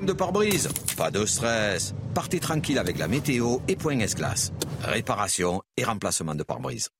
[0.00, 1.94] De pare-brise, pas de stress.
[2.14, 4.52] Partez tranquille avec la météo et Point S-Glace.
[4.82, 6.90] Réparation et remplacement de pare-brise.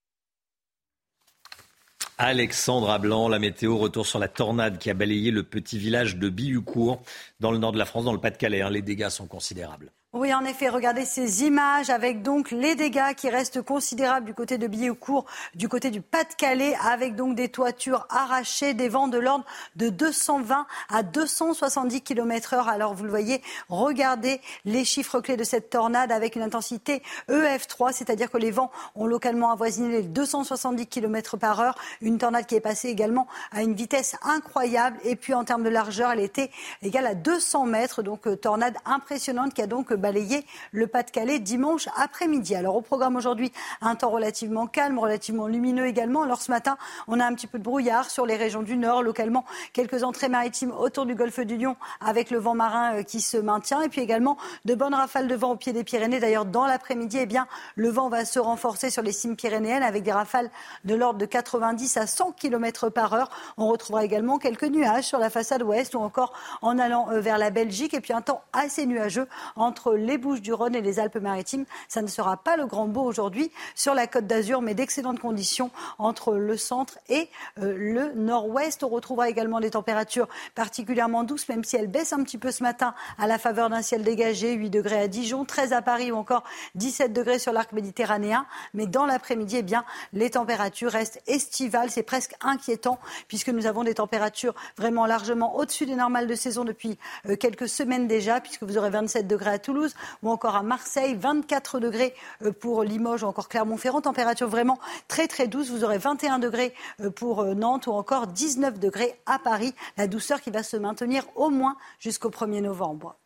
[2.19, 6.29] Alexandra Blanc, la météo, retour sur la tornade qui a balayé le petit village de
[6.29, 7.03] Billucourt
[7.41, 8.63] dans le nord de la France, dans le Pas-de-Calais.
[8.63, 8.71] Hein.
[8.71, 9.91] Les dégâts sont considérables.
[10.15, 14.59] Oui, en effet, regardez ces images avec donc les dégâts qui restent considérables du côté
[14.59, 15.25] de Billancourt,
[15.55, 20.67] du côté du Pas-de-Calais, avec donc des toitures arrachées, des vents de l'ordre de 220
[20.91, 22.69] à 270 km heure.
[22.69, 23.41] Alors, vous le voyez,
[23.71, 28.71] regardez les chiffres clés de cette tornade avec une intensité EF3, c'est-à-dire que les vents
[28.95, 31.75] ont localement avoisiné les 270 km par heure.
[32.03, 34.99] Une tornade qui est passée également à une vitesse incroyable.
[35.05, 36.51] Et puis, en termes de largeur, elle était
[36.83, 38.03] égale à 200 mètres.
[38.03, 42.55] Donc, euh, tornade impressionnante qui a donc balayer le Pas-de-Calais dimanche après-midi.
[42.55, 46.23] Alors au programme aujourd'hui, un temps relativement calme, relativement lumineux également.
[46.23, 46.77] Alors ce matin,
[47.09, 50.29] on a un petit peu de brouillard sur les régions du nord, localement quelques entrées
[50.29, 53.89] maritimes autour du golfe du Lion avec le vent marin euh, qui se maintient et
[53.89, 56.21] puis également de bonnes rafales de vent au pied des Pyrénées.
[56.21, 57.47] D'ailleurs, dans l'après-midi, eh bien,
[57.77, 60.51] le vent va se renforcer sur les cimes pyrénéennes avec des rafales
[60.85, 63.31] de l'ordre de 90 à 100 km par heure.
[63.57, 67.39] On retrouvera également quelques nuages sur la façade ouest ou encore en allant euh, vers
[67.39, 71.65] la Belgique et puis un temps assez nuageux entre les Bouches-du-Rhône et les Alpes-Maritimes.
[71.89, 75.71] Ça ne sera pas le grand beau aujourd'hui sur la Côte d'Azur, mais d'excellentes conditions
[75.99, 77.29] entre le centre et
[77.59, 78.83] euh, le nord-ouest.
[78.83, 82.63] On retrouvera également des températures particulièrement douces, même si elles baissent un petit peu ce
[82.63, 84.53] matin à la faveur d'un ciel dégagé.
[84.53, 86.45] 8 degrés à Dijon, 13 à Paris ou encore
[86.75, 88.47] 17 degrés sur l'arc méditerranéen.
[88.75, 91.91] Mais dans l'après-midi, eh bien, les températures restent estivales.
[91.91, 92.99] C'est presque inquiétant
[93.29, 96.99] puisque nous avons des températures vraiment largement au-dessus des normales de saison depuis
[97.29, 99.82] euh, quelques semaines déjà, puisque vous aurez 27 degrés à Toulouse
[100.23, 104.01] ou encore à Marseille, 24 degrés euh, pour Limoges ou encore Clermont-Ferrand.
[104.01, 104.79] Température vraiment
[105.09, 105.71] très très douce.
[105.71, 109.75] Vous aurez 21 degrés euh, pour euh, Nantes ou encore 19 degrés à Paris.
[109.97, 113.17] La douceur qui va se maintenir au moins jusqu'au 1er novembre.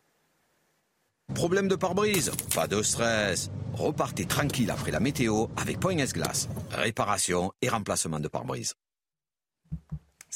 [1.33, 2.31] Problème de pare-brise?
[2.55, 3.51] Pas de stress.
[3.73, 6.47] Repartez tranquille après la météo avec Point S-Glace.
[6.71, 8.73] Réparation et remplacement de pare-brise.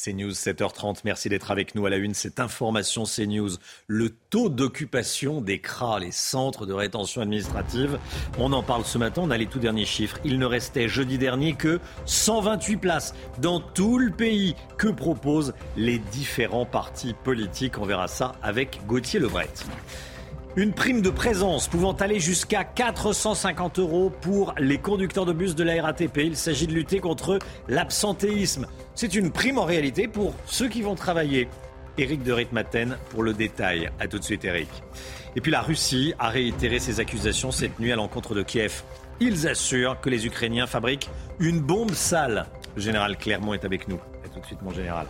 [0.03, 2.15] CNews 7h30, merci d'être avec nous à la une.
[2.15, 3.51] Cette information CNews,
[3.85, 7.99] le taux d'occupation des CRA, les centres de rétention administrative,
[8.39, 10.17] on en parle ce matin, on a les tout derniers chiffres.
[10.23, 14.55] Il ne restait jeudi dernier que 128 places dans tout le pays.
[14.77, 17.77] Que proposent les différents partis politiques?
[17.77, 19.49] On verra ça avec Gauthier Lebret.
[20.57, 25.63] Une prime de présence pouvant aller jusqu'à 450 euros pour les conducteurs de bus de
[25.63, 26.17] la RATP.
[26.17, 28.67] Il s'agit de lutter contre l'absentéisme.
[28.93, 31.47] C'est une prime en réalité pour ceux qui vont travailler.
[31.97, 33.91] Éric de Ritmaten pour le détail.
[34.01, 34.67] A tout de suite Éric.
[35.37, 38.83] Et puis la Russie a réitéré ses accusations cette nuit à l'encontre de Kiev.
[39.21, 41.09] Ils assurent que les Ukrainiens fabriquent
[41.39, 42.47] une bombe sale.
[42.75, 43.99] Le général Clermont est avec nous.
[44.25, 45.07] A tout de suite mon général.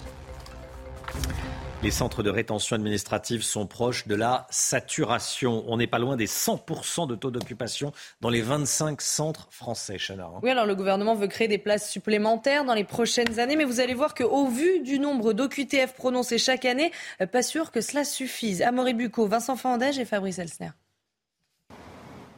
[1.83, 5.63] Les centres de rétention administrative sont proches de la saturation.
[5.67, 7.91] On n'est pas loin des 100% de taux d'occupation
[8.21, 10.29] dans les 25 centres français, Chana.
[10.43, 13.79] Oui, alors le gouvernement veut créer des places supplémentaires dans les prochaines années, mais vous
[13.79, 18.03] allez voir qu'au vu du nombre d'OQTF prononcés chaque année, euh, pas sûr que cela
[18.03, 18.61] suffise.
[18.61, 20.69] Amaury Bucco, Vincent Fandège et Fabrice Elsner.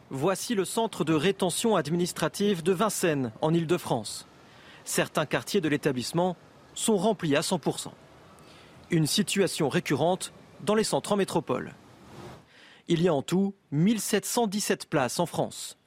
[0.09, 4.25] Voici le centre de rétention administrative de Vincennes, en Ile-de-France.
[4.85, 6.37] Certains quartiers de l'établissement
[6.75, 7.89] sont remplis à 100%
[8.93, 11.73] une situation récurrente dans les centres en métropole.
[12.87, 15.79] Il y a en tout 1717 places en France.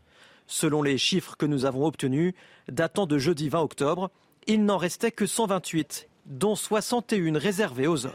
[0.48, 2.34] Selon les chiffres que nous avons obtenus,
[2.68, 4.10] datant de jeudi 20 octobre,
[4.48, 8.12] il n'en restait que 128, dont 61 réservées aux hommes,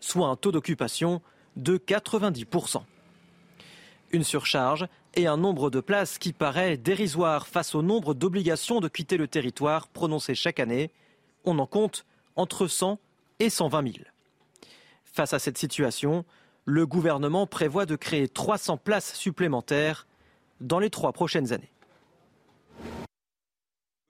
[0.00, 1.22] soit un taux d'occupation
[1.54, 2.82] de 90%.
[4.10, 8.88] Une surcharge et un nombre de places qui paraît dérisoire face au nombre d'obligations de
[8.88, 10.90] quitter le territoire prononcées chaque année.
[11.44, 12.04] On en compte
[12.34, 12.98] entre 100
[13.42, 14.04] et 120 000.
[15.04, 16.24] Face à cette situation,
[16.64, 20.06] le gouvernement prévoit de créer 300 places supplémentaires
[20.60, 21.72] dans les trois prochaines années.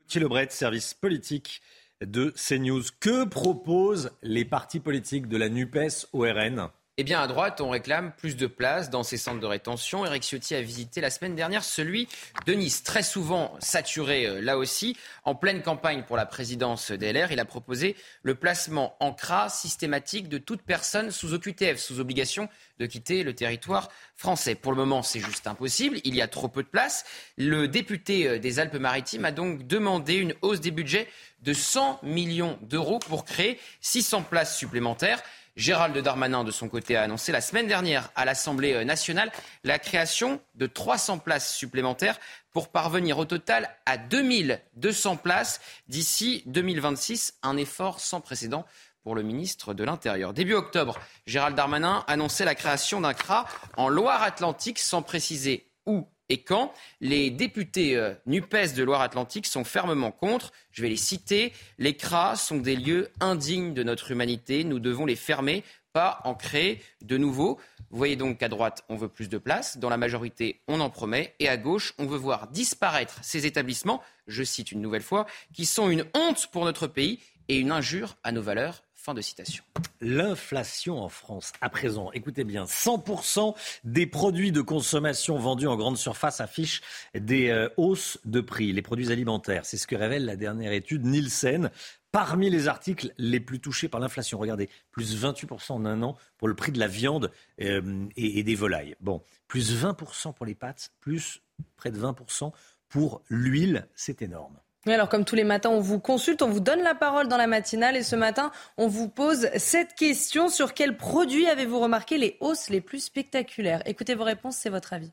[0.03, 1.63] Gauthier Lebret, service politique
[2.03, 2.83] de CNews.
[3.01, 6.69] Que proposent les partis politiques de la NUPES au RN
[7.03, 10.07] eh bien, à droite, on réclame plus de places dans ces centres de rétention.
[10.07, 12.07] Eric Ciotti a visité la semaine dernière celui
[12.47, 14.97] de Nice, très souvent saturé euh, là aussi.
[15.24, 20.29] En pleine campagne pour la présidence DLR, il a proposé le placement en CRA systématique
[20.29, 22.49] de toute personne sous OQTF, sous obligation
[22.79, 24.55] de quitter le territoire français.
[24.55, 25.99] Pour le moment, c'est juste impossible.
[26.05, 27.05] Il y a trop peu de places.
[27.37, 31.09] Le député euh, des Alpes-Maritimes a donc demandé une hausse des budgets
[31.43, 35.20] de 100 millions d'euros pour créer 600 places supplémentaires.
[35.57, 39.31] Gérald Darmanin, de son côté, a annoncé la semaine dernière à l'Assemblée euh, nationale
[39.65, 42.19] la création de 300 places supplémentaires
[42.53, 48.65] pour parvenir au total à 2200 places d'ici 2026, un effort sans précédent
[49.03, 50.33] pour le ministre de l'Intérieur.
[50.33, 53.47] Début octobre, Gérald Darmanin annonçait la création d'un CRA
[53.77, 56.73] en Loire-Atlantique sans préciser où et quand
[57.03, 60.51] les députés euh, NUPES de Loire-Atlantique sont fermement contre.
[60.71, 61.53] Je vais les citer.
[61.77, 64.65] Les CRA sont des lieux indignes de notre humanité.
[64.65, 67.61] Nous devons les fermer, pas en créer de nouveaux.
[67.91, 69.77] Vous voyez donc qu'à droite, on veut plus de place.
[69.77, 71.35] Dans la majorité, on en promet.
[71.39, 75.67] Et à gauche, on veut voir disparaître ces établissements, je cite une nouvelle fois, qui
[75.67, 78.85] sont une honte pour notre pays et une injure à nos valeurs.
[79.03, 79.65] Fin de citation.
[80.01, 83.53] L'inflation en France, à présent, écoutez bien, 100%
[83.83, 88.81] des produits de consommation vendus en grande surface affichent des euh, hausses de prix, les
[88.81, 89.66] produits alimentaires.
[89.66, 91.73] C'est ce que révèle la dernière étude Nielsen.
[92.12, 96.47] Parmi les articles les plus touchés par l'inflation, regardez, plus 28% en un an pour
[96.47, 98.95] le prix de la viande euh, et, et des volailles.
[99.01, 101.43] Bon, plus 20% pour les pâtes, plus
[101.74, 102.53] près de 20%
[102.89, 104.62] pour l'huile, c'est énorme.
[104.87, 107.37] Oui, alors comme tous les matins, on vous consulte, on vous donne la parole dans
[107.37, 112.19] la matinale et ce matin, on vous pose cette question sur quels produits avez-vous remarqué
[112.19, 113.81] les hausses les plus spectaculaires?
[113.87, 115.13] Écoutez vos réponses, c'est votre avis.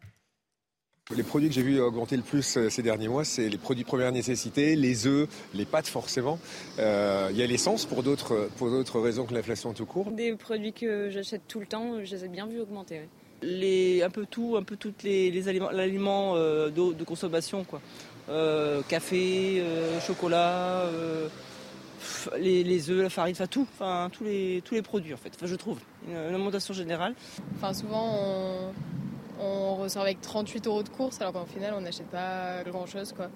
[1.15, 3.83] Les produits que j'ai vu augmenter le plus euh, ces derniers mois, c'est les produits
[3.83, 6.39] de première nécessité, les œufs, les pâtes forcément.
[6.79, 10.11] Euh, Il y a l'essence pour d'autres pour d'autres raisons que l'inflation tout court.
[10.11, 13.01] Des produits que j'achète tout le temps, je les ai bien vus augmenter.
[13.01, 13.07] oui.
[13.41, 17.63] les, un peu tout, un peu toutes les, les aliments, l'aliment euh, d'eau- de consommation,
[17.63, 17.81] quoi.
[18.29, 21.27] Euh, café, euh, chocolat, euh,
[21.99, 25.17] pff, les, les œufs, la farine, enfin tout, enfin tous les, tous les produits en
[25.17, 25.31] fait.
[25.35, 27.15] Enfin, je trouve une, une augmentation générale.
[27.55, 28.73] Enfin, souvent, on,
[29.43, 33.29] on ressort avec 38 euros de course, alors qu'en final, on n'achète pas grand-chose, quoi.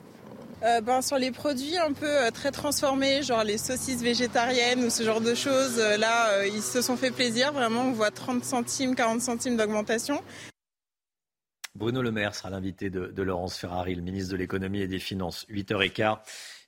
[0.63, 4.89] Euh, ben, sur les produits un peu euh, très transformés, genre les saucisses végétariennes ou
[4.89, 7.51] ce genre de choses, euh, là, euh, ils se sont fait plaisir.
[7.51, 10.21] Vraiment, on voit 30 centimes, 40 centimes d'augmentation.
[11.75, 15.47] Bruno Le Maire sera l'invité de, Laurence Ferrari, le ministre de l'économie et des finances,
[15.49, 16.19] 8h15.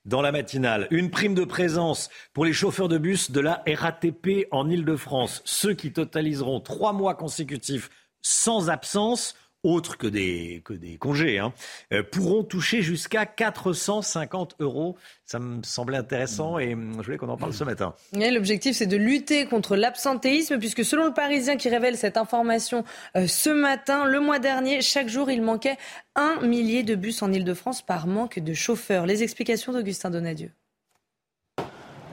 [0.05, 4.47] Dans la matinale, une prime de présence pour les chauffeurs de bus de la RATP
[4.49, 5.43] en Ile-de-France.
[5.45, 7.91] Ceux qui totaliseront trois mois consécutifs
[8.23, 9.35] sans absence,
[9.65, 11.53] autre que des, que des congés, hein,
[11.91, 14.95] euh, pourront toucher jusqu'à 450 euros.
[15.25, 17.95] Ça me semblait intéressant et hum, je voulais qu'on en parle ce matin.
[18.13, 22.83] L'objectif, c'est de lutter contre l'absentéisme, puisque selon le Parisien qui révèle cette information
[23.15, 25.77] euh, ce matin, le mois dernier, chaque jour, il manquait
[26.15, 29.05] un millier de bus en Ile-de-France par manque de chauffeurs.
[29.05, 30.51] Les explications d'Augustin Donadieu.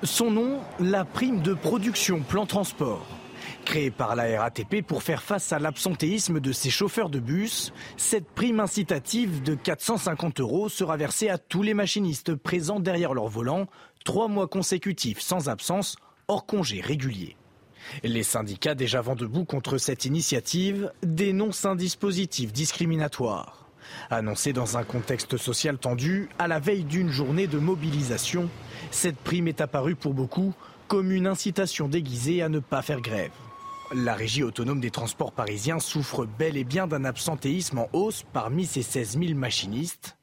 [0.03, 3.07] Son nom, la prime de production plan transport.
[3.65, 8.29] Créée par la RATP pour faire face à l'absentéisme de ses chauffeurs de bus, cette
[8.29, 13.67] prime incitative de 450 euros sera versée à tous les machinistes présents derrière leur volant,
[14.05, 15.97] trois mois consécutifs sans absence,
[16.29, 17.37] hors congé régulier.
[18.03, 23.71] Les syndicats déjà vent debout contre cette initiative dénoncent un dispositif discriminatoire.
[24.11, 28.49] Annoncé dans un contexte social tendu, à la veille d'une journée de mobilisation,
[28.91, 30.55] cette prime est apparue pour beaucoup
[30.89, 33.31] comme une incitation déguisée à ne pas faire grève.
[33.95, 38.65] La régie autonome des transports parisiens souffre bel et bien d'un absentéisme en hausse parmi
[38.65, 40.17] ses 16 000 machinistes.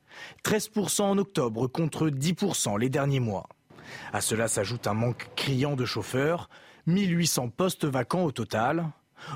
[0.43, 3.47] 13% en octobre contre 10% les derniers mois.
[4.11, 6.49] À cela s'ajoute un manque criant de chauffeurs,
[6.87, 8.87] 1800 postes vacants au total.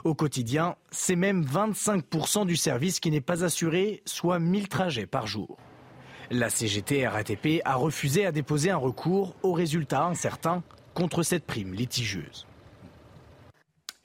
[0.04, 5.28] Au quotidien, c'est même 25% du service qui n'est pas assuré, soit 1000 trajets par
[5.28, 5.58] jour.
[6.32, 10.64] La CGT RATP a refusé à déposer un recours au résultat incertain
[10.96, 12.48] contre cette prime litigieuse.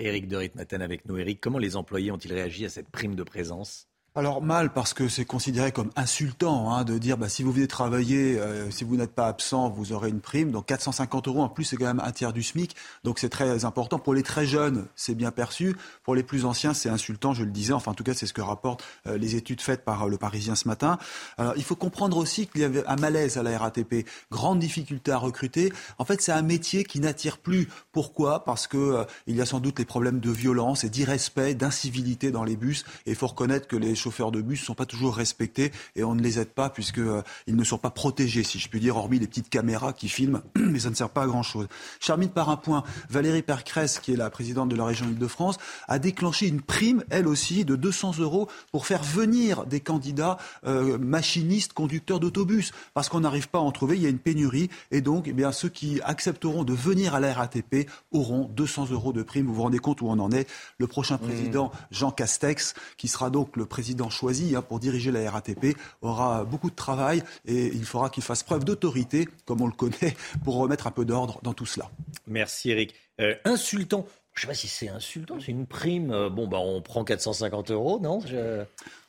[0.00, 1.18] Éric de Ritmaten avec nous.
[1.18, 3.87] Éric, comment les employés ont-ils réagi à cette prime de présence?
[4.18, 7.68] Alors mal parce que c'est considéré comme insultant hein, de dire bah, si vous venez
[7.68, 10.50] travailler, euh, si vous n'êtes pas absent, vous aurez une prime.
[10.50, 12.74] Donc 450 euros en plus, c'est quand même un tiers du SMIC.
[13.04, 14.00] Donc c'est très important.
[14.00, 15.76] Pour les très jeunes, c'est bien perçu.
[16.02, 17.72] Pour les plus anciens, c'est insultant, je le disais.
[17.72, 20.16] Enfin, en tout cas, c'est ce que rapportent euh, les études faites par euh, le
[20.16, 20.98] Parisien ce matin.
[21.36, 25.12] Alors, il faut comprendre aussi qu'il y avait un malaise à la RATP, grande difficulté
[25.12, 25.72] à recruter.
[25.98, 27.68] En fait, c'est un métier qui n'attire plus.
[27.92, 28.44] Pourquoi?
[28.44, 32.42] Parce que il y a sans doute les problèmes de violence et d'irrespect, d'incivilité dans
[32.42, 32.84] les bus.
[33.06, 36.02] Et il faut reconnaître que les chauffeurs de bus ne sont pas toujours respectés et
[36.02, 38.96] on ne les aide pas puisqu'ils euh, ne sont pas protégés, si je puis dire,
[38.96, 41.66] hormis les petites caméras qui filment, mais ça ne sert pas à grand-chose.
[42.00, 45.58] Charmine par un point, Valérie Percresse, qui est la présidente de la région Île-de-France,
[45.88, 50.96] a déclenché une prime, elle aussi, de 200 euros pour faire venir des candidats euh,
[50.96, 54.70] machinistes, conducteurs d'autobus, parce qu'on n'arrive pas à en trouver, il y a une pénurie,
[54.90, 59.12] et donc eh bien, ceux qui accepteront de venir à la RATP auront 200 euros
[59.12, 59.46] de prime.
[59.46, 60.48] Vous vous rendez compte où on en est
[60.78, 61.26] Le prochain mmh.
[61.26, 66.44] président, Jean Castex, qui sera donc le président choisi hein, pour diriger la RATP aura
[66.44, 70.56] beaucoup de travail et il faudra qu'il fasse preuve d'autorité, comme on le connaît, pour
[70.56, 71.90] remettre un peu d'ordre dans tout cela.
[72.26, 72.94] Merci Eric.
[73.20, 74.06] Euh, insultant.
[74.34, 76.12] Je ne sais pas si c'est insultant, c'est une prime.
[76.12, 78.20] Euh, bon, bah, on prend 450 euros, non?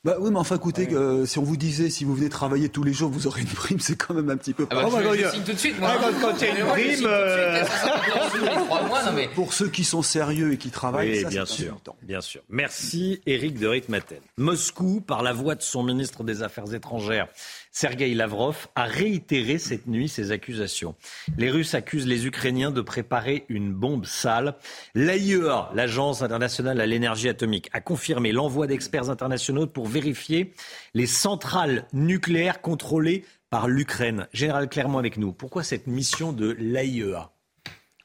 [0.06, 2.84] Bah oui, mais enfin, écoutez, euh, si on vous disait, si vous venez travailler tous
[2.84, 4.66] les jours, vous aurez une prime, c'est quand même un petit peu.
[4.70, 5.78] Ah bah, oh, je, signe tout de suite.
[5.78, 5.90] Moi.
[5.92, 7.66] Ah, quand il y a une prime, euh...
[9.36, 12.42] pour ceux qui sont sérieux et qui travaillent, oui, ça, bien sûr, bien sûr.
[12.48, 14.20] Merci, Éric de Ritmaten.
[14.38, 17.28] Moscou, par la voix de son ministre des Affaires étrangères,
[17.72, 20.96] Sergei Lavrov a réitéré cette nuit ses accusations.
[21.38, 24.56] Les Russes accusent les Ukrainiens de préparer une bombe sale.
[24.96, 30.54] L'AIEA, l'Agence internationale à l'énergie atomique, a confirmé l'envoi d'experts internationaux pour vérifier
[30.94, 34.28] les centrales nucléaires contrôlées par l'Ukraine.
[34.34, 35.32] Général Clermont avec nous.
[35.32, 37.32] Pourquoi cette mission de l'AIEA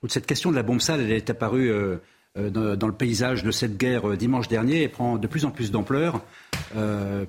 [0.09, 1.97] Cette question de la bombe sale, est apparue euh,
[2.39, 5.51] euh, dans, le paysage de cette guerre euh, dimanche dernier et prend de plus en
[5.51, 6.23] plus d'ampleur,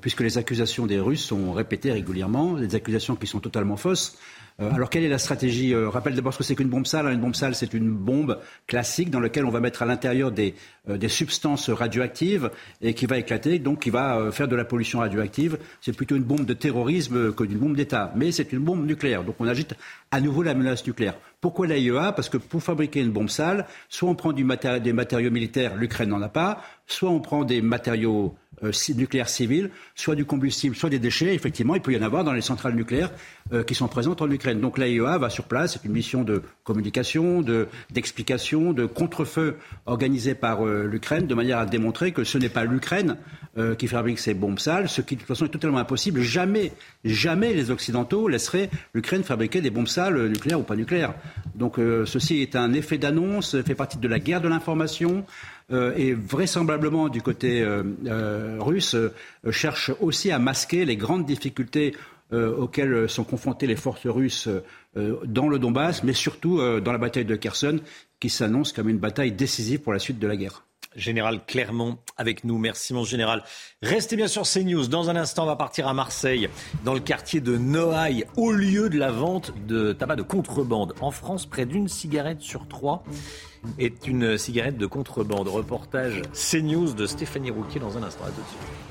[0.02, 4.18] puisque les accusations des Russes sont répétées régulièrement, des accusations qui sont totalement fausses.
[4.62, 7.08] Euh, alors quelle est la stratégie euh, Rappelle d'abord ce que c'est qu'une bombe sale.
[7.08, 10.56] Une bombe sale, c'est une bombe classique dans laquelle on va mettre à l'intérieur des,
[10.90, 12.50] euh, des, substances radioactives
[12.82, 15.58] et qui va éclater, donc qui va faire de la pollution radioactive.
[15.82, 18.14] C'est plutôt une bombe de terrorisme que d'une bombe d'État.
[18.16, 19.24] Mais c'est une bombe nucléaire.
[19.24, 19.76] Donc on agite
[20.12, 21.16] à nouveau la menace nucléaire.
[21.42, 25.76] Pourquoi l'AIEA Parce que pour fabriquer une bombe sale, soit on prend des matériaux militaires,
[25.76, 30.76] l'Ukraine n'en a pas, soit on prend des matériaux euh, nucléaires civils, soit du combustible,
[30.76, 31.34] soit des déchets.
[31.36, 33.12] Effectivement, il peut y en avoir dans les centrales nucléaires
[33.52, 34.62] euh, qui sont présentes en Ukraine.
[34.62, 37.44] Donc l'AIEA va sur place, c'est une mission de communication,
[37.92, 42.64] d'explication, de, contre-feu organisée par euh, l'Ukraine, de manière à démontrer que ce n'est pas
[42.64, 43.18] l'Ukraine
[43.78, 46.20] qui fabrique ces bombes sales, ce qui de toute façon est totalement impossible.
[46.20, 46.74] Jamais,
[47.06, 51.14] jamais les Occidentaux laisseraient l'Ukraine fabriquer des bombes sales, nucléaires ou pas nucléaires.
[51.56, 55.26] Donc ceci est un effet d'annonce, fait partie de la guerre de l'information.
[55.72, 58.96] Euh, et vraisemblablement du côté euh, euh, russe
[59.50, 61.96] cherche aussi à masquer les grandes difficultés
[62.32, 64.50] auxquelles sont confrontées les forces russes
[64.96, 67.80] dans le Donbass, mais surtout dans la bataille de Kherson,
[68.20, 70.65] qui s'annonce comme une bataille décisive pour la suite de la guerre.
[70.96, 72.58] Général Clermont avec nous.
[72.58, 73.44] Merci mon général.
[73.82, 74.88] Restez bien sur CNews.
[74.88, 76.50] Dans un instant, on va partir à Marseille,
[76.84, 80.94] dans le quartier de Noailles, au lieu de la vente de tabac de contrebande.
[81.02, 83.04] En France, près d'une cigarette sur trois
[83.80, 85.48] est une cigarette de contrebande.
[85.48, 88.26] Reportage CNews de Stéphanie Rouquier dans un instant.
[88.26, 88.86] À tout de suite.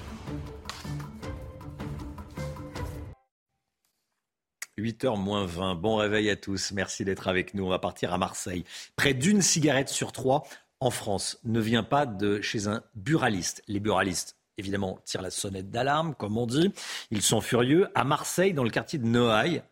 [4.79, 5.77] 8h moins 20.
[5.77, 6.73] Bon réveil à tous.
[6.73, 7.65] Merci d'être avec nous.
[7.65, 8.65] On va partir à Marseille.
[8.97, 10.45] Près d'une cigarette sur trois
[10.85, 13.63] en France ne vient pas de chez un buraliste.
[13.69, 16.73] Les buralistes, évidemment, tirent la sonnette d'alarme, comme on dit.
[17.11, 17.89] Ils sont furieux.
[17.95, 19.63] À Marseille, dans le quartier de Noailles,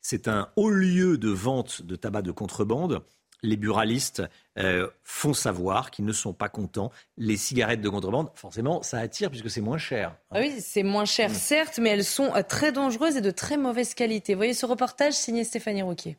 [0.00, 3.02] c'est un haut lieu de vente de tabac de contrebande.
[3.44, 4.24] Les buralistes
[4.58, 6.90] euh, font savoir qu'ils ne sont pas contents.
[7.16, 10.16] Les cigarettes de contrebande, forcément, ça attire puisque c'est moins cher.
[10.32, 13.56] Ah oui, c'est moins cher, certes, mais elles sont euh, très dangereuses et de très
[13.56, 14.34] mauvaise qualité.
[14.34, 16.16] Vous voyez ce reportage signé Stéphanie Rouquier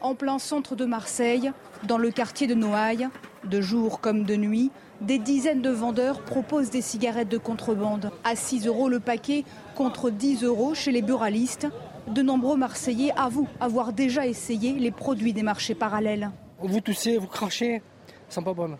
[0.00, 1.52] en plein centre de Marseille,
[1.84, 3.08] dans le quartier de Noailles,
[3.44, 4.70] de jour comme de nuit,
[5.00, 9.44] des dizaines de vendeurs proposent des cigarettes de contrebande à 6 euros le paquet
[9.74, 11.68] contre 10 euros chez les buralistes.
[12.08, 16.30] De nombreux Marseillais avouent avoir déjà essayé les produits des marchés parallèles.
[16.60, 17.82] Vous toussez, vous crachez,
[18.28, 18.76] ça pas bon.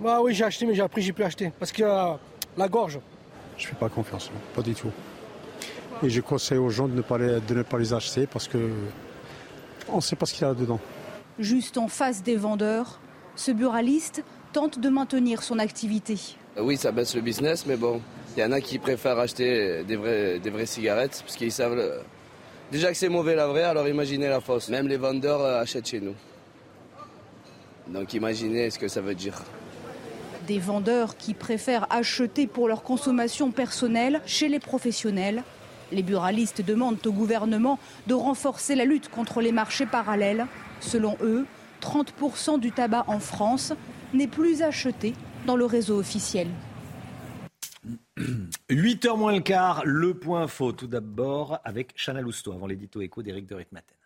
[0.00, 1.52] Bah oui, j'ai acheté, mais j'ai appris, j'ai plus acheté.
[1.58, 2.14] Parce que euh,
[2.56, 3.00] la gorge.
[3.56, 4.92] Je fais pas confiance, pas du tout.
[6.04, 8.70] Et je conseille aux gens de ne pas de ne pas les acheter parce que
[9.90, 10.80] on ne sait pas ce qu'il y a dedans.
[11.38, 13.00] Juste en face des vendeurs,
[13.36, 16.18] ce buraliste tente de maintenir son activité.
[16.56, 18.00] Euh, oui, ça baisse le business, mais bon,
[18.36, 21.78] il y en a qui préfèrent acheter des vraies cigarettes parce qu'ils savent
[22.70, 24.68] déjà que c'est mauvais la vraie, alors imaginez la fausse.
[24.68, 26.14] Même les vendeurs euh, achètent chez nous.
[27.88, 29.42] Donc imaginez ce que ça veut dire.
[30.46, 35.42] Des vendeurs qui préfèrent acheter pour leur consommation personnelle chez les professionnels.
[35.92, 40.46] Les buralistes demandent au gouvernement de renforcer la lutte contre les marchés parallèles.
[40.80, 41.46] Selon eux,
[41.80, 43.72] 30% du tabac en France
[44.12, 45.14] n'est plus acheté
[45.46, 46.48] dans le réseau officiel.
[48.70, 50.72] 8h moins le quart, le point faux.
[50.72, 53.96] Tout d'abord avec Chana Lousteau, avant l'édito écho d'Éric de Ritmaten.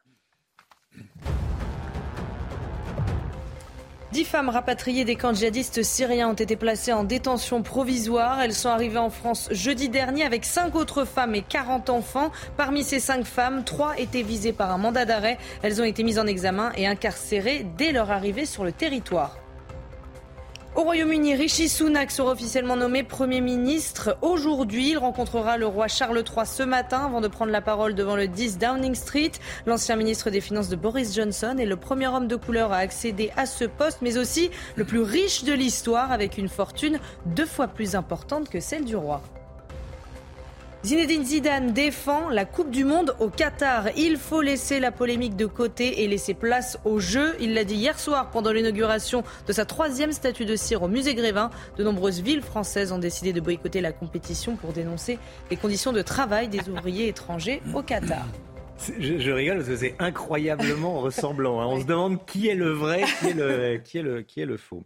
[4.13, 8.43] Dix femmes rapatriées des camps djihadistes syriens ont été placées en détention provisoire.
[8.43, 12.31] Elles sont arrivées en France jeudi dernier avec cinq autres femmes et 40 enfants.
[12.59, 15.39] Parmi ces cinq femmes, trois étaient visées par un mandat d'arrêt.
[15.63, 19.41] Elles ont été mises en examen et incarcérées dès leur arrivée sur le territoire.
[20.74, 24.93] Au Royaume-Uni, Rishi Sunak sera officiellement nommé Premier ministre aujourd'hui.
[24.93, 28.27] Il rencontrera le roi Charles III ce matin avant de prendre la parole devant le
[28.27, 29.32] 10 Downing Street.
[29.66, 33.31] L'ancien ministre des Finances de Boris Johnson est le premier homme de couleur à accéder
[33.36, 37.69] à ce poste, mais aussi le plus riche de l'histoire avec une fortune deux fois
[37.69, 39.20] plus importante que celle du roi.
[40.85, 43.97] Zinedine Zidane défend la Coupe du Monde au Qatar.
[43.97, 47.37] Il faut laisser la polémique de côté et laisser place au jeu.
[47.39, 51.15] Il l'a dit hier soir pendant l'inauguration de sa troisième statue de cire au musée
[51.15, 51.51] Grévin.
[51.77, 55.21] De nombreuses villes françaises ont décidé de boycotter la compétition pour dénoncer
[55.53, 58.27] les conditions de travail des ouvriers étrangers au Qatar.
[58.99, 61.61] Je, rigole parce que c'est incroyablement ressemblant.
[61.61, 61.67] Hein.
[61.67, 64.47] On se demande qui est le vrai, qui est le, qui est le, qui est
[64.47, 64.83] le faux.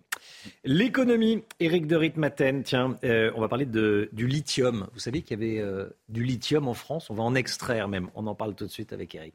[0.65, 4.89] L'économie, Eric de Ritmaten, tiens, euh, on va parler de, du lithium.
[4.95, 8.09] Vous savez qu'il y avait euh, du lithium en France, on va en extraire même.
[8.15, 9.35] On en parle tout de suite avec Eric.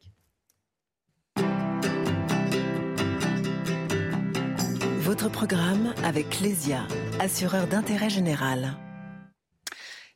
[4.99, 6.87] Votre programme avec Clésia,
[7.19, 8.77] assureur d'intérêt général.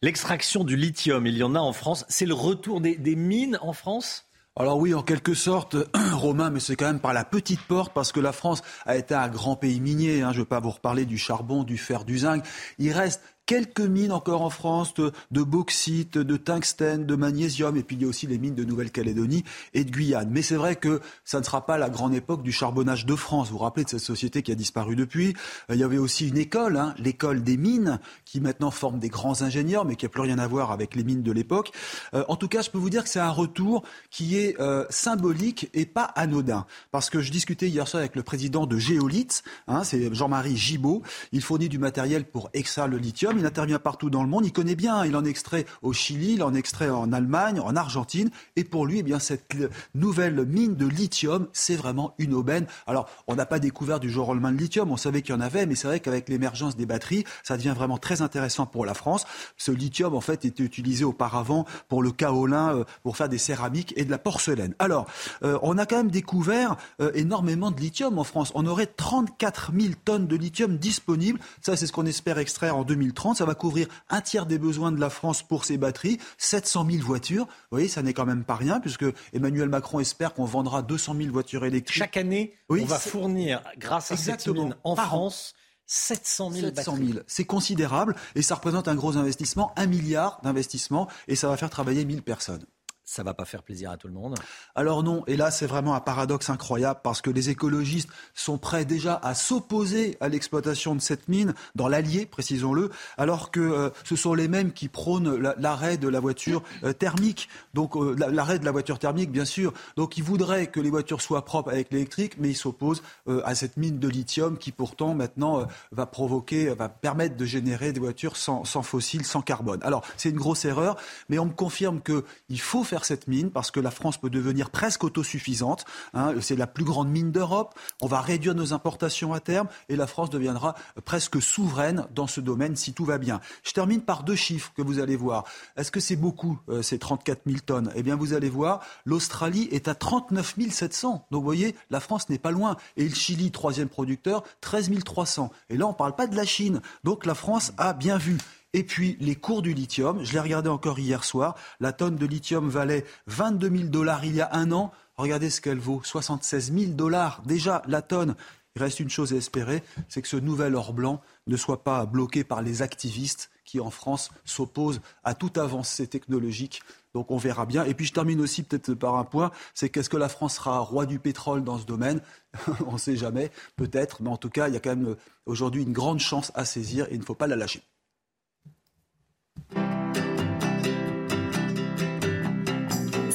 [0.01, 2.05] L'extraction du lithium, il y en a en France.
[2.07, 4.24] C'est le retour des mines en France?
[4.57, 5.75] Alors oui, en quelque sorte,
[6.13, 9.13] Romain, mais c'est quand même par la petite porte parce que la France a été
[9.13, 10.21] un grand pays minier.
[10.21, 10.31] Hein.
[10.31, 12.45] Je ne vais pas vous reparler du charbon, du fer, du zinc.
[12.79, 17.95] Il reste quelques mines encore en France de, bauxite, de tungstène, de magnésium, et puis
[17.95, 19.43] il y a aussi les mines de Nouvelle-Calédonie
[19.73, 20.29] et de Guyane.
[20.31, 23.49] Mais c'est vrai que ça ne sera pas la grande époque du charbonnage de France.
[23.49, 25.35] Vous vous rappelez de cette société qui a disparu depuis
[25.69, 29.41] Il y avait aussi une école, hein, l'école des mines, qui maintenant forme des grands
[29.41, 31.71] ingénieurs, mais qui n'a plus rien à voir avec les mines de l'époque.
[32.13, 34.85] Euh, en tout cas, je peux vous dire que c'est un retour qui est euh,
[34.89, 36.65] symbolique et pas anodin.
[36.91, 41.03] Parce que je discutais hier soir avec le président de Géolith, hein, c'est Jean-Marie Gibault.
[41.31, 44.51] Il fournit du matériel pour extraire le lithium il intervient partout dans le monde, il
[44.51, 48.63] connaît bien, il en extrait au Chili, il en extrait en Allemagne, en Argentine, et
[48.63, 49.55] pour lui, eh bien, cette
[49.93, 52.67] nouvelle mine de lithium, c'est vraiment une aubaine.
[52.87, 55.37] Alors, on n'a pas découvert du jour au lendemain de lithium, on savait qu'il y
[55.37, 58.85] en avait, mais c'est vrai qu'avec l'émergence des batteries, ça devient vraiment très intéressant pour
[58.85, 59.25] la France.
[59.57, 63.93] Ce lithium, en fait, était utilisé auparavant pour le kaolin, euh, pour faire des céramiques
[63.95, 64.73] et de la porcelaine.
[64.79, 65.07] Alors,
[65.43, 68.51] euh, on a quand même découvert euh, énormément de lithium en France.
[68.55, 71.39] On aurait 34 000 tonnes de lithium disponibles.
[71.61, 73.24] Ça, c'est ce qu'on espère extraire en 2030.
[73.33, 77.03] Ça va couvrir un tiers des besoins de la France pour ses batteries, 700 000
[77.03, 77.45] voitures.
[77.45, 81.15] Vous voyez, ça n'est quand même pas rien, puisque Emmanuel Macron espère qu'on vendra 200
[81.17, 81.97] 000 voitures électriques.
[81.97, 85.55] Chaque année, on va fournir, grâce à cette mine en France,
[85.87, 87.19] 700 000 700 000.
[87.27, 91.69] C'est considérable et ça représente un gros investissement, un milliard d'investissements et ça va faire
[91.69, 92.65] travailler 1000 personnes
[93.05, 94.35] ça va pas faire plaisir à tout le monde.
[94.73, 98.83] Alors non, et là c'est vraiment un paradoxe incroyable parce que les écologistes sont prêts
[98.83, 104.15] déjà à s'opposer à l'exploitation de cette mine dans l'Allier, précisons-le, alors que euh, ce
[104.15, 108.65] sont les mêmes qui prônent l'arrêt de la voiture euh, thermique, donc euh, l'arrêt de
[108.65, 109.71] la voiture thermique bien sûr.
[109.95, 113.77] Donc ils voudraient que les voitures soient propres avec l'électrique, mais ils s'opposent à cette
[113.77, 118.63] mine de lithium qui pourtant maintenant va provoquer, va permettre de générer des voitures sans,
[118.63, 119.79] sans fossiles, sans carbone.
[119.83, 120.97] Alors c'est une grosse erreur,
[121.29, 124.69] mais on me confirme qu'il faut faire cette mine parce que la France peut devenir
[124.69, 125.85] presque autosuffisante.
[126.13, 126.35] Hein.
[126.39, 127.77] c'est la plus grande mine d'Europe.
[128.01, 132.39] On va réduire nos importations à terme et la France deviendra presque souveraine dans ce
[132.39, 133.41] domaine si tout va bien.
[133.63, 135.43] Je termine par deux chiffres que vous allez voir.
[135.75, 137.91] Est-ce que c'est beaucoup, euh, ces 34 000 tonnes?
[137.95, 141.27] Eh bien, vous allez voir, l'Australie est à 39 700.
[141.31, 142.77] Donc, vous voyez, la France n'est pas loin.
[142.97, 145.51] Et le Chili, troisième producteur, 13 300.
[145.69, 146.81] Et là, on ne parle pas de la Chine.
[147.03, 148.37] Donc, la France a bien vu.
[148.75, 152.25] Et puis les cours du lithium, je l'ai regardé encore hier soir, la tonne de
[152.25, 154.91] lithium valait 22 000 dollars il y a un an.
[155.15, 158.35] Regardez ce qu'elle vaut, 76 000 dollars déjà la tonne.
[158.75, 162.05] Il reste une chose à espérer, c'est que ce nouvel or blanc ne soit pas
[162.05, 166.81] bloqué par les activistes qui en France s'opposent à toute avancée technologique.
[167.13, 167.85] Donc on verra bien.
[167.85, 170.79] Et puis je termine aussi peut-être par un point, c'est qu'est-ce que la France sera
[170.79, 172.19] roi du pétrole dans ce domaine?
[172.87, 175.15] On ne sait jamais, peut-être, mais en tout cas, il y a quand même
[175.45, 177.81] aujourd'hui une grande chance à saisir et il ne faut pas la lâcher.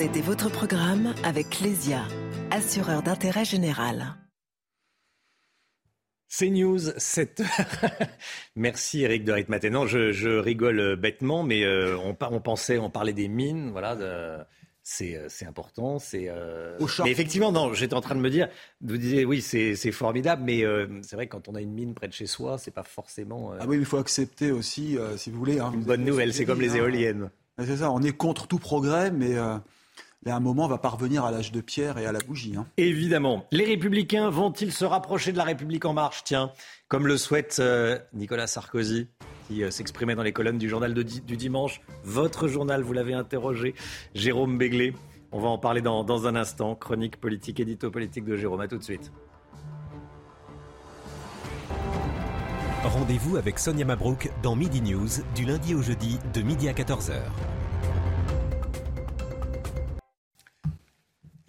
[0.01, 2.01] C'était votre programme avec Clésia,
[2.51, 4.17] assureur d'intérêt général.
[6.27, 7.43] C'est News, 7
[8.57, 9.69] Merci Eric de Ritmaté.
[9.69, 13.95] Non, je, je, rigole bêtement, mais euh, on, on, pensait, on parlait des mines, voilà.
[13.95, 14.39] De,
[14.83, 15.99] c'est important.
[15.99, 16.31] C'est.
[16.31, 16.79] Euh...
[17.05, 17.75] Mais effectivement, non.
[17.75, 18.49] J'étais en train de me dire.
[18.81, 21.93] Vous disiez, oui, c'est formidable, mais euh, c'est vrai que quand on a une mine
[21.93, 23.53] près de chez soi, c'est pas forcément.
[23.53, 25.61] Euh, ah oui, il faut accepter aussi, euh, si vous voulez.
[25.61, 26.77] Hein, une bonne nouvelle, c'est comme les hein.
[26.77, 27.31] éoliennes.
[27.59, 27.91] C'est ça.
[27.91, 29.37] On est contre tout progrès, mais
[30.25, 32.55] mais à un moment, on va parvenir à l'âge de pierre et à la bougie.
[32.57, 32.67] Hein.
[32.77, 33.47] Évidemment.
[33.53, 36.25] Les républicains vont-ils se rapprocher de la République en marche?
[36.25, 36.53] Tiens,
[36.89, 39.09] comme le souhaite euh, Nicolas Sarkozy,
[39.49, 41.81] qui euh, s'exprimait dans les colonnes du journal du dimanche.
[42.05, 43.75] Votre journal, vous l'avez interrogé,
[44.15, 44.95] Jérôme Béglé.
[45.33, 46.75] On va en parler dans, dans un instant.
[46.75, 48.61] Chronique politique, édito politique de Jérôme.
[48.61, 49.11] À tout de suite.
[52.83, 57.15] Rendez-vous avec Sonia Mabrouk dans Midi News, du lundi au jeudi, de midi à 14h.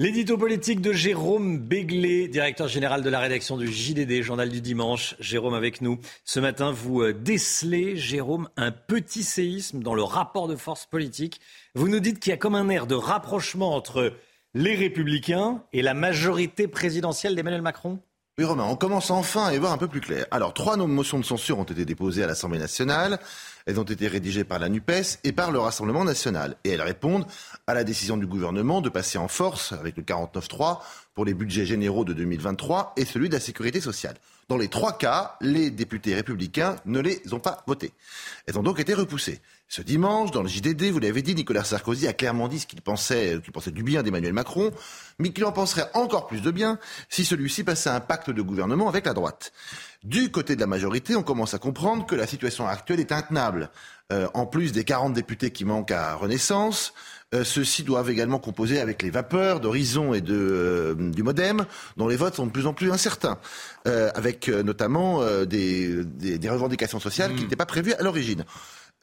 [0.02, 5.15] L'édito politique de Jérôme Béglé, directeur général de la rédaction du JDD, journal du dimanche.
[5.19, 5.99] Jérôme avec nous.
[6.26, 11.40] Ce matin, vous euh, décelez, Jérôme, un petit séisme dans le rapport de force politique.
[11.76, 14.15] Vous nous dites qu'il y a comme un air de rapprochement entre
[14.56, 17.99] les républicains et la majorité présidentielle d'Emmanuel Macron?
[18.44, 20.26] On commence enfin à y voir un peu plus clair.
[20.32, 23.20] Alors, trois motions de censure ont été déposées à l'Assemblée nationale.
[23.66, 26.56] Elles ont été rédigées par la NUPES et par le Rassemblement national.
[26.64, 27.26] Et elles répondent
[27.68, 30.80] à la décision du gouvernement de passer en force avec le 49-3
[31.14, 34.16] pour les budgets généraux de 2023 et celui de la sécurité sociale.
[34.50, 37.94] Dans les trois cas, les députés républicains ne les ont pas votés.
[38.48, 39.40] Elles ont donc été repoussées.
[39.72, 42.81] Ce dimanche, dans le JDD, vous l'avez dit, Nicolas Sarkozy a clairement dit ce qu'il
[42.81, 44.69] pensait, qu'il pensait du bien d'Emmanuel Macron,
[45.18, 46.77] mais qu'il en penserait encore plus de bien
[47.07, 49.53] si celui-ci passait un pacte de gouvernement avec la droite.
[50.03, 53.69] Du côté de la majorité, on commence à comprendre que la situation actuelle est intenable.
[54.11, 56.93] Euh, en plus des 40 députés qui manquent à Renaissance,
[57.34, 61.65] euh, ceux-ci doivent également composer avec les vapeurs d'Horizon et de, euh, du Modem,
[61.95, 63.38] dont les votes sont de plus en plus incertains,
[63.85, 67.43] avec notamment des, des, des, revendications sociales qui mmh.
[67.43, 68.43] n'étaient pas prévues à l'origine.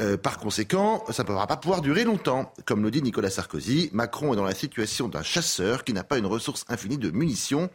[0.00, 2.52] Euh, par conséquent, ça ne pourra pas pouvoir durer longtemps.
[2.64, 6.18] Comme le dit Nicolas Sarkozy, Macron est dans la situation d'un chasseur qui n'a pas
[6.18, 7.68] une ressource infinie de munitions.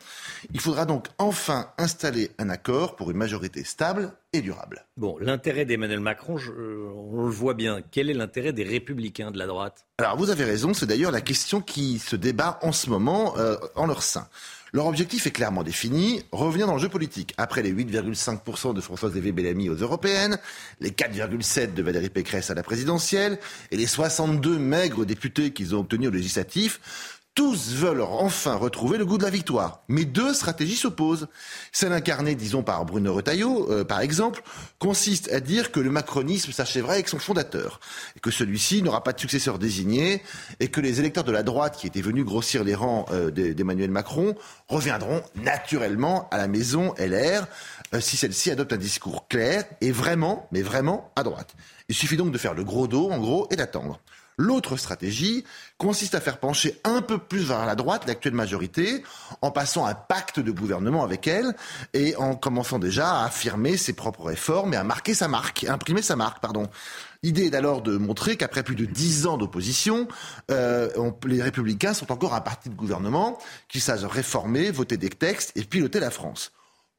[0.54, 4.86] Il faudra donc enfin installer un accord pour une majorité stable et durable.
[4.96, 7.82] Bon, l'intérêt d'Emmanuel Macron, on le voit bien.
[7.92, 9.86] Quel est l'intérêt des républicains de la droite?
[9.98, 13.58] Alors vous avez raison, c'est d'ailleurs la question qui se débat en ce moment euh,
[13.76, 14.28] en leur sein.
[14.76, 17.36] Leur objectif est clairement défini, revenir dans le jeu politique.
[17.38, 20.40] Après les 8,5% de Françoise Lévy Bellamy aux européennes,
[20.82, 23.38] les 4,7% de Valérie Pécresse à la présidentielle
[23.70, 26.80] et les 62 maigres députés qu'ils ont obtenus au législatif,
[27.36, 29.82] tous veulent enfin retrouver le goût de la victoire.
[29.88, 31.28] Mais deux stratégies s'opposent.
[31.72, 34.44] Celle incarnée, disons, par Bruno Retailleau, euh, par exemple,
[34.78, 37.80] consiste à dire que le macronisme s'achèvera avec son fondateur,
[38.16, 40.22] et que celui-ci n'aura pas de successeur désigné,
[40.60, 43.90] et que les électeurs de la droite qui étaient venus grossir les rangs euh, d'Emmanuel
[43.90, 44.36] Macron
[44.68, 47.48] reviendront naturellement à la maison LR
[47.94, 51.56] euh, si celle-ci adopte un discours clair et vraiment, mais vraiment à droite.
[51.90, 54.00] Il suffit donc de faire le gros dos, en gros, et d'attendre.
[54.38, 55.44] L'autre stratégie
[55.78, 59.04] consiste à faire pencher un peu plus vers la droite l'actuelle majorité
[59.42, 61.56] en passant un pacte de gouvernement avec elle
[61.94, 66.02] et en commençant déjà à affirmer ses propres réformes et à marquer sa marque, imprimer
[66.02, 66.68] sa marque, pardon.
[67.22, 70.08] L'idée est alors de montrer qu'après plus de dix ans d'opposition,
[70.52, 70.90] euh,
[71.26, 73.38] les républicains sont encore un parti de gouvernement
[73.70, 76.52] qui savent réformer, voter des textes et piloter la France.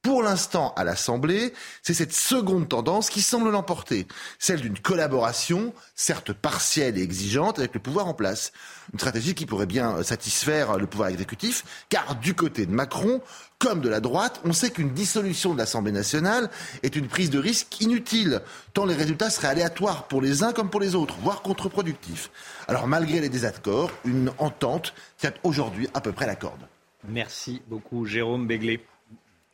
[0.05, 1.51] Pour l'instant, à l'Assemblée,
[1.81, 4.07] c'est cette seconde tendance qui semble l'emporter,
[4.37, 8.51] celle d'une collaboration, certes partielle et exigeante, avec le pouvoir en place.
[8.93, 13.19] Une stratégie qui pourrait bien satisfaire le pouvoir exécutif, car du côté de Macron,
[13.57, 16.51] comme de la droite, on sait qu'une dissolution de l'Assemblée nationale
[16.83, 18.43] est une prise de risque inutile,
[18.75, 22.29] tant les résultats seraient aléatoires pour les uns comme pour les autres, voire contre-productifs.
[22.67, 26.61] Alors malgré les désaccords, une entente tient aujourd'hui à peu près la corde.
[27.07, 28.85] Merci beaucoup Jérôme Béglé.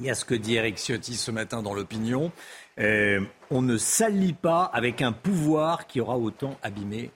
[0.02, 2.32] Il y a ce que dit Eric Ciotti ce matin dans l'opinion.
[2.80, 3.22] Euh,
[3.52, 7.12] on ne s'allie pas avec un pouvoir qui aura autant abîmé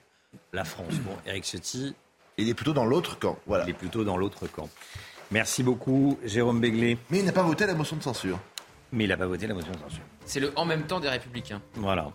[0.52, 0.94] la France.
[1.04, 1.96] Bon, Eric Ciotti.
[2.38, 3.40] Il est plutôt dans l'autre camp.
[3.48, 3.64] Voilà.
[3.64, 4.68] Il est plutôt dans l'autre camp.
[5.32, 6.96] Merci beaucoup, Jérôme Béglé.
[7.10, 8.38] Mais il n'a pas voté la motion de censure.
[8.92, 10.04] Mais il n'a pas voté la motion de censure.
[10.24, 11.60] C'est le en même temps des Républicains.
[11.74, 12.12] Voilà.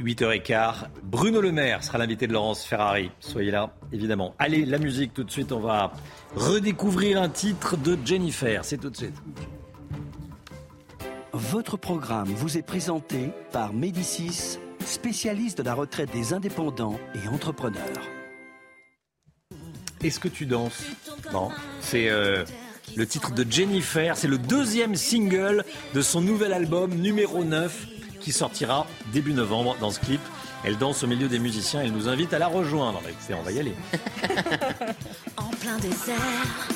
[0.00, 0.88] 8h15.
[1.04, 3.12] Bruno Le Maire sera l'invité de Laurence Ferrari.
[3.20, 4.34] Soyez là, évidemment.
[4.40, 5.52] Allez, la musique tout de suite.
[5.52, 5.92] On va
[6.34, 8.64] redécouvrir un titre de Jennifer.
[8.64, 9.14] C'est tout de suite.
[11.32, 17.82] Votre programme vous est présenté par Médicis, spécialiste de la retraite des indépendants et entrepreneurs.
[20.02, 20.84] Est-ce que tu danses?
[21.32, 21.50] Non,
[21.80, 22.44] c'est euh,
[22.96, 24.16] le titre de Jennifer.
[24.16, 27.86] C'est le deuxième single de son nouvel album numéro 9
[28.20, 30.20] qui sortira début novembre dans ce clip.
[30.64, 31.82] Elle danse au milieu des musiciens.
[31.82, 33.02] Elle nous invite à la rejoindre.
[33.30, 33.74] On va y aller.
[35.36, 36.68] en plein désert.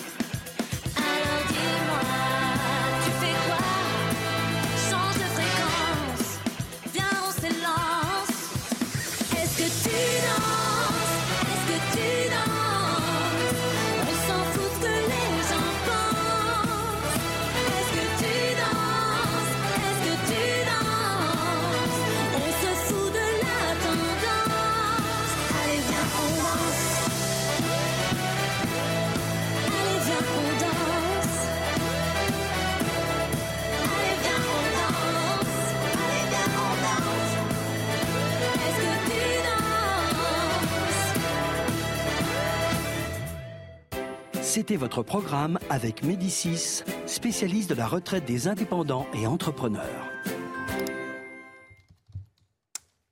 [44.54, 50.10] C'était votre programme avec Médicis, spécialiste de la retraite des indépendants et entrepreneurs.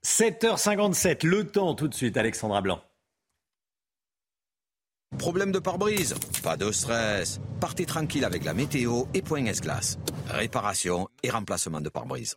[0.04, 2.82] 7h57, le temps tout de suite, Alexandra Blanc.
[5.16, 6.14] Problème de pare-brise?
[6.42, 7.40] Pas de stress.
[7.58, 9.98] Partez tranquille avec la météo et Point S-Glace.
[10.28, 12.36] Réparation et remplacement de pare-brise.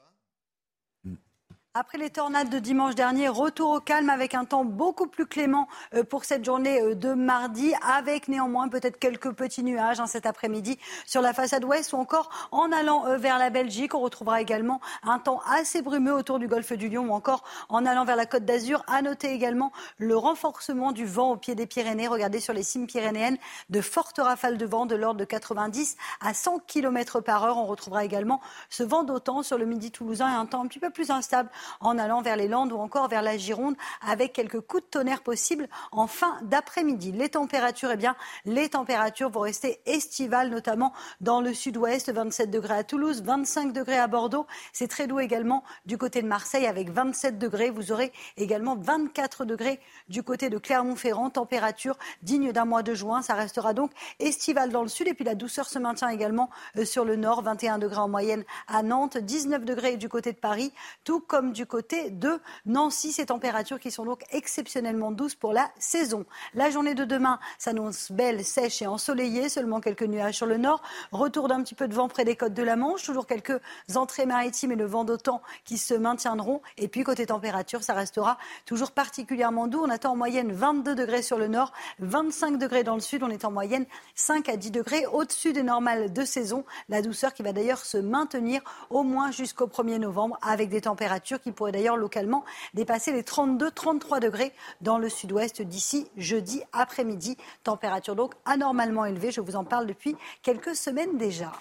[1.76, 5.68] Après les tornades de dimanche dernier, retour au calme avec un temps beaucoup plus clément
[5.96, 10.28] euh, pour cette journée euh, de mardi, avec néanmoins peut-être quelques petits nuages hein, cet
[10.28, 10.78] après-midi
[11.08, 13.96] sur la façade ouest ou encore en allant euh, vers la Belgique.
[13.96, 17.88] On retrouvera également un temps assez brumeux autour du golfe du Lion ou encore en
[17.88, 18.84] allant vers la côte d'Azur.
[18.86, 22.08] À noter également le renforcement du vent au pied des Pyrénées.
[22.08, 23.40] Regardez sur les cimes pyrénéennes
[23.72, 27.58] de fortes rafales de vent de l'ordre de 90 à 100 km par heure.
[27.58, 30.78] On retrouvera également ce vent d'autant sur le midi toulousain et un temps un petit
[30.78, 31.50] peu plus instable
[31.80, 33.76] en allant vers les Landes ou encore vers la Gironde
[34.08, 37.12] avec quelques coups de tonnerre possibles en fin d'après-midi.
[37.12, 38.16] Les températures, eh bien,
[38.46, 44.00] les températures vont rester estivales, notamment dans le sud-ouest, 27 degrés à Toulouse, 25 degrés
[44.00, 44.46] à Bordeaux.
[44.72, 47.70] C'est très doux également du côté de Marseille avec 27 degrés.
[47.70, 49.80] Vous aurez également 24 degrés
[50.10, 53.22] du côté de Clermont-Ferrand, température digne d'un mois de juin.
[53.22, 56.86] Ça restera donc estival dans le sud et puis la douceur se maintient également euh,
[56.86, 60.74] sur le nord, 21 degrés en moyenne à Nantes, 19 degrés du côté de Paris,
[61.04, 63.14] tout comme du côté de Nancy.
[63.14, 66.26] Ces températures qui sont donc exceptionnellement douces pour la saison.
[66.54, 69.48] La journée de demain s'annonce belle, sèche et ensoleillée.
[69.48, 70.82] Seulement quelques nuages sur le nord.
[71.12, 73.04] Retour d'un petit peu de vent près des côtes de la Manche.
[73.04, 73.60] Toujours quelques
[73.96, 76.62] entrées maritimes et le vent d'autant qui se maintiendront.
[76.78, 79.84] Et puis côté température, ça restera toujours particulièrement doux.
[79.86, 83.24] On attend en moyenne 22 degrés sur le nord, 25 degrés dans le sud.
[83.24, 83.86] On est en moyenne
[84.16, 86.66] 5 à 10 degrés au-dessus des normales de saison.
[86.90, 91.42] La douceur qui va d'ailleurs se maintenir au moins jusqu'au 1er novembre avec des températures
[91.44, 92.44] qui pourraient d'ailleurs localement
[92.74, 97.38] dépasser les 32-33 degrés dans le sud-ouest d'ici jeudi après-midi.
[97.64, 99.32] Température donc anormalement élevée.
[99.32, 101.52] Je vous en parle depuis quelques semaines déjà.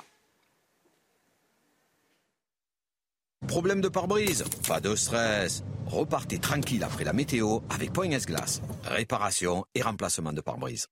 [3.48, 5.64] Problème de pare-brise Pas de stress.
[5.86, 8.62] Repartez tranquille après la météo avec Point S-Glace.
[8.84, 10.86] Réparation et remplacement de pare-brise.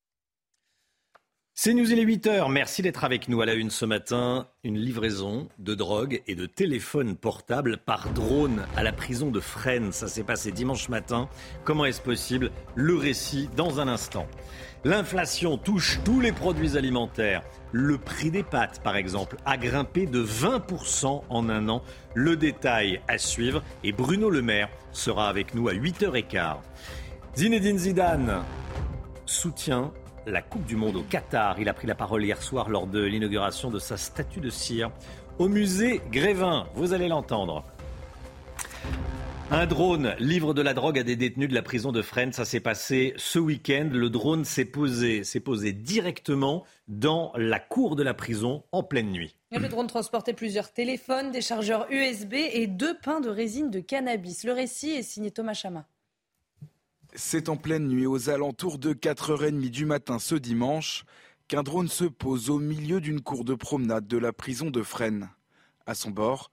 [1.63, 2.51] C'est News, il est 8h.
[2.51, 4.47] Merci d'être avec nous à la une ce matin.
[4.65, 9.93] Une livraison de drogue et de téléphones portables par drone à la prison de Fresnes.
[9.93, 11.29] Ça s'est passé dimanche matin.
[11.65, 12.51] Comment est-ce possible?
[12.77, 14.27] Le récit dans un instant.
[14.85, 17.43] L'inflation touche tous les produits alimentaires.
[17.73, 21.83] Le prix des pâtes, par exemple, a grimpé de 20% en un an.
[22.15, 23.63] Le détail à suivre.
[23.85, 26.57] Et Bruno Le Maire sera avec nous à 8h15.
[27.37, 28.45] Zinedine Zidane
[29.27, 29.93] soutient
[30.27, 31.59] la Coupe du Monde au Qatar.
[31.59, 34.91] Il a pris la parole hier soir lors de l'inauguration de sa statue de cire
[35.39, 36.67] au musée Grévin.
[36.75, 37.65] Vous allez l'entendre.
[39.53, 42.33] Un drone livre de la drogue à des détenus de la prison de Fresnes.
[42.33, 43.89] Ça s'est passé ce week-end.
[43.93, 49.11] Le drone s'est posé, s'est posé directement dans la cour de la prison en pleine
[49.11, 49.35] nuit.
[49.51, 54.45] Le drone transportait plusieurs téléphones, des chargeurs USB et deux pains de résine de cannabis.
[54.45, 55.85] Le récit est signé Thomas Chama.
[57.15, 61.05] C'est en pleine nuit, aux alentours de 4h30 du matin ce dimanche,
[61.49, 65.29] qu'un drone se pose au milieu d'une cour de promenade de la prison de Fresnes.
[65.87, 66.53] À son bord,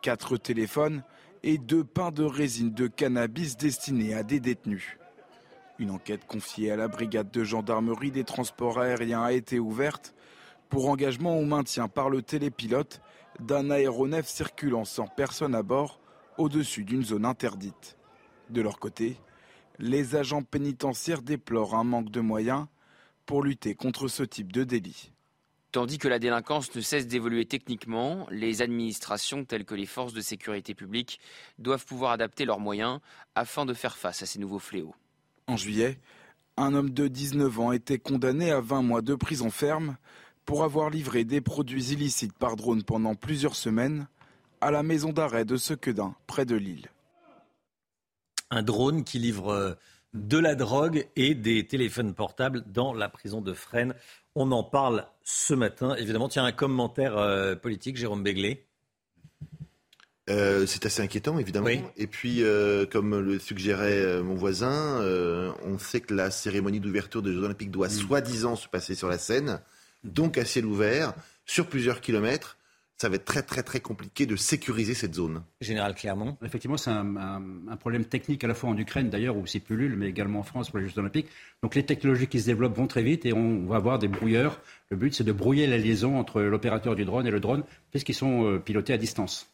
[0.00, 1.02] quatre téléphones
[1.42, 4.96] et deux pains de résine de cannabis destinés à des détenus.
[5.78, 10.14] Une enquête confiée à la brigade de gendarmerie des transports aériens a été ouverte
[10.70, 13.02] pour engagement ou maintien par le télépilote
[13.40, 16.00] d'un aéronef circulant sans personne à bord
[16.38, 17.98] au-dessus d'une zone interdite.
[18.48, 19.18] De leur côté,
[19.78, 22.66] les agents pénitentiaires déplorent un manque de moyens
[23.26, 25.12] pour lutter contre ce type de délit.
[25.70, 30.22] Tandis que la délinquance ne cesse d'évoluer techniquement, les administrations telles que les forces de
[30.22, 31.20] sécurité publique
[31.58, 33.00] doivent pouvoir adapter leurs moyens
[33.34, 34.94] afin de faire face à ces nouveaux fléaux.
[35.46, 36.00] En juillet,
[36.56, 39.98] un homme de 19 ans était condamné à 20 mois de prison ferme
[40.46, 44.08] pour avoir livré des produits illicites par drone pendant plusieurs semaines
[44.62, 46.88] à la maison d'arrêt de Sequedin, près de Lille
[48.50, 49.74] un drone qui livre euh,
[50.14, 53.94] de la drogue et des téléphones portables dans la prison de Fresnes.
[54.34, 55.94] On en parle ce matin.
[55.96, 58.64] Évidemment, tiens, un commentaire euh, politique, Jérôme Béglé.
[60.30, 61.68] Euh, c'est assez inquiétant, évidemment.
[61.96, 62.42] Et puis,
[62.90, 65.02] comme le suggérait mon voisin,
[65.64, 69.16] on sait que la cérémonie d'ouverture des Jeux Olympiques doit soi-disant se passer sur la
[69.16, 69.62] Seine,
[70.04, 71.14] donc à ciel ouvert,
[71.46, 72.57] sur plusieurs kilomètres
[73.00, 75.42] ça va être très très très compliqué de sécuriser cette zone.
[75.60, 79.60] Général Clermont Effectivement, c'est un, problème technique à la fois en Ukraine d'ailleurs où c'est
[79.60, 81.28] pullule, mais également en France pour les Jeux Olympiques.
[81.62, 84.60] Donc les technologies qui se développent vont très vite et on va avoir des brouilleurs.
[84.90, 88.14] Le but c'est de brouiller la liaison entre l'opérateur du drone et le drone puisqu'ils
[88.14, 89.48] sont euh, pilotés à distance.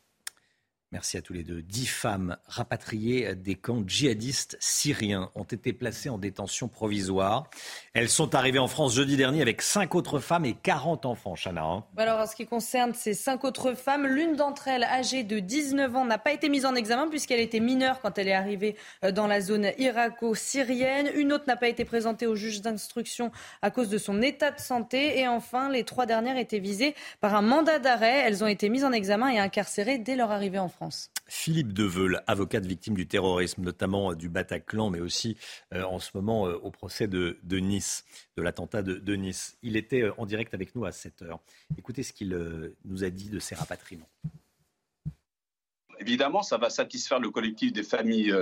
[0.94, 1.60] Merci à tous les deux.
[1.60, 7.50] Dix femmes rapatriées des camps djihadistes syriens ont été placées en détention provisoire.
[7.94, 11.64] Elles sont arrivées en France jeudi dernier avec cinq autres femmes et 40 enfants, Chana.
[11.64, 11.84] Hein.
[11.96, 15.96] Alors, en ce qui concerne ces cinq autres femmes, l'une d'entre elles, âgée de 19
[15.96, 19.10] ans, n'a pas été mise en examen puisqu'elle était mineure quand elle est arrivée euh,
[19.10, 21.10] dans la zone irako-syrienne.
[21.16, 24.60] Une autre n'a pas été présentée au juge d'instruction à cause de son état de
[24.60, 25.18] santé.
[25.18, 28.22] Et enfin, les trois dernières étaient visées par un mandat d'arrêt.
[28.24, 30.83] Elles ont été mises en examen et incarcérées dès leur arrivée en France.
[31.26, 35.36] Philippe Deveul, avocat de victimes du terrorisme, notamment euh, du Bataclan, mais aussi
[35.72, 38.04] euh, en ce moment euh, au procès de, Nice,
[38.36, 39.56] de l'attentat de, Nice.
[39.62, 41.40] Il était en direct avec nous à 7 heure.
[41.78, 42.38] Écoutez ce qu'il
[42.84, 44.08] nous a dit de ces rapatriements.
[45.98, 48.34] Évidemment, ça va satisfaire le collectif des familles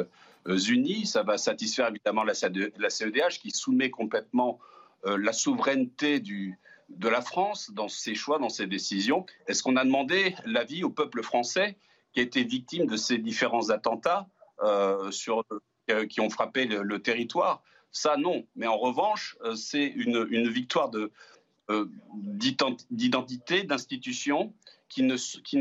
[0.47, 4.59] unies, ça va satisfaire évidemment la, CEDH qui soumet complètement
[5.05, 6.59] la souveraineté du,
[6.89, 9.27] de la France dans ses choix, dans ses décisions.
[9.47, 11.77] Est-ce qu'on a demandé l'avis au peuple français?
[12.13, 14.29] Qui a été victime de ces différents attentats
[14.63, 15.45] euh, sur,
[15.91, 17.63] euh, qui ont frappé le, territoire.
[17.91, 18.47] Ça, non.
[18.55, 20.91] Mais en revanche, euh, c'est une, victoire
[22.91, 24.55] d'identité, d'institutions
[24.89, 25.17] qui ne,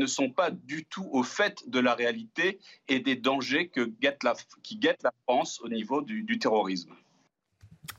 [0.06, 4.34] sont pas du tout au fait de la réalité et des dangers que guette la,
[4.62, 6.94] qui guettent la France au niveau du terrorisme.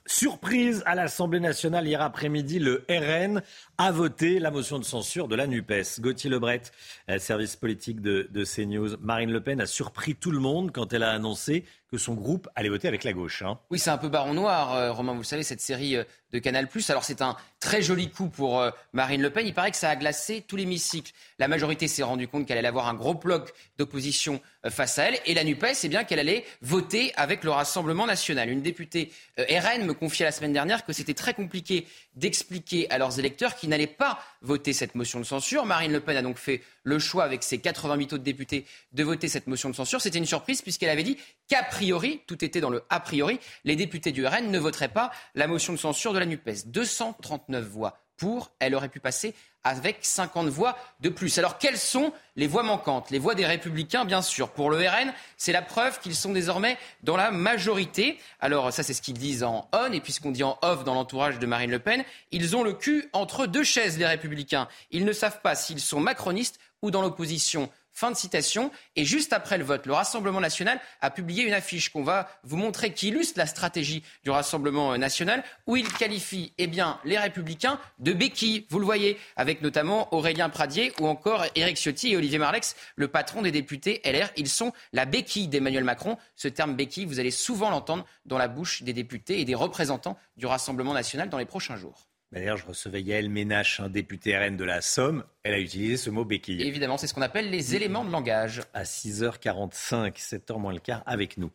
[0.05, 3.41] Surprise à l'Assemblée nationale hier après-midi, le RN
[3.77, 6.01] a voté la motion de censure de la NUPES.
[6.01, 6.61] Gauthier Lebret,
[7.09, 8.97] euh, service politique de, CNews.
[8.99, 12.49] Marine Le Pen a surpris tout le monde quand elle a annoncé que son groupe
[12.55, 13.43] allait voter avec la gauche.
[13.43, 13.59] Hein.
[13.69, 16.39] Oui, c'est un peu baron noir, euh, Romain, vous le savez, cette série euh, de
[16.39, 16.67] Canal+.
[16.89, 19.45] Alors c'est un très joli coup pour Marine Le Pen.
[19.45, 21.13] Il paraît que ça a glacé tout l'hémicycle.
[21.37, 25.19] La majorité s'est rendue compte qu'elle allait avoir un gros bloc d'opposition face à elle.
[25.27, 28.49] Et la NUPES, c'est bien qu'elle allait voter avec le Rassemblement national.
[28.49, 33.19] Une députée RN me confiait la semaine dernière que c'était très compliqué d'expliquer à leurs
[33.19, 35.65] électeurs qu'ils n'allaient pas voter cette motion de censure.
[35.65, 39.27] Marine Le Pen a donc fait le choix, avec ses 88 autres députés, de voter
[39.27, 40.01] cette motion de censure.
[40.01, 41.17] C'était une surprise puisqu'elle avait dit
[41.47, 45.11] qu'a priori, tout était dans le a priori, les députés du RN ne voteraient pas
[45.35, 46.67] la motion de censure de la NUPES.
[46.67, 49.33] 239 voix pour, elle aurait pu passer
[49.63, 51.37] avec 50 voix de plus.
[51.37, 53.09] Alors quelles sont les voix manquantes?
[53.11, 54.49] Les voix des républicains, bien sûr.
[54.49, 58.19] Pour le RN, c'est la preuve qu'ils sont désormais dans la majorité.
[58.41, 61.39] Alors ça, c'est ce qu'ils disent en on, et puisqu'on dit en off dans l'entourage
[61.39, 64.67] de Marine Le Pen, ils ont le cul entre deux chaises, les républicains.
[64.91, 67.69] Ils ne savent pas s'ils sont macronistes ou dans l'opposition.
[67.93, 68.71] Fin de citation.
[68.95, 72.57] Et juste après le vote, le Rassemblement national a publié une affiche qu'on va vous
[72.57, 77.79] montrer qui illustre la stratégie du Rassemblement national, où il qualifie eh bien, les Républicains
[77.99, 82.39] de béquilles, vous le voyez, avec notamment Aurélien Pradier ou encore Éric Ciotti et Olivier
[82.39, 84.29] Marlex, le patron des députés LR.
[84.37, 86.17] Ils sont la béquille d'Emmanuel Macron.
[86.35, 90.17] Ce terme béquille, vous allez souvent l'entendre dans la bouche des députés et des représentants
[90.35, 92.07] du Rassemblement national dans les prochains jours.
[92.33, 95.23] D'ailleurs, je recevais Yael Ménache, un député RN de la Somme.
[95.43, 96.63] Elle a utilisé ce mot béquille.
[96.63, 98.63] évidemment, c'est ce qu'on appelle les éléments de langage.
[98.73, 101.51] À 6h45, 7h moins le quart, avec nous.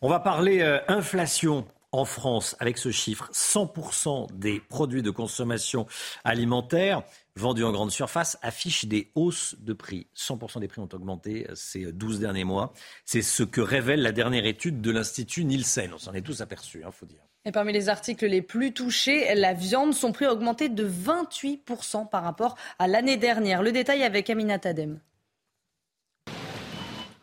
[0.00, 3.28] On va parler euh, inflation en France avec ce chiffre.
[3.34, 5.86] 100% des produits de consommation
[6.24, 7.02] alimentaire
[7.36, 10.06] vendus en grande surface affichent des hausses de prix.
[10.16, 12.72] 100% des prix ont augmenté euh, ces 12 derniers mois.
[13.04, 15.92] C'est ce que révèle la dernière étude de l'Institut Nielsen.
[15.92, 17.20] On s'en est tous aperçus, il hein, faut dire.
[17.44, 22.08] Et parmi les articles les plus touchés, la viande, son prix a augmenté de 28%
[22.08, 23.62] par rapport à l'année dernière.
[23.62, 25.00] Le détail avec Amina Tadem.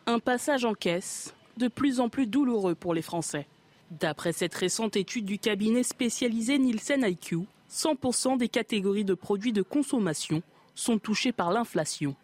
[0.06, 3.46] Un passage en caisse de plus en plus douloureux pour les Français.
[3.90, 9.62] D'après cette récente étude du cabinet spécialisé Nielsen IQ, 100% des catégories de produits de
[9.62, 10.42] consommation
[10.74, 12.14] sont touchés par l'inflation.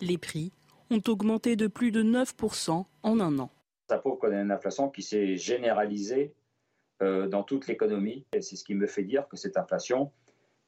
[0.00, 0.52] Les prix
[0.90, 3.50] ont augmenté de plus de 9% en un an.
[3.90, 6.32] Ça prouve qu'on a une inflation qui s'est généralisée
[7.00, 8.24] dans toute l'économie.
[8.40, 10.10] C'est ce qui me fait dire que cette inflation,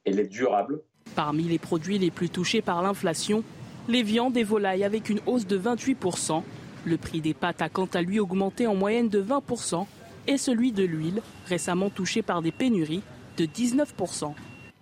[0.05, 0.81] est durable.
[1.15, 3.43] Parmi les produits les plus touchés par l'inflation,
[3.87, 6.43] les viandes et volailles avec une hausse de 28%.
[6.85, 9.85] Le prix des pâtes a quant à lui augmenté en moyenne de 20%
[10.27, 13.01] et celui de l'huile, récemment touché par des pénuries,
[13.37, 14.33] de 19%.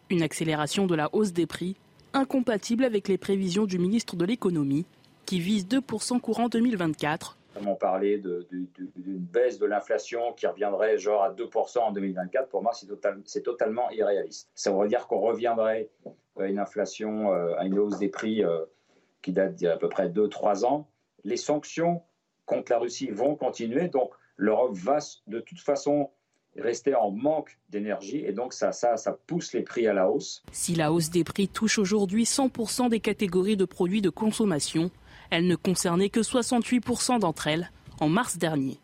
[0.10, 1.76] Une accélération de la hausse des prix
[2.14, 4.86] incompatible avec les prévisions du ministre de l'économie
[5.26, 11.34] qui vise 2% courant 2024 on parlait d'une baisse de l'inflation qui reviendrait genre à
[11.34, 12.50] 2% en 2024.
[12.50, 14.50] Pour moi, c'est totalement irréaliste.
[14.54, 15.90] Ça veut dire qu'on reviendrait
[16.40, 18.66] à une inflation, euh, à une hausse des prix euh,
[19.22, 20.88] qui date d'il y a à peu près 2-3 ans.
[21.24, 22.04] Les sanctions
[22.46, 26.12] contre la Russie vont continuer, donc l'Europe va de toute façon
[26.56, 30.44] rester en manque d'énergie et donc ça, ça pousse les prix à la hausse.
[30.52, 34.90] Si la hausse des prix touche aujourd'hui 100% des catégories de produits de consommation,
[35.30, 38.80] elle ne concernait que 68% d'entre elles en mars dernier.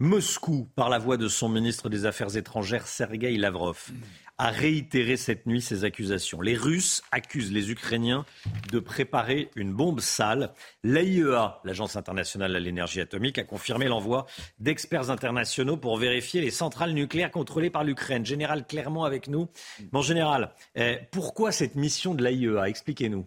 [0.00, 3.90] Moscou, par la voix de son ministre des Affaires étrangères, Sergei Lavrov,
[4.38, 6.40] a réitéré cette nuit ses accusations.
[6.40, 8.24] Les Russes accusent les Ukrainiens
[8.70, 10.52] de préparer une bombe sale.
[10.84, 14.26] L'AIEA, l'Agence internationale de l'énergie atomique, a confirmé l'envoi
[14.60, 18.24] d'experts internationaux pour vérifier les centrales nucléaires contrôlées par l'Ukraine.
[18.24, 19.48] Général Clermont avec nous.
[19.90, 23.26] Mon général, eh, pourquoi cette mission de l'AIEA Expliquez-nous.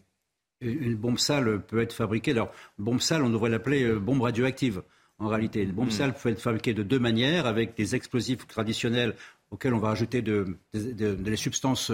[0.62, 2.32] Une bombe sale peut être fabriquée.
[2.32, 4.84] Alors, bombe sale, on devrait l'appeler euh, bombe radioactive
[5.20, 5.64] en réalité.
[5.64, 5.92] Une bombe hmm.
[5.92, 9.16] sale peut être fabriquée de deux manières, avec des explosifs traditionnels
[9.50, 11.92] auxquels on va ajouter des substances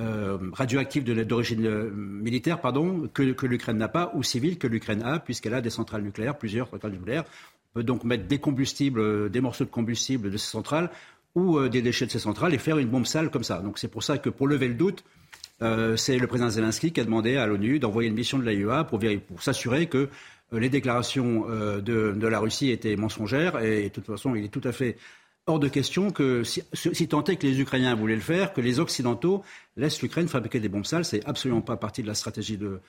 [0.00, 5.18] euh, radioactives d'origine euh, militaire pardon, que, l'Ukraine n'a pas, ou civiles que l'Ukraine a,
[5.18, 7.24] puisqu'elle a des centrales nucléaires, plusieurs centrales nucléaires.
[7.72, 10.90] On peut donc mettre des combustibles, euh, des morceaux de combustible de ces centrales
[11.34, 13.60] ou des déchets de ces centrales et faire une bombe sale comme ça.
[13.60, 15.04] Donc c'est pour ça que pour lever le doute,
[15.60, 19.00] c'est le président Zelensky qui a demandé à l'ONU d'envoyer une mission de l'AIEA pour,
[19.26, 20.08] pour s'assurer que
[20.52, 24.72] les déclarations de, la Russie étaient mensongères et de toute façon il est tout à
[24.72, 24.96] fait
[25.48, 28.80] hors de question que, si, tant est que les Ukrainiens voulaient le faire, que les
[28.80, 29.42] Occidentaux
[29.76, 31.04] laissent l'Ukraine fabriquer des bombes sales.
[31.04, 32.80] C'est absolument pas partie de la stratégie euh,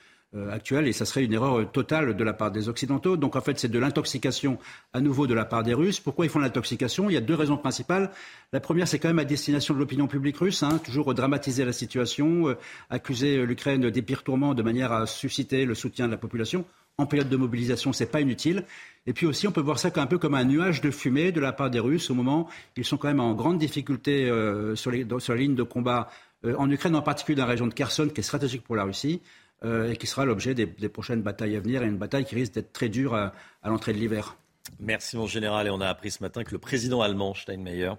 [0.50, 3.16] actuelle et ça serait une erreur totale de la part des Occidentaux.
[3.16, 4.58] Donc en fait, c'est de l'intoxication
[4.92, 5.98] à nouveau de la part des Russes.
[5.98, 7.10] Pourquoi ils font l'intoxication?
[7.10, 8.10] Il y a deux raisons principales.
[8.52, 11.72] La première, c'est quand même à destination de l'opinion publique russe, hein, toujours dramatiser la
[11.72, 12.54] situation, euh,
[12.90, 16.64] accuser l'Ukraine des pires tourments de manière à susciter le soutien de la population.
[16.98, 18.64] En période de mobilisation, c'est pas inutile.
[19.06, 21.40] Et puis aussi, on peut voir ça un peu comme un nuage de fumée de
[21.40, 24.76] la part des Russes au moment où ils sont quand même en grande difficulté euh,
[24.76, 26.10] sur, les, la ligne de combat
[26.44, 28.84] euh, en Ukraine, en particulier dans la région de Kherson, qui est stratégique pour la
[28.84, 29.22] Russie.
[29.62, 32.54] Euh, et qui sera l'objet des, prochaines batailles à venir, et une bataille qui risque
[32.54, 34.36] d'être très dure à, à l'entrée de l'hiver.
[34.78, 37.92] Merci mon général, et on a appris ce matin que le président allemand Steinmeier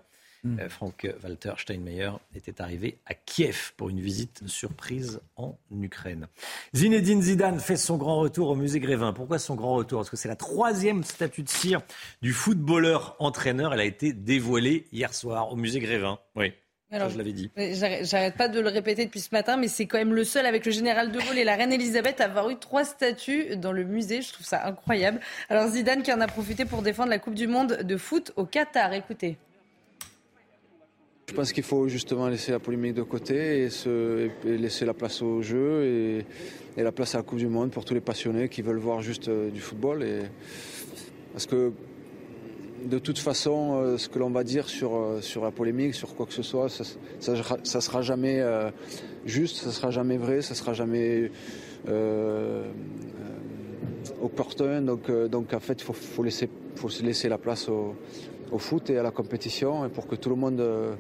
[0.44, 0.60] Mm.
[0.60, 6.28] Euh, Frank-Walter Steinmeier était arrivé à Kiev pour une visite surprise en Ukraine.
[6.74, 9.14] Zinedine Zidane fait son grand retour au musée Grévin.
[9.14, 10.00] Pourquoi son grand retour?
[10.00, 11.82] Parce que c'est la troisième statue de cire
[12.22, 13.74] du footballeur entraîneur.
[13.74, 16.18] Elle a été dévoilée hier soir au musée Grévin.
[16.36, 16.54] Oui.
[16.92, 17.50] Je l'avais dit.
[18.02, 20.66] J'arrête pas de le répéter depuis ce matin, mais c'est quand même le seul avec
[20.66, 23.84] le général de Gaulle et la reine Elisabeth à avoir eu trois statues dans le
[23.84, 24.22] musée.
[24.22, 25.20] Je trouve ça incroyable.
[25.50, 28.46] Alors Zidane qui en a profité pour défendre la Coupe du Monde de foot au
[28.46, 28.94] Qatar.
[28.94, 29.38] Écoutez.
[31.30, 35.22] Je pense qu'il faut justement laisser la polémique de côté et, se, laisser la place
[35.22, 36.26] au jeu et,
[36.82, 39.30] la place à la Coupe du Monde pour tous les passionnés qui veulent voir juste
[39.30, 40.04] euh, du football.
[40.04, 40.20] Et,
[41.32, 41.72] parce que
[42.86, 46.16] de toute façon, euh, ce que l'on va dire sur, euh, sur la polémique, sur
[46.16, 46.84] quoi que ce soit, ça,
[47.20, 48.44] ça, sera jamais
[49.26, 51.32] juste, ça sera jamais vrai, ça sera jamais
[54.22, 54.82] opportun.
[54.82, 57.96] Donc, donc en fait, il faut, faut, laisser, la place au,
[58.58, 60.96] foot et à la compétition pour que tout le monde, euh,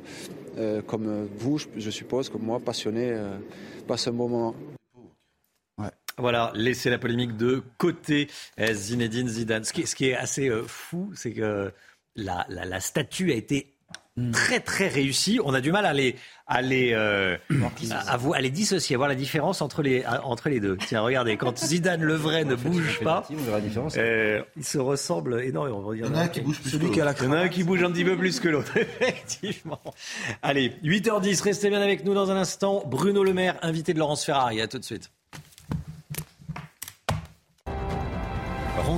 [0.58, 3.38] euh, comme vous, je suppose, comme moi, passionné, euh,
[3.88, 4.56] passe un moment.
[6.22, 8.30] Voilà, laissez la polémique de côté.
[8.72, 9.64] Zinedine Zidane.
[9.64, 11.72] Ce qui, ce qui est assez fou, c'est que
[12.16, 13.74] la, la, statue a été
[14.18, 14.32] Mm.
[14.32, 15.40] très très réussi.
[15.46, 17.38] On a du mal à les à les euh,
[18.08, 20.76] à, vous, à les dissocier, à voir la différence entre les entre les deux.
[20.76, 23.26] Tiens, regardez, quand Zidane le vrai ne bouge pas,
[23.96, 25.94] euh, il se ressemble énormément.
[25.94, 26.94] Il y en a un qui bouge plus que l'autre.
[26.94, 29.82] Il y en a un qui bouge un petit peu plus que l'autre, effectivement.
[30.42, 32.84] Allez, 8h10, restez bien avec nous dans un instant.
[32.86, 34.60] Bruno Le Maire, invité de Laurence Ferrari.
[34.60, 35.10] À tout de suite.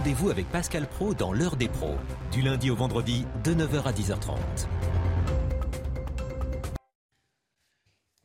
[0.04, 1.96] Rendez-vous avec Pascal Pro dans l'heure des pros,
[2.30, 4.36] du lundi au vendredi de 9h à 10h30.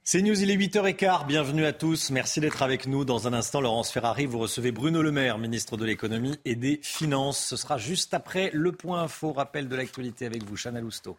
[0.03, 1.29] C'est News, il est 8h15.
[1.29, 2.11] Bienvenue à tous.
[2.11, 3.05] Merci d'être avec nous.
[3.05, 6.81] Dans un instant, Laurence Ferrari, vous recevez Bruno Le Maire, ministre de l'économie et des
[6.83, 7.39] finances.
[7.47, 11.17] Ce sera juste après le point info, rappel de l'actualité avec vous, Chanel Housteau.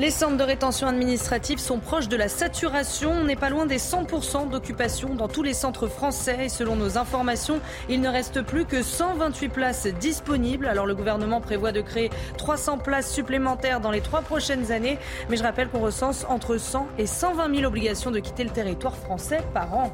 [0.00, 3.10] Les centres de rétention administrative sont proches de la saturation.
[3.10, 6.46] On n'est pas loin des 100% d'occupation dans tous les centres français.
[6.46, 7.60] Et selon nos informations,
[7.90, 10.64] il ne reste plus que 128 places disponibles.
[10.64, 12.08] Alors le gouvernement prévoit de créer
[12.38, 14.96] 300 places supplémentaires dans les trois prochaines années.
[15.28, 18.96] Mais je rappelle qu'on recense entre 100 et 120 000 obligations de quitter le territoire
[18.96, 19.92] français par an.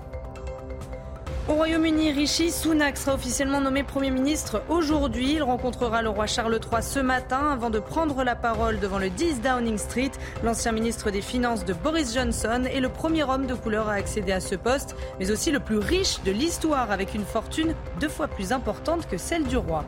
[1.49, 5.35] Au Royaume-Uni, Rishi Sunak sera officiellement nommé Premier ministre aujourd'hui.
[5.35, 9.11] Il rencontrera le roi Charles III ce matin avant de prendre la parole devant le
[9.11, 10.11] 10 Downing Street.
[10.43, 14.33] L'ancien ministre des Finances de Boris Johnson est le premier homme de couleur à accéder
[14.33, 18.27] à ce poste, mais aussi le plus riche de l'histoire avec une fortune deux fois
[18.27, 19.85] plus importante que celle du roi.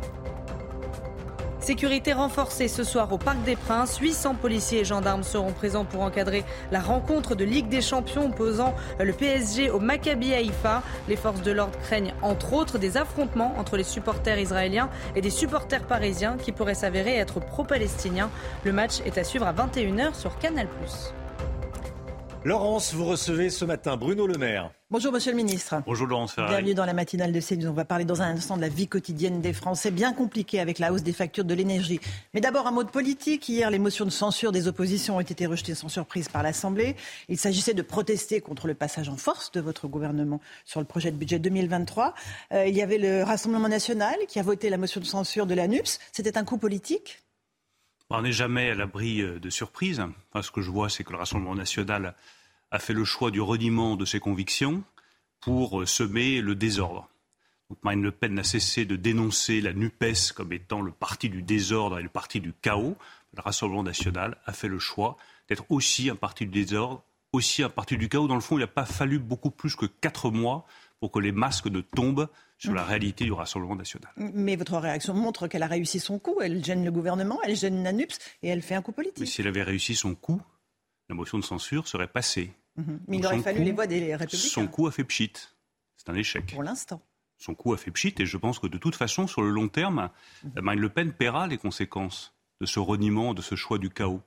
[1.60, 3.98] Sécurité renforcée ce soir au Parc des Princes.
[3.98, 8.74] 800 policiers et gendarmes seront présents pour encadrer la rencontre de Ligue des Champions opposant
[9.00, 10.82] le PSG au Maccabi Haïfa.
[11.08, 15.30] Les forces de l'ordre craignent entre autres des affrontements entre les supporters israéliens et des
[15.30, 18.30] supporters parisiens qui pourraient s'avérer être pro-palestiniens.
[18.64, 20.68] Le match est à suivre à 21h sur Canal+.
[22.44, 24.70] Laurence, vous recevez ce matin Bruno Le Maire.
[24.90, 25.82] Bonjour Monsieur le Ministre.
[25.84, 26.54] Bonjour Laurence Ferrari.
[26.54, 27.68] Bienvenue dans la matinale de CNews.
[27.68, 30.78] On va parler dans un instant de la vie quotidienne des Français, bien compliquée avec
[30.78, 32.00] la hausse des factures de l'énergie.
[32.32, 33.48] Mais d'abord un mot de politique.
[33.48, 36.94] Hier, les motions de censure des oppositions ont été rejetées sans surprise par l'Assemblée.
[37.28, 41.10] Il s'agissait de protester contre le passage en force de votre gouvernement sur le projet
[41.10, 42.14] de budget 2023.
[42.52, 45.54] Euh, il y avait le Rassemblement national qui a voté la motion de censure de
[45.54, 45.98] la NUPS.
[46.12, 47.18] C'était un coup politique
[48.10, 50.02] on n'est jamais à l'abri euh, de surprises.
[50.40, 52.14] ce que je vois, c'est que le Rassemblement national
[52.70, 54.82] a fait le choix du reniement de ses convictions
[55.40, 57.08] pour euh, semer le désordre.
[57.82, 61.98] Marine Le Pen n'a cessé de dénoncer la NUPES comme étant le parti du désordre
[61.98, 62.96] et le parti du chaos.
[63.36, 65.18] Le Rassemblement national a fait le choix
[65.48, 67.02] d'être aussi un parti du désordre,
[67.32, 68.26] aussi un parti du chaos.
[68.26, 70.66] Dans le fond, il n'a pas fallu beaucoup plus que quatre mois
[71.00, 74.10] pour que les masques ne tombent sur la réalité du Rassemblement national.
[74.16, 76.40] Mais votre réaction montre qu'elle a réussi son coup.
[76.40, 79.20] Elle gêne le gouvernement, elle gêne NUPS et elle fait un coup politique.
[79.20, 80.42] Mais si elle avait réussi son coup,
[81.08, 82.52] la motion de censure serait passée.
[82.76, 83.00] Mhm.
[83.08, 84.48] Mais il aurait fallu les voix des républicains.
[84.48, 85.32] Son coup a fait pchit.
[85.96, 86.52] C'est un échec.
[86.52, 87.00] Pour l'instant.
[87.36, 89.68] Son coup a fait pchit et je pense que de toute façon, sur le long
[89.68, 90.10] terme,
[90.42, 90.60] mhm.
[90.60, 94.20] Marine Le Pen paiera les conséquences de ce reniement, de ce choix du chaos.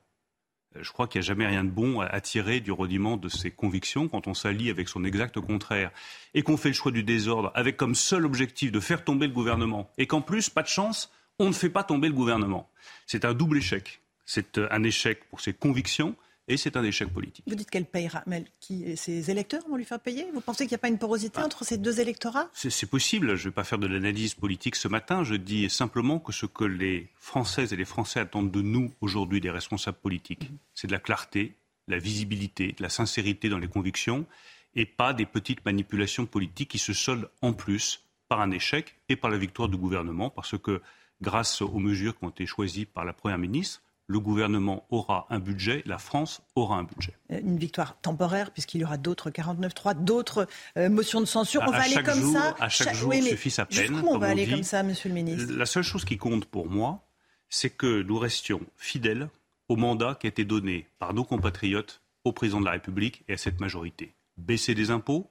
[0.75, 3.29] Euh, je crois qu'il n'y a jamais rien de bon à tirer du rudiment de
[3.29, 5.91] ses convictions quand on s'allie avec son exact contraire
[6.33, 9.33] et qu'on fait le choix du désordre avec comme seul objectif de faire tomber le
[9.33, 12.69] gouvernement et qu'en plus, pas de chance, on ne fait pas tomber le gouvernement.
[13.07, 14.01] C'est un double échec.
[14.25, 16.15] C'est euh, un échec pour ses convictions
[16.51, 17.45] et c'est un échec politique.
[17.47, 20.27] Vous dites qu'elle payera, mais qui, ses électeurs vont lui faire payer?
[20.33, 21.45] Vous pensez qu'il n'y a pas une porosité ah.
[21.45, 22.49] entre ces deux électorats?
[22.53, 23.35] C'est possible.
[23.37, 25.23] Je ne vais pas faire de l'analyse politique ce matin.
[25.23, 29.39] Je dis simplement que ce que les Françaises et les Français attendent de nous aujourd'hui,
[29.39, 31.55] des responsables politiques, c'est de la clarté,
[31.87, 34.25] la visibilité, de la sincérité dans les convictions
[34.75, 39.15] et pas des petites manipulations politiques qui se soldent en plus par un échec et
[39.15, 40.81] par la victoire du gouvernement, parce que
[41.21, 45.39] grâce aux mesures qui ont été choisies par la Première ministre, le gouvernement aura un
[45.39, 47.13] budget, la France aura un budget.
[47.31, 50.47] Euh, une victoire temporaire, puisqu'il y aura d'autres 49-3, d'autres
[50.77, 51.61] euh, motions de censure.
[51.65, 52.55] On va aller comme ça.
[52.59, 54.03] À chaque, jour suffit sa peine.
[54.05, 55.53] on va aller comme ça, monsieur le ministre?
[55.53, 57.07] La seule chose qui compte pour moi,
[57.49, 59.29] c'est que nous restions fidèles
[59.69, 63.33] au mandat qui a été donné par nos compatriotes au président de la République et
[63.33, 64.13] à cette majorité.
[64.37, 65.29] Baisser des impôts,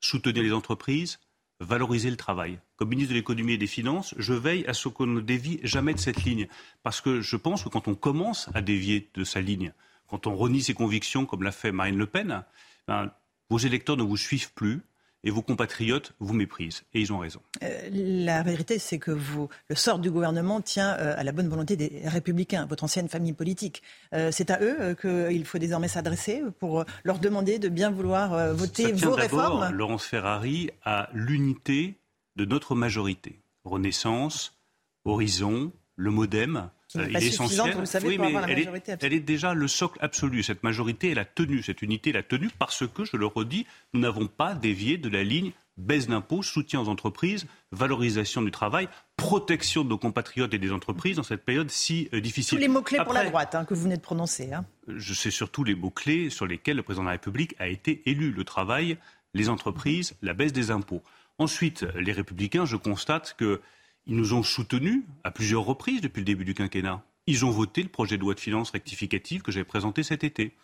[0.00, 1.18] soutenir les entreprises,
[1.60, 2.58] valoriser le travail.
[2.76, 5.94] Comme ministre de l'économie et des finances, je veille à ce qu'on ne dévie jamais
[5.94, 6.48] de cette ligne.
[6.82, 9.72] Parce que je pense que quand on commence à dévier de sa ligne,
[10.08, 12.44] quand on renie ses convictions, comme l'a fait Marine Le Pen,
[12.88, 13.12] ben,
[13.50, 14.82] vos électeurs ne vous suivent plus
[15.24, 16.82] et vos compatriotes vous méprisent.
[16.94, 17.40] Et ils ont raison.
[17.62, 21.48] Euh, la vérité, c'est que vous, le sort du gouvernement tient euh, à la bonne
[21.48, 23.82] volonté des républicains, votre ancienne famille politique.
[24.14, 28.84] Euh, c'est à eux qu'il faut désormais s'adresser pour leur demander de bien vouloir voter
[28.84, 29.70] Ça tient vos réformes.
[29.72, 31.96] Laurence Ferrari à l'unité
[32.36, 33.40] de notre majorité.
[33.64, 34.58] Renaissance,
[35.04, 37.74] Horizon, le Modem, euh, il est essentiel.
[37.76, 40.42] Vous savez, oui, mais elle, est, elle, est, déjà le socle absolu.
[40.42, 43.66] Cette majorité, elle a tenu, cette unité, elle a tenu parce que, je le redis,
[43.92, 48.88] nous n'avons pas dévié de la ligne baisse d'impôts, soutien aux entreprises, valorisation du travail,
[49.16, 52.58] protection de nos compatriotes et des entreprises dans cette période si euh, difficile.
[52.58, 54.52] Tous les mots-clés pour la droite hein, que vous venez de prononcer.
[54.52, 54.64] Hein.
[54.88, 58.30] Je sais surtout les mots-clés sur lesquels le président de la République a été élu.
[58.32, 58.98] Le travail,
[59.34, 61.02] les entreprises, la baisse des impôts.
[61.38, 63.60] Ensuite, les républicains, je constate que
[64.06, 67.02] ils nous ont soutenus à plusieurs reprises depuis le début du quinquennat.
[67.26, 70.56] Ils ont voté le projet de loi de finances rectificative que j'ai présenté cet été.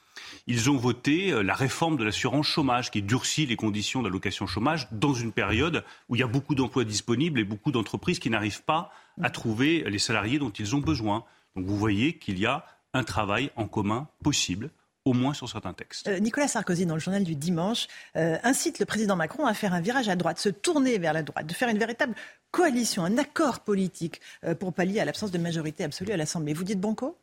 [0.47, 4.89] Ils ont voté euh, la réforme de l'assurance chômage qui durcit les conditions d'allocation chômage
[4.91, 8.65] dans une période où il y a beaucoup d'emplois disponibles et beaucoup d'entreprises qui n'arrivent
[8.65, 8.91] pas
[9.21, 11.25] à trouver les salariés dont ils ont besoin.
[11.55, 12.65] Donc vous voyez qu'il y a
[12.95, 14.71] un travail en commun possible
[15.07, 16.09] au moins sur certains textes.
[16.09, 19.73] Euh, Nicolas Sarkozy, dans le journal du dimanche, euh, incite le président Macron à faire
[19.73, 22.15] un virage à droite, se tourner vers la droite, de faire une véritable
[22.51, 26.53] coalition, un accord politique euh, pour pallier à l'absence de majorité absolue à l'Assemblée.
[26.53, 27.17] Vous dites banco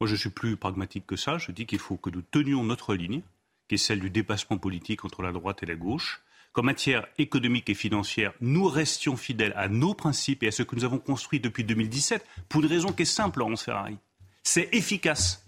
[0.00, 1.38] Moi, je suis plus pragmatique que ça.
[1.38, 3.22] Je dis qu'il faut que nous tenions notre ligne,
[3.68, 6.22] qui est celle du dépassement politique entre la droite et la gauche.
[6.52, 10.76] Qu'en matière économique et financière, nous restions fidèles à nos principes et à ce que
[10.76, 13.96] nous avons construit depuis 2017, pour une raison qui est simple, Laurence Ferrari.
[14.44, 15.44] C'est efficace.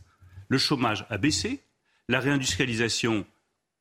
[0.49, 1.63] Le chômage a baissé,
[2.09, 3.27] la réindustrialisation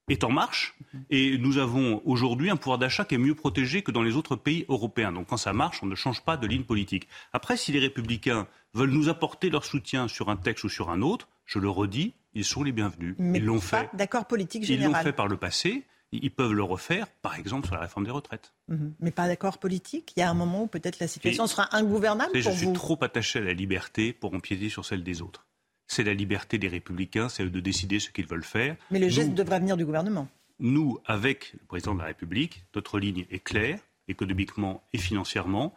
[0.08, 0.76] est en marche
[1.10, 4.36] et nous avons aujourd'hui un pouvoir d'achat qui est mieux protégé que dans les autres
[4.36, 5.12] pays européens.
[5.12, 7.08] Donc quand ça marche, on ne change pas de ligne politique.
[7.34, 11.02] Après, si les républicains veulent nous apporter leur soutien sur un texte ou sur un
[11.02, 13.16] autre, je le redis, ils sont les bienvenus.
[13.18, 13.90] Mais ils l'ont fait.
[13.94, 14.92] D'accord politique général.
[14.92, 15.84] Ils l'ont fait par le passé.
[16.12, 18.54] Ils peuvent le refaire, par exemple, sur la réforme des retraites.
[18.68, 18.94] Mhm.
[19.00, 22.32] Mais pas d'accord politique Il y a un moment où peut-être la situation sera ingouvernable
[22.32, 25.46] pour vous Je suis trop attaché à la liberté pour empiéter sur celle des autres
[25.88, 28.76] c'est la liberté des républicains, c'est de décider ce qu'ils veulent faire.
[28.92, 30.28] Mais le geste devrait venir du gouvernement.
[30.60, 35.76] Nous, avec le président de la République, notre ligne est claire, économiquement et financièrement,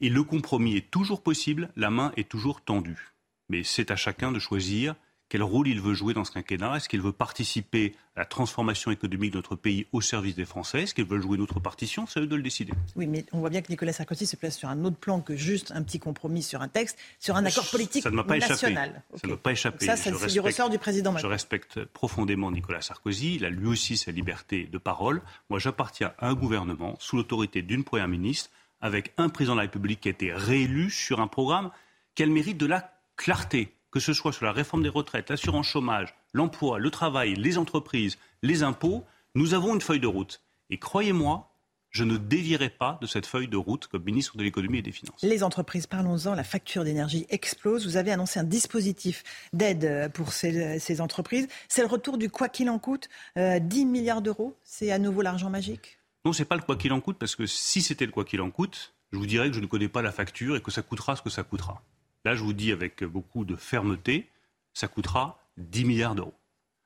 [0.00, 3.12] et le compromis est toujours possible, la main est toujours tendue.
[3.48, 4.94] Mais c'est à chacun de choisir
[5.30, 6.76] quel rôle il veut jouer dans ce quinquennat.
[6.76, 10.82] Est-ce qu'il veut participer à la transformation économique de notre pays au service des Français?
[10.82, 12.04] Est-ce qu'il veut jouer notre partition?
[12.08, 12.72] C'est eux de le décider.
[12.96, 15.36] Oui, mais on voit bien que Nicolas Sarkozy se place sur un autre plan que
[15.36, 18.88] juste un petit compromis sur un texte, sur un accord politique ça ne pas national.
[18.90, 19.18] Échappé.
[19.20, 19.86] Ça ne m'a pas échappé.
[19.86, 21.28] Ça, c'est du ressort du président Macron.
[21.28, 23.36] Je respecte profondément Nicolas Sarkozy.
[23.36, 25.22] Il a lui aussi sa liberté de parole.
[25.48, 28.50] Moi, j'appartiens à un gouvernement sous l'autorité d'une première ministre
[28.80, 31.70] avec un président de la République qui a été réélu sur un programme
[32.16, 36.14] qu'elle mérite de la clarté que ce soit sur la réforme des retraites, l'assurance chômage,
[36.32, 39.04] l'emploi, le travail, les entreprises, les impôts,
[39.34, 40.42] nous avons une feuille de route.
[40.70, 41.50] Et croyez-moi,
[41.90, 44.92] je ne dévierai pas de cette feuille de route comme ministre de l'économie et des
[44.92, 45.20] finances.
[45.22, 47.84] Les entreprises, parlons-en, la facture d'énergie explose.
[47.84, 51.48] Vous avez annoncé un dispositif d'aide pour ces, entreprises.
[51.68, 54.56] C'est le retour du quoi qu'il en coûte, 10 euh, milliards d'euros.
[54.62, 55.98] C'est à nouveau l'argent magique?
[56.24, 58.24] Non, ce n'est pas le quoi qu'il en coûte, parce que si c'était le quoi
[58.24, 60.70] qu'il en coûte, je vous dirais que je ne connais pas la facture et que
[60.70, 61.82] ça coûtera ce que ça coûtera.
[62.24, 64.28] Là, je vous dis avec beaucoup de fermeté,
[64.74, 66.34] ça coûtera 10 milliards d'euros.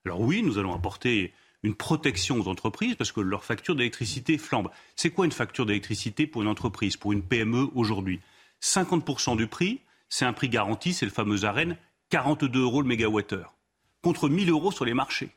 [0.04, 1.32] Alors oui, nous allons apporter
[1.62, 4.70] une protection aux entreprises parce que leur facture d'électricité flambe.
[4.96, 8.20] C'est quoi une facture d'électricité pour une entreprise, pour une PME aujourd'hui?
[8.62, 11.76] 50% du prix, c'est un prix garanti, c'est le fameux AREN,
[12.10, 13.54] 42 euros le mégawattheure,
[14.02, 15.30] contre 1000 euros sur les marchés.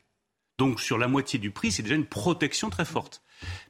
[0.58, 3.22] Donc sur la moitié du prix, c'est déjà une protection très forte.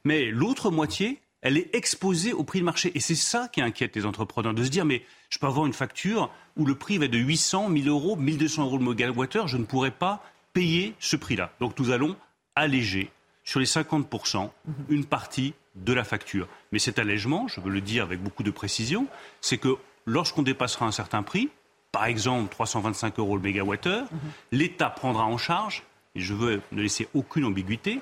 [0.04, 2.90] Mais l'autre moitié, elle est exposée au prix de marché.
[2.94, 5.72] Et c'est ça qui inquiète les entrepreneurs, de se dire, mais je peux avoir une
[5.72, 9.64] facture où le prix va de 800, 1000 euros, 1200 euros le mégawattheure, je ne
[9.64, 11.52] pourrais pas payer ce prix-là.
[11.60, 12.16] Donc nous allons
[12.56, 13.10] alléger
[13.44, 14.50] sur les 50%
[14.88, 16.48] une partie de la facture.
[16.72, 19.06] Mais cet allègement, je veux le dire avec beaucoup de précision,
[19.40, 21.48] c'est que lorsqu'on dépassera un certain prix,
[21.92, 24.08] par exemple 325 euros le mégawattheure,
[24.52, 25.84] l'État prendra en charge,
[26.14, 28.00] et je veux ne laisser aucune ambiguïté,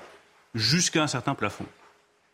[0.55, 1.65] jusqu'à un certain plafond.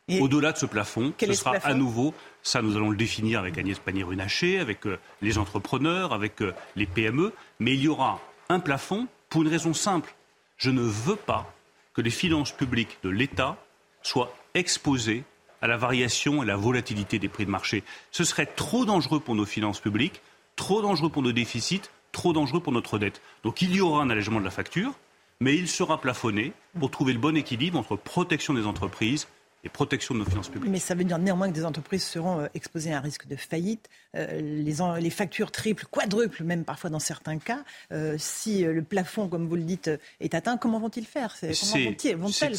[0.09, 3.79] Au-delà de ce plafond, ce sera à nouveau, ça nous allons le définir avec Agnès
[3.79, 8.19] Pannier-Runacher, avec euh, les entrepreneurs, avec euh, les PME, mais il y aura
[8.49, 10.13] un plafond pour une raison simple.
[10.57, 11.53] Je ne veux pas
[11.93, 13.55] que les finances publiques de l'État
[14.01, 15.23] soient exposées
[15.61, 17.83] à la variation et à la volatilité des prix de marché.
[18.11, 20.21] Ce serait trop dangereux pour nos finances publiques,
[20.57, 23.21] trop dangereux pour nos déficits, trop dangereux pour notre dette.
[23.43, 24.93] Donc il y aura un allègement de la facture,
[25.39, 29.29] mais il sera plafonné pour trouver le bon équilibre entre protection des entreprises
[29.63, 30.71] et protection de nos finances publiques.
[30.71, 33.35] Mais ça veut dire néanmoins que des entreprises seront euh, exposées à un risque de
[33.35, 33.89] faillite.
[34.15, 37.63] Euh, les, les, factures triples, quadruples, même parfois dans certains cas.
[37.91, 41.53] Euh, si le plafond, comme vous le dites, est atteint, comment vont-ils faire C'est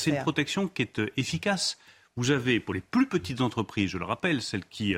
[0.07, 1.79] une protection qui est efficace.
[2.17, 4.95] Vous avez, pour les plus petites entreprises, je le rappelle, celles qui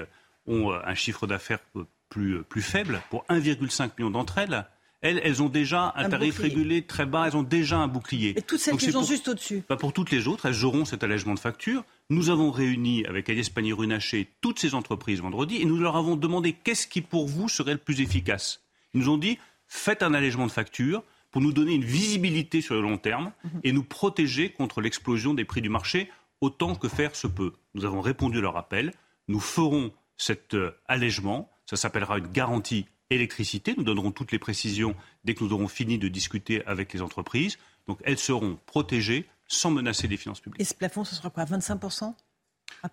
[0.47, 1.61] ont un chiffre d'affaires
[2.09, 4.66] plus, plus faible, pour 1,5 million d'entre elles,
[5.03, 8.35] elles, elles ont déjà un, tarif régulé très bas, elles ont déjà un bouclier.
[8.37, 11.05] Et toutes celles qui sont juste au-dessus bah, Pour toutes les autres, elles auront cet
[11.05, 11.85] allègement de facture.
[12.09, 16.53] Nous avons réuni avec Agnès Pannier-Runacher toutes ces entreprises vendredi et nous leur avons demandé
[16.53, 18.62] qu'est-ce qui pour vous serait le plus efficace.
[18.95, 21.03] Ils nous ont dit faites un allègement de facture
[21.33, 23.33] pour nous donner une visibilité sur le long terme
[23.65, 26.09] et nous protéger contre l'explosion des prix du marché
[26.41, 27.55] autant que faire se peut.
[27.74, 28.93] Nous avons répondu à leur appel.
[29.27, 31.51] Nous ferons cet euh, allègement.
[31.66, 33.74] Ça s'appellera une garantie électricité.
[33.77, 37.59] Nous donnerons toutes les précisions dès que nous aurons fini de discuter avec les entreprises.
[37.89, 40.60] Donc elles seront protégées sans menacer les finances publiques.
[40.60, 41.81] Et ce plafond, ce sera quoi 25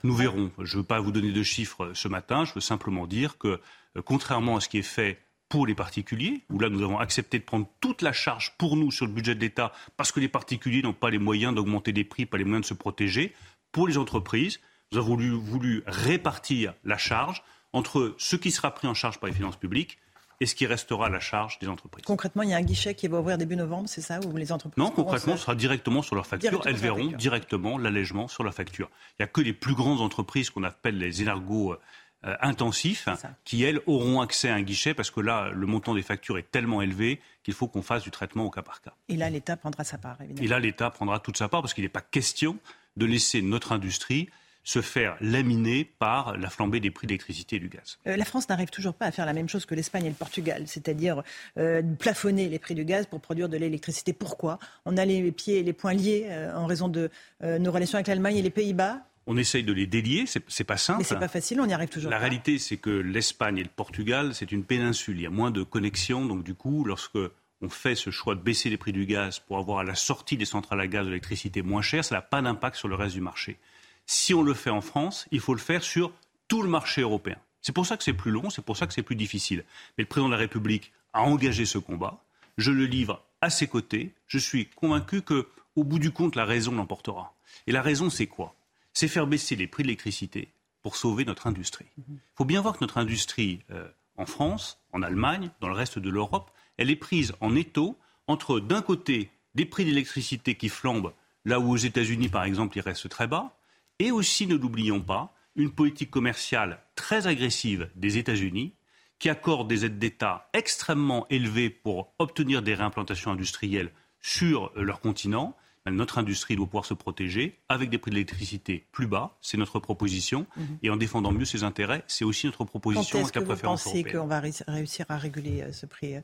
[0.04, 0.52] Nous verrons.
[0.60, 2.46] Je ne veux pas vous donner de chiffres ce matin.
[2.46, 3.60] Je veux simplement dire que,
[3.98, 5.20] euh, contrairement à ce qui est fait
[5.50, 8.92] pour les particuliers, où là nous avons accepté de prendre toute la charge pour nous
[8.92, 12.04] sur le budget de l'État, parce que les particuliers n'ont pas les moyens d'augmenter les
[12.04, 13.36] prix, pas les moyens de se protéger,
[13.72, 14.60] pour les entreprises,
[14.92, 19.28] nous avons voulu, voulu répartir la charge entre ce qui sera pris en charge par
[19.28, 19.98] les finances publiques
[20.44, 22.04] et ce qui restera à la charge des entreprises.
[22.06, 24.52] Concrètement, il y a un guichet qui va ouvrir début novembre, c'est ça Où les
[24.52, 26.62] entreprises Non, concrètement, ce sera directement sur leur facture.
[26.66, 28.90] Elles verront directement l'allègement sur leur facture.
[29.12, 31.78] Il n'y a que les plus grandes entreprises qu'on appelle les énergos
[32.26, 33.08] euh, intensifs
[33.46, 36.52] qui, elles, auront accès à un guichet parce que là, le montant des factures est
[36.52, 38.94] tellement élevé qu'il faut qu'on fasse du traitement au cas par cas.
[39.08, 40.46] Et là, l'État prendra sa part, évidemment.
[40.46, 42.58] Et là, l'État prendra toute sa part parce qu'il n'est pas question
[42.98, 44.30] de laisser notre industrie
[44.64, 48.00] se faire laminer par la flambée des prix d'électricité et du gaz.
[48.08, 50.16] Euh, la France n'arrive toujours pas à faire la même chose que l'Espagne et le
[50.16, 51.22] Portugal, c'est-à-dire
[51.58, 54.14] euh, plafonner les prix du gaz pour produire de l'électricité.
[54.14, 54.60] Pourquoi?
[54.86, 57.10] On a les pieds et les poings liés euh, en raison de
[57.42, 59.02] nos relations avec l'Allemagne et les Pays-Bas?
[59.28, 61.00] On essaye de les délier, c'est pas simple.
[61.00, 62.12] Mais c'est pas facile, on y arrive toujours.
[62.12, 65.18] La réalité, c'est que l'Espagne et le Portugal, c'est une péninsule.
[65.18, 67.18] Il y a moins de connexions, donc du coup, lorsque
[67.62, 70.38] on fait ce choix de baisser les prix du gaz pour avoir à la sortie
[70.38, 73.16] des centrales à gaz de l'électricité moins chère, ça n'a pas d'impact sur le reste
[73.16, 73.58] du marché.
[74.06, 76.12] Si on le fait en France, il faut le faire sur
[76.48, 77.38] tout le marché européen.
[77.62, 79.64] C'est pour ça que c'est plus long, c'est pour ça que c'est plus difficile.
[79.98, 82.22] Mais le président de la République a engagé ce combat.
[82.58, 84.14] Je le livre à ses côtés.
[84.28, 87.34] Je suis convaincu que, au bout du compte, la raison l'emportera.
[87.68, 88.54] Et la raison, c'est quoi?
[88.94, 90.50] C'est faire baisser les prix de l'électricité
[90.82, 91.86] pour sauver notre industrie.
[91.98, 95.98] Il faut bien voir que notre industrie, euh, en France, en Allemagne, dans le reste
[95.98, 97.98] de l'Europe, elle est prise en étau
[98.28, 101.14] entre, d'un côté, des prix d'électricité qui flambent,
[101.46, 103.56] là où aux États-Unis, par exemple, ils restent très bas,
[104.00, 108.74] et aussi, ne l'oublions pas, une politique commerciale très agressive des États-Unis
[109.20, 115.56] qui accorde des aides d'État extrêmement élevées pour obtenir des réimplantations industrielles sur leur continent.
[115.86, 119.80] Notre industrie doit pouvoir se protéger avec des prix de l'électricité plus bas, c'est notre
[119.80, 120.78] proposition, mhm.
[120.82, 124.04] et en défendant mieux ses intérêts, c'est aussi notre proposition Quand est-ce que vous pensez
[124.04, 126.16] qu'on va réussir à réguler euh, ce prix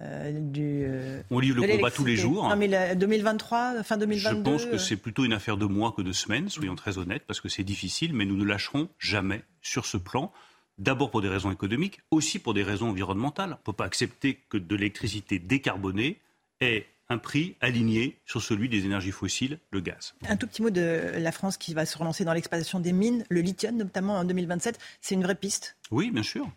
[0.00, 2.48] euh, du, euh, On livre le combat tous les jours.
[2.48, 6.02] Non, mais 2023, fin 2022 Je pense que c'est plutôt une affaire de mois que
[6.02, 9.86] de semaines, soyons très honnêtes, parce que c'est difficile, mais nous ne lâcherons jamais sur
[9.86, 10.32] ce plan.
[10.78, 13.50] D'abord pour des raisons économiques, aussi pour des raisons environnementales.
[13.50, 16.20] On ne peut pas accepter que de l'électricité décarbonée
[16.60, 20.14] ait un prix aligné sur celui des énergies fossiles, le gaz.
[20.26, 23.24] Un tout petit mot de la France qui va se relancer dans l'exploitation des mines,
[23.28, 24.78] le lithium notamment en 2027.
[25.02, 25.76] C'est une vraie piste?
[25.90, 26.50] Oui, bien sûr.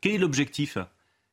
[0.00, 0.76] Quel est l'objectif?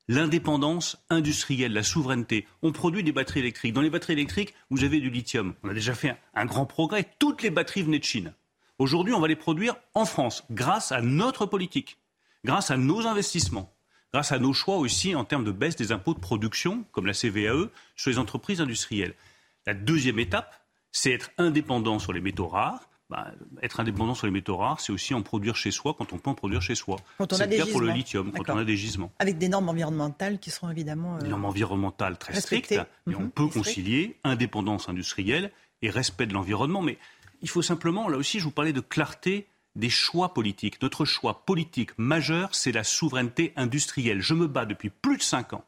[0.08, 2.48] L'indépendance industrielle, la souveraineté.
[2.62, 3.74] On produit des batteries électriques.
[3.74, 5.54] Dans les batteries électriques, vous avez du lithium.
[5.64, 7.10] On a déjà fait un grand progrès.
[7.20, 8.34] Toutes les batteries venaient de Chine.
[8.80, 11.98] Aujourd'hui, on va les produire en France grâce à notre politique,
[12.46, 13.74] grâce à nos investissements
[14.14, 17.14] grâce à nos choix aussi en termes de baisse des impôts de production, comme la
[17.14, 19.14] CVAE, sur les entreprises industrielles.
[19.66, 20.60] La deuxième étape,
[20.92, 22.87] c'est être indépendant sur les métaux rares.
[23.10, 23.32] Bah,
[23.62, 26.30] être indépendant sur les métaux rares, c'est aussi en produire chez soi quand on peut
[26.30, 26.98] en produire chez soi.
[27.32, 29.14] C'est le cas pour le lithium, quand on a des gisements.
[29.20, 31.16] Avec des normes environnementales qui seront évidemment.
[31.16, 32.76] Euh, des normes environnementales très strictes,
[33.06, 33.32] mais on mhm.
[33.32, 35.52] peut concilier indépendance industrielle
[35.82, 36.82] et respect de l'environnement.
[36.82, 36.98] Mais
[37.42, 39.48] il faut simplement, là aussi, je vous parlais de clarté
[39.78, 40.82] des choix politiques.
[40.82, 44.20] Notre choix politique majeur, c'est la souveraineté industrielle.
[44.20, 45.64] Je me bats depuis plus de cinq ans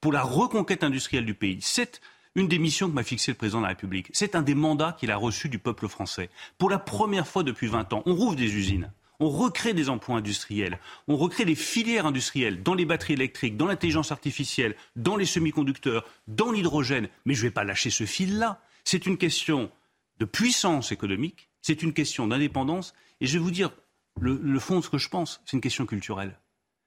[0.00, 1.58] pour la reconquête industrielle du pays.
[1.60, 2.00] C'est
[2.34, 4.10] une des missions que m'a fixé le président de la République.
[4.12, 6.30] C'est un des mandats qu'il a reçus du peuple français.
[6.58, 8.90] Pour la première fois depuis 20 ans, on rouvre des usines.
[9.20, 13.66] On recrée des emplois industriels, on recrée des filières industrielles dans les batteries électriques, dans
[13.66, 17.08] l'intelligence artificielle, dans les semi-conducteurs, dans l'hydrogène.
[17.24, 18.60] Mais je ne vais pas lâcher ce fil-là.
[18.82, 19.70] C'est une question
[20.18, 23.70] de puissance économique, c'est une question d'indépendance et je vais vous dire,
[24.20, 26.38] le, fond de ce que je pense, c'est une question culturelle.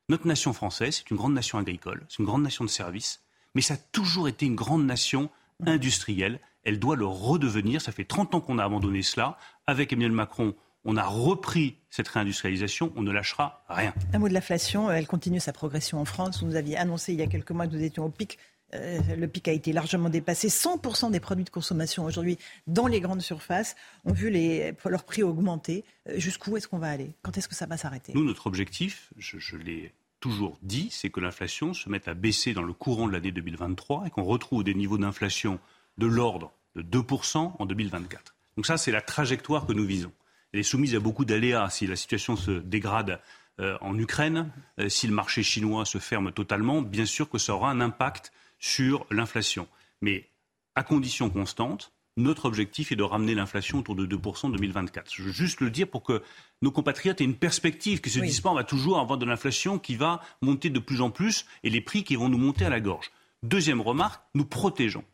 [0.10, 3.22] Notre nation française, c'est une grande nation agricole, c'est une grande nation de services,
[3.58, 5.32] mais ça a toujours été une grande nation
[5.66, 6.40] industrielle.
[6.64, 7.82] Elle doit le redevenir.
[7.82, 9.40] Ça fait 30 ans qu'on a abandonné cela.
[9.66, 10.54] Avec Emmanuel Macron,
[10.86, 13.96] on a repris cette réindustrialisation, on ne lâchera rien.
[14.14, 16.42] Un mot de l'inflation, elle continue sa progression en France.
[16.42, 18.38] Vous nous aviez annoncé il y a quelques mois que nous étions au pic
[18.74, 20.50] euh, le pic a été largement dépassé.
[20.50, 25.24] 100% des produits de consommation aujourd'hui dans les grandes surfaces ont vu les, leurs prix
[25.24, 25.86] augmenter.
[26.10, 27.12] Euh, jusqu'où est-ce qu'on va aller?
[27.22, 28.12] Quand est-ce que ça va s'arrêter?
[28.14, 32.64] Nous, notre objectif, je, l'ai toujours dit, c'est que l'inflation se mette à baisser dans
[32.64, 35.60] le courant de l'année 2023 et qu'on retrouve des niveaux d'inflation
[35.98, 38.35] de l'ordre de 2% en 2024.
[38.56, 40.11] Donc ça, c'est la trajectoire que nous visons.
[40.52, 43.19] Elle est soumise à beaucoup d'aléas si la situation se dégrade
[43.60, 44.52] euh, en Ukraine,
[44.88, 49.06] si le marché chinois se ferme totalement, bien sûr que ça aura un impact sur
[49.11, 49.68] l'inflation.
[50.02, 50.30] Mais
[50.76, 55.14] à condition constante, notre objectif est de ramener l'inflation autour de 2% en 2024.
[55.14, 56.23] Je veux juste le dire pour que
[56.61, 59.80] nos compatriotes aient une perspective, qu'ils se disent pas on va toujours avoir de l'inflation
[59.80, 62.69] qui va monter de plus en plus et les prix qui vont nous monter à
[62.69, 63.11] la gorge.
[63.44, 65.06] Deuxième remarque, nous protégeons.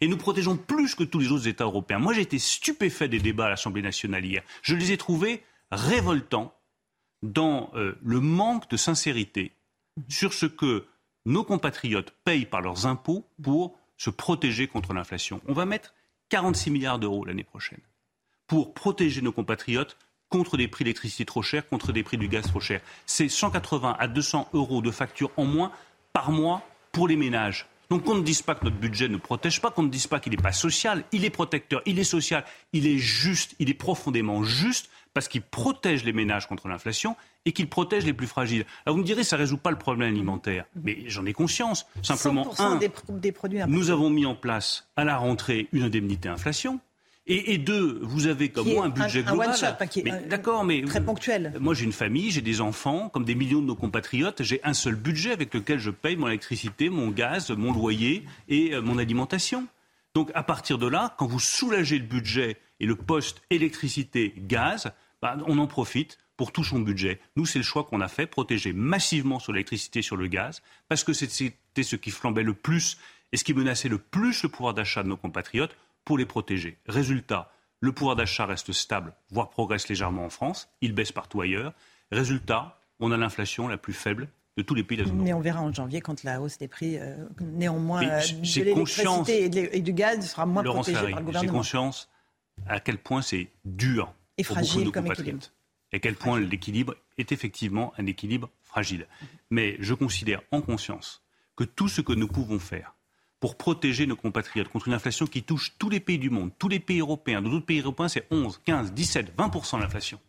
[0.00, 1.98] Et nous protégeons plus que tous les autres États européens.
[1.98, 4.42] Moi, j'ai été stupéfait des débats à l'Assemblée nationale hier.
[4.62, 6.54] Je les ai trouvés révoltants
[7.22, 9.52] dans euh, le manque de sincérité
[10.08, 10.86] sur ce que
[11.24, 15.40] nos compatriotes payent par leurs impôts pour se protéger contre l'inflation.
[15.46, 15.94] On va mettre
[16.32, 17.80] 46 milliards d'euros l'année prochaine
[18.46, 19.98] pour protéger nos compatriotes
[20.30, 22.80] contre des prix d'électricité trop chers, contre des prix du gaz trop chers.
[23.04, 25.72] C'est 180 à 200 euros de facture en moins
[26.14, 27.68] par mois pour les ménages.
[27.90, 30.20] Donc qu'on ne dise pas que notre budget ne protège pas, qu'on ne dise pas
[30.20, 33.74] qu'il n'est pas social, il est protecteur, il est social, il est juste, il est
[33.74, 38.64] profondément juste parce qu'il protège les ménages contre l'inflation et qu'il protège les plus fragiles.
[38.86, 41.86] Alors vous me direz, ça ne résout pas le problème alimentaire, mais j'en ai conscience.
[42.02, 46.80] Simplement, un, des, produits nous avons mis en place à la rentrée une indemnité inflation.
[47.28, 49.54] Et, deux, vous avez comme moi un budget global.
[50.28, 51.52] d'accord, mais très ponctuel.
[51.60, 54.42] Moi, j'ai une famille, j'ai des enfants, comme des millions de nos compatriotes.
[54.42, 58.74] J'ai un seul budget avec lequel je paye mon électricité, mon gaz, mon loyer et
[58.74, 59.68] euh, mon alimentation.
[60.14, 65.36] Donc, à partir de là, quand vous soulagez le budget et le poste électricité-gaz, bah,
[65.46, 67.20] on en profite pour tout son budget.
[67.36, 71.04] Nous, c'est le choix qu'on a fait, protéger massivement sur l'électricité, sur le gaz, parce
[71.04, 72.98] que c'était ce qui flambait le plus
[73.32, 76.78] et ce qui menaçait le plus le pouvoir d'achat de nos compatriotes pour les protéger.
[76.86, 81.72] Résultat, le pouvoir d'achat reste stable, voire progresse légèrement en France, il baisse partout ailleurs.
[82.10, 85.32] Résultat, on a l'inflation la plus faible de tous les pays de la zone Mais
[85.32, 89.80] on verra en janvier quand la hausse des prix, euh, néanmoins, euh, de l'électricité et,
[89.80, 91.40] du gaz sera moins protégée par le gouvernement.
[91.40, 92.10] J'ai conscience
[92.66, 95.46] à quel point c'est dur et fragile comme équilibre.
[95.92, 99.06] Et à quel point l'équilibre est effectivement un équilibre fragile.
[99.50, 101.22] Mais je considère en conscience
[101.56, 102.94] que tout ce que nous pouvons faire
[103.40, 106.68] pour protéger nos compatriotes contre une inflation qui touche tous les pays du monde, tous
[106.68, 107.42] les pays européens.
[107.42, 110.20] Dans d'autres pays européens, c'est 11, 15, 17, 20% d'inflation.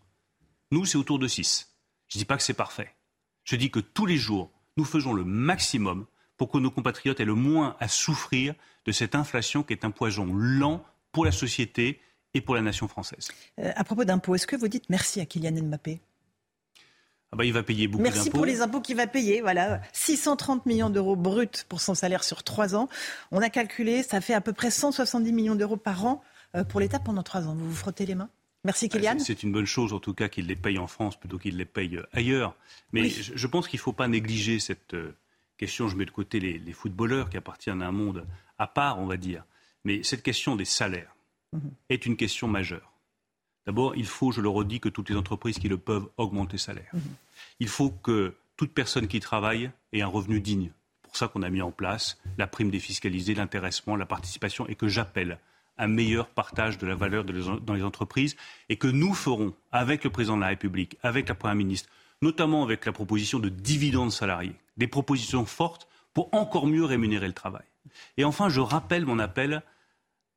[0.71, 1.71] Nous, c'est autour de 6.
[2.07, 2.93] Je ne dis pas que c'est parfait.
[3.43, 6.05] Je dis que tous les jours, nous faisons le maximum
[6.37, 8.55] pour que nos compatriotes aient le moins à souffrir
[8.85, 12.01] de cette inflation qui est un poison lent pour la société
[12.33, 13.29] et pour la nation française.
[13.59, 16.01] Euh, à propos d'impôts, est-ce que vous dites merci à Kylian Mbappé?
[17.31, 19.41] Ah bah, il va payer beaucoup Merci pour les impôts qu'il va payer.
[19.41, 22.89] Voilà, 630 millions d'euros bruts pour son salaire sur trois ans.
[23.31, 26.21] On a calculé, ça fait à peu près 170 millions d'euros par an
[26.55, 27.55] euh, pour l'État pendant trois ans.
[27.55, 28.29] Vous vous frottez les mains?
[28.63, 29.19] Merci ah, Kylian.
[29.19, 31.65] C'est une bonne chose en tout cas qu'il les paye en France plutôt qu'il les
[31.65, 32.55] paye euh, ailleurs.
[32.91, 35.15] Mais je pense qu'il ne faut pas négliger cette euh,
[35.57, 35.87] question.
[35.87, 38.25] Je mets de côté les, footballeurs qui appartiennent à un monde
[38.57, 39.43] à part, on va dire.
[39.83, 41.15] Mais cette question des salaires
[41.51, 41.71] mhm.
[41.89, 42.93] est une question majeure.
[43.65, 46.57] D'abord, il faut, je le redis, que toutes les entreprises qui le peuvent augmenter les
[46.59, 46.91] salaires.
[46.93, 47.01] Mhm.
[47.59, 50.71] Il faut que toute personne qui travaille ait un revenu digne.
[51.01, 54.75] C'est pour ça qu'on a mis en place la prime défiscalisée, l'intéressement, la participation et
[54.75, 55.37] que j'appelle
[55.83, 58.35] un meilleur partage de la valeur dans les entreprises
[58.69, 61.89] et que nous ferons avec le président de la République, avec la Première ministre,
[62.21, 67.33] notamment avec la proposition de dividendes salariés, des propositions fortes pour encore mieux rémunérer le
[67.33, 67.65] travail.
[68.17, 69.61] Et enfin, je rappelle mon appel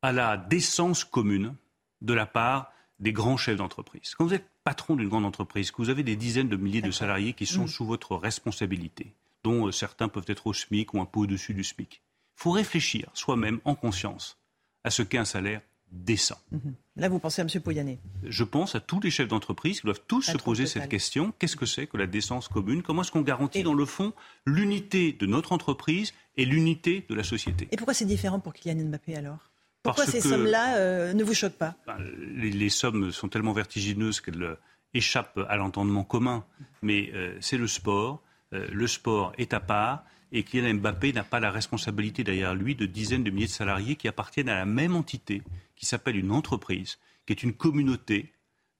[0.02, 1.54] à la décence commune
[2.02, 4.14] de la part des grands chefs d'entreprise.
[4.14, 6.90] Quand vous êtes patron d'une grande entreprise, que vous avez des dizaines de milliers de
[6.90, 7.68] salariés qui sont mm.
[7.68, 9.14] sous votre responsabilité,
[9.44, 12.02] dont euh, certains peuvent être au SMIC ou un peu au-dessus du SMIC,
[12.36, 14.38] il faut réfléchir soi-même en conscience
[14.86, 15.60] à ce qu'est un salaire
[15.90, 16.38] décent.
[16.54, 16.72] Mm-hmm.
[16.96, 17.60] Là, vous pensez à M.
[17.60, 21.32] Pouyanné Je pense à tous les chefs d'entreprise qui doivent tous se poser cette question.
[21.38, 22.82] Qu'est-ce que c'est que la décence commune?
[22.82, 24.12] Comment est-ce qu'on garantit, dans le fond,
[24.46, 27.68] l'unité de notre entreprise et l'unité de la société?
[27.72, 29.50] Et pourquoi c'est différent pour Kylian Mbappé alors?
[29.82, 31.74] Pourquoi ces sommes-là euh, ne vous choquent pas?
[31.86, 34.54] Ben, les, sommes sont tellement vertigineuses qu'elles euh,
[34.94, 36.44] échappent à l'entendement commun.
[36.82, 38.22] Mais euh, c'est le sport.
[38.52, 40.04] le sport est à part.
[40.32, 43.96] Et Kylian Mbappé n'a pas la responsabilité derrière lui de dizaines de milliers de salariés
[43.96, 45.42] qui appartiennent à la même entité,
[45.76, 48.32] qui s'appelle une entreprise, qui est une communauté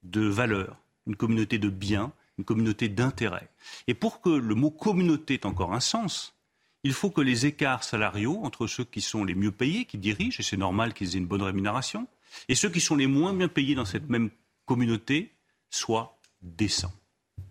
[0.02, 3.48] de valeurs, une communauté de biens, une communauté d'intérêts.
[3.86, 6.34] Et pour que le mot communauté ait encore un sens,
[6.82, 10.40] il faut que les écarts salariaux entre ceux qui sont les mieux payés, qui dirigent,
[10.40, 12.06] et c'est normal qu'ils aient une bonne rémunération,
[12.48, 14.30] et ceux qui sont les moins bien payés dans cette même
[14.66, 15.32] communauté
[15.70, 16.92] soient décents.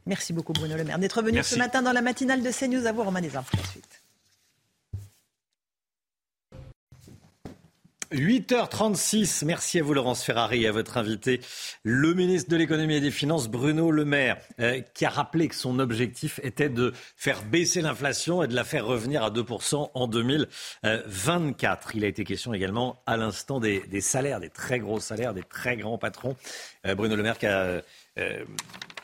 [0.05, 2.85] Merci beaucoup Bruno Le Maire d'être venu ce matin dans la matinale de CNews.
[2.85, 4.01] À vous Romain Desarmes pour la suite.
[8.11, 11.41] 8h36, merci à vous Laurence Ferrari et à votre invité,
[11.83, 15.55] le ministre de l'économie et des finances Bruno Le Maire, euh, qui a rappelé que
[15.55, 20.07] son objectif était de faire baisser l'inflation et de la faire revenir à 2% en
[20.07, 21.95] 2024.
[21.95, 25.75] Il a été question également à l'instant des, salaires, des très gros salaires, des très
[25.75, 26.37] grands patrons.
[26.85, 27.81] Euh, Bruno Le Maire qui a euh,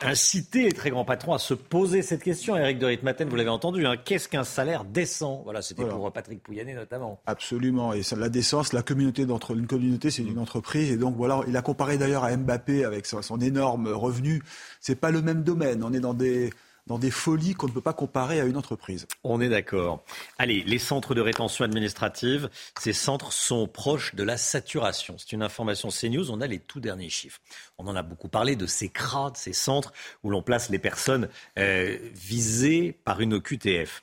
[0.04, 2.56] inciter les très grands patrons à se poser cette question.
[2.56, 3.96] Eric de Ritmaten, vous l'avez entendu, hein.
[3.96, 5.42] qu'est-ce qu'un salaire décent?
[5.44, 7.20] Voilà, c'était pour Patrick Pouyanné notamment.
[7.26, 7.92] Absolument.
[7.92, 10.90] Et la décence, la communauté d'entre une communauté, c'est une entreprise.
[10.90, 14.42] Et donc voilà, il a comparé d'ailleurs à Mbappé avec son, son énorme revenu.
[14.80, 15.84] C'est pas le même domaine.
[15.84, 16.50] On est dans des
[16.86, 19.06] dans des folies qu'on ne peut pas comparer à une entreprise.
[19.24, 20.02] On est d'accord.
[20.38, 25.16] Allez, les centres de rétention administrative, ces centres sont proches de la saturation.
[25.18, 27.40] C'est une information CNews, on a les tout derniers chiffres.
[27.78, 29.92] On en a beaucoup parlé de ces CRA, ces centres
[30.22, 31.28] où l'on place les personnes
[31.58, 34.02] euh, visées par une OQTF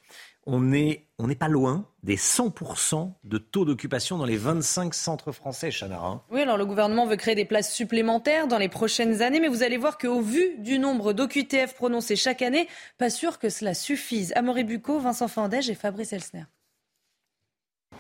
[0.51, 5.69] on n'est on pas loin des 100% de taux d'occupation dans les 25 centres français,
[5.69, 6.07] Chanara.
[6.07, 6.21] Hein.
[6.31, 9.61] Oui, alors le gouvernement veut créer des places supplémentaires dans les prochaines années, mais vous
[9.61, 12.67] allez voir qu'au vu du nombre d'OQTF prononcés chaque année,
[12.97, 14.33] pas sûr que cela suffise.
[14.35, 16.45] Amaury Bucco, Vincent Fandège et Fabrice Elsner.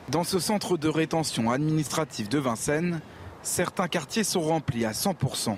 [0.09, 2.99] Dans ce centre de rétention administrative de Vincennes,
[3.43, 5.55] certains quartiers sont remplis à 100%.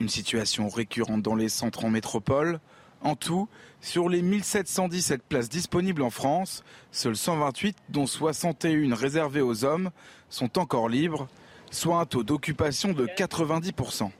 [0.00, 2.60] Une situation récurrente dans les centres en métropole.
[3.04, 3.48] En tout,
[3.82, 9.90] sur les 1717 places disponibles en France, seules 128, dont 61 réservées aux hommes,
[10.30, 11.28] sont encore libres,
[11.70, 14.10] soit un taux d'occupation de 90%.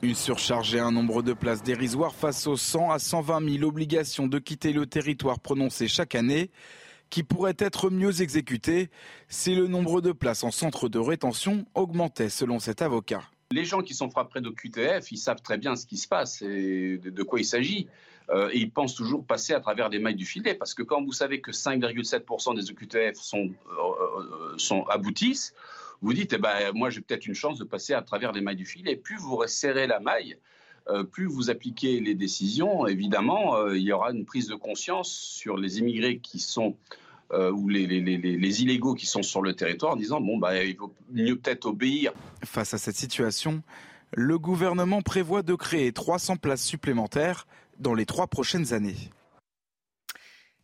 [0.00, 4.26] Une surcharge et un nombre de places dérisoires face aux 100 à 120 000 obligations
[4.26, 6.50] de quitter le territoire prononcées chaque année,
[7.10, 8.88] qui pourraient être mieux exécutées
[9.28, 13.20] si le nombre de places en centre de rétention augmentait selon cet avocat.
[13.52, 16.40] Les gens qui sont frappés de QTF, ils savent très bien ce qui se passe
[16.40, 17.86] et de quoi il s'agit.
[18.30, 21.02] Euh, et ils pensent toujours passer à travers des mailles du filet, parce que quand
[21.02, 25.54] vous savez que 5,7% des sont, euh, euh, sont, aboutissent,
[26.00, 28.56] vous dites, eh ben, moi j'ai peut-être une chance de passer à travers les mailles
[28.56, 28.96] du filet.
[28.96, 30.36] Plus vous resserrez la maille,
[31.12, 35.78] plus vous appliquez les décisions, évidemment, il y aura une prise de conscience sur les
[35.78, 36.74] immigrés qui sont
[37.32, 40.64] ou les, les, les, les, illégaux qui sont sur le territoire en disant bon bah
[40.64, 42.12] il vaut mieux peut-être obéir.
[42.42, 43.62] Face à cette situation,
[44.12, 47.46] le gouvernement prévoit de créer 300 places supplémentaires
[47.80, 49.10] dans les trois prochaines années.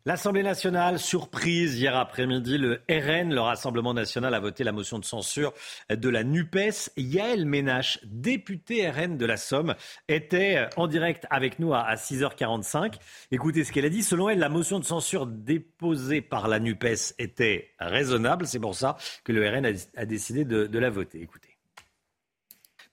[0.07, 5.05] L'Assemblée nationale, surprise hier après-midi, le RN, le Rassemblement national, a voté la motion de
[5.05, 5.53] censure
[5.91, 6.93] de la NUPES.
[6.97, 9.75] Yael Ménache, députée RN de la Somme,
[10.07, 12.95] était en direct avec nous à 6h45.
[13.33, 14.05] Écoutez ce qu'elle a dit.
[14.05, 18.47] Selon elle, la motion de censure déposée par la NUPES était raisonnable.
[18.47, 19.67] C'est pour ça que le RN
[19.97, 21.21] a, décidé de, la voter.
[21.21, 21.46] Écoutez.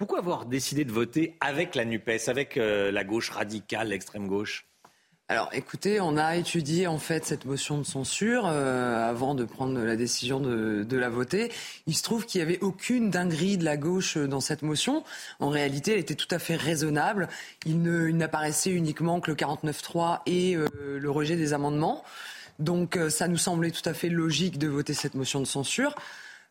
[0.04, 4.68] Pourquoi avoir décidé de voter avec la NUPES, avec euh, la gauche radicale, l'extrême gauche?
[5.30, 9.80] Alors écoutez, on a étudié en fait cette motion de censure euh, avant de prendre
[9.80, 11.54] la décision de, la voter.
[11.88, 15.06] Il se trouve qu'il n'y avait aucune dinguerie de la gauche dans cette motion.
[15.40, 17.30] En réalité, elle était tout à fait raisonnable.
[17.66, 20.68] Il n'apparaissait uniquement que le 49.3 et euh,
[21.00, 22.04] le rejet des amendements.
[22.60, 25.96] Donc ça nous semblait tout à fait logique de voter cette motion de censure.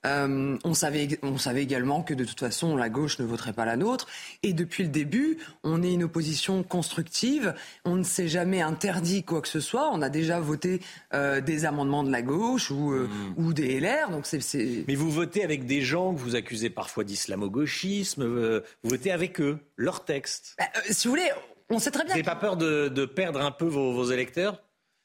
[0.06, 3.64] Euh, on, savait, on savait également que de toute façon, la gauche ne voterait pas
[3.64, 4.06] la nôtre.
[4.42, 7.54] Et depuis le début, on est une opposition constructive.
[7.84, 9.90] On ne s'est jamais interdit quoi que ce soit.
[9.92, 10.80] On a déjà voté
[11.14, 13.44] euh, des amendements de la gauche ou, euh, hmm.
[13.44, 14.10] ou des LR.
[14.10, 18.24] Donc c'est, Mais vous votez avec des gens que vous accusez parfois d'islamo-gauchisme.
[18.24, 20.56] vous votez avec eux, leur texte.
[20.58, 21.30] Bah, si vous voulez,
[21.70, 22.14] on sait très bien.
[22.14, 24.62] Vous n'avez pas peur de, perdre un peu vos électeurs?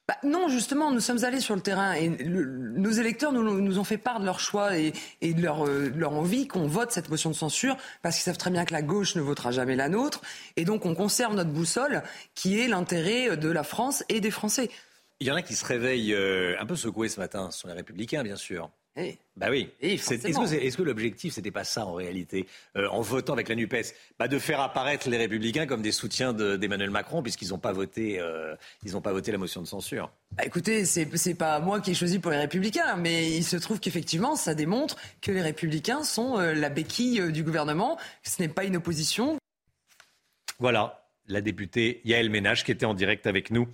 [0.08, 3.84] Bah, non, justement, nous sommes allés sur le terrain et nos électeurs nous, nous, ont
[3.84, 7.30] fait part de leur choix et, de, leur, euh, leur, envie qu'on vote cette motion
[7.30, 10.22] de censure parce qu'ils savent très bien que la gauche ne votera jamais la nôtre
[10.56, 12.04] et donc on conserve notre boussole
[12.36, 14.70] qui est l'intérêt de la France et des Français.
[15.20, 17.68] Il y en a qui se réveillent euh, un peu secoués ce matin, ce sont
[17.68, 18.70] les républicains bien sûr.
[19.00, 19.16] Eh.
[19.36, 19.70] Bah oui.
[19.80, 23.54] est-ce que, est, que l'objectif, c'était pas ça en réalité, euh, en votant avec la
[23.54, 23.76] Nupes,
[24.18, 28.20] bah de faire apparaître les Républicains comme des soutiens d'Emmanuel Macron, puisqu'ils n'ont pas voté,
[28.20, 30.12] euh, ils pas voté la motion de censure.
[30.32, 33.58] Bah écoutez, c'est c'est pas moi qui ai choisi pour les Républicains, mais il se
[33.58, 38.00] trouve qu'effectivement, ça démontre que les Républicains sont euh, la béquille du gouvernement.
[38.24, 39.38] Ce n'est pas une opposition.
[40.58, 43.68] Voilà, la députée Yael Ménage qui était en direct avec nous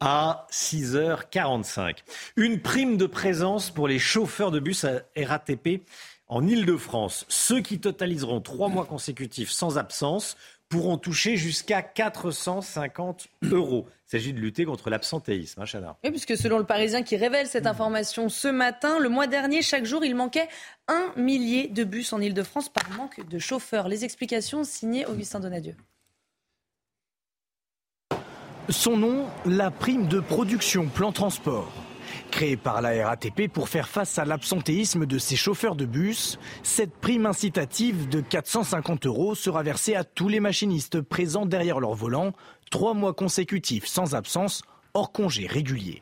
[0.00, 1.98] à 6h45.
[2.36, 5.82] Une prime de présence pour les chauffeurs de bus à RATP
[6.26, 7.26] en Ile-de-France.
[7.28, 10.36] Ceux qui totaliseront trois mois consécutifs sans absence
[10.70, 13.86] pourront toucher jusqu'à 450 euros.
[14.06, 17.66] Il s'agit de lutter contre l'absentéisme, hein, Oui, puisque selon le Parisien qui révèle cette
[17.66, 20.48] information ce matin, le mois dernier, chaque jour, il manquait
[20.86, 23.88] un millier de bus en Ile-de-France par manque de chauffeurs.
[23.88, 25.74] Les explications signées Augustin Donadieu.
[28.70, 31.72] Son nom, la prime de production plan transport.
[32.30, 36.94] Créée par la RATP pour faire face à l'absentéisme de ses chauffeurs de bus, cette
[36.94, 42.32] prime incitative de 450 euros sera versée à tous les machinistes présents derrière leur volant,
[42.70, 44.62] trois mois consécutifs sans absence,
[44.94, 46.00] hors congé régulier.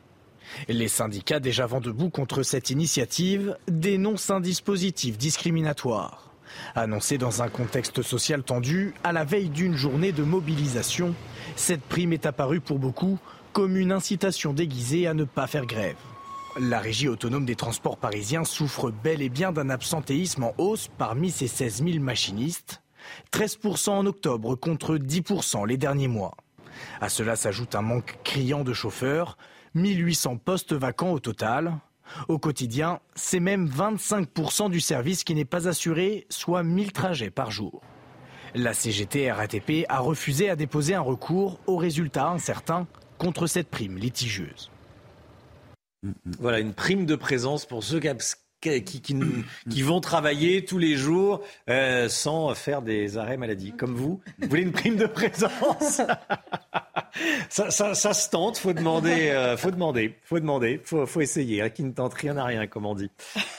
[0.67, 6.29] Les syndicats déjà vent debout contre cette initiative dénoncent un dispositif discriminatoire.
[6.75, 11.15] Annoncé dans un contexte social tendu, à la veille d'une journée de mobilisation,
[11.59, 13.19] cette prime est apparue pour beaucoup
[13.51, 15.97] comme une incitation déguisée à ne pas faire grève.
[16.59, 21.31] La régie autonome des transports parisiens souffre bel et bien d'un absentéisme en hausse parmi
[21.31, 22.81] ses 16 000 machinistes,
[23.33, 26.35] 13% en octobre contre 10% les derniers mois.
[27.01, 29.37] À cela s'ajoute un manque criant de chauffeurs,
[29.75, 31.77] 1800 postes vacants au total,
[32.29, 37.51] au quotidien, c'est même 25% du service qui n'est pas assuré, soit 1000 trajets par
[37.51, 37.81] jour.
[38.55, 43.97] La CGT RATP a refusé à déposer un recours au résultat incertain contre cette prime
[43.97, 44.71] litigieuse.
[46.39, 52.55] Voilà, une prime de présence pour ceux qui, vont travailler tous les jours euh, sans
[52.55, 53.73] faire des arrêts maladie.
[53.73, 56.01] Comme vous, vous voulez une prime de présence?
[57.49, 61.61] Ça, se tente, faut demander, euh, faut demander, faut demander, faut, essayer.
[61.61, 63.09] Hein, qui ne tente rien à rien, comme on dit.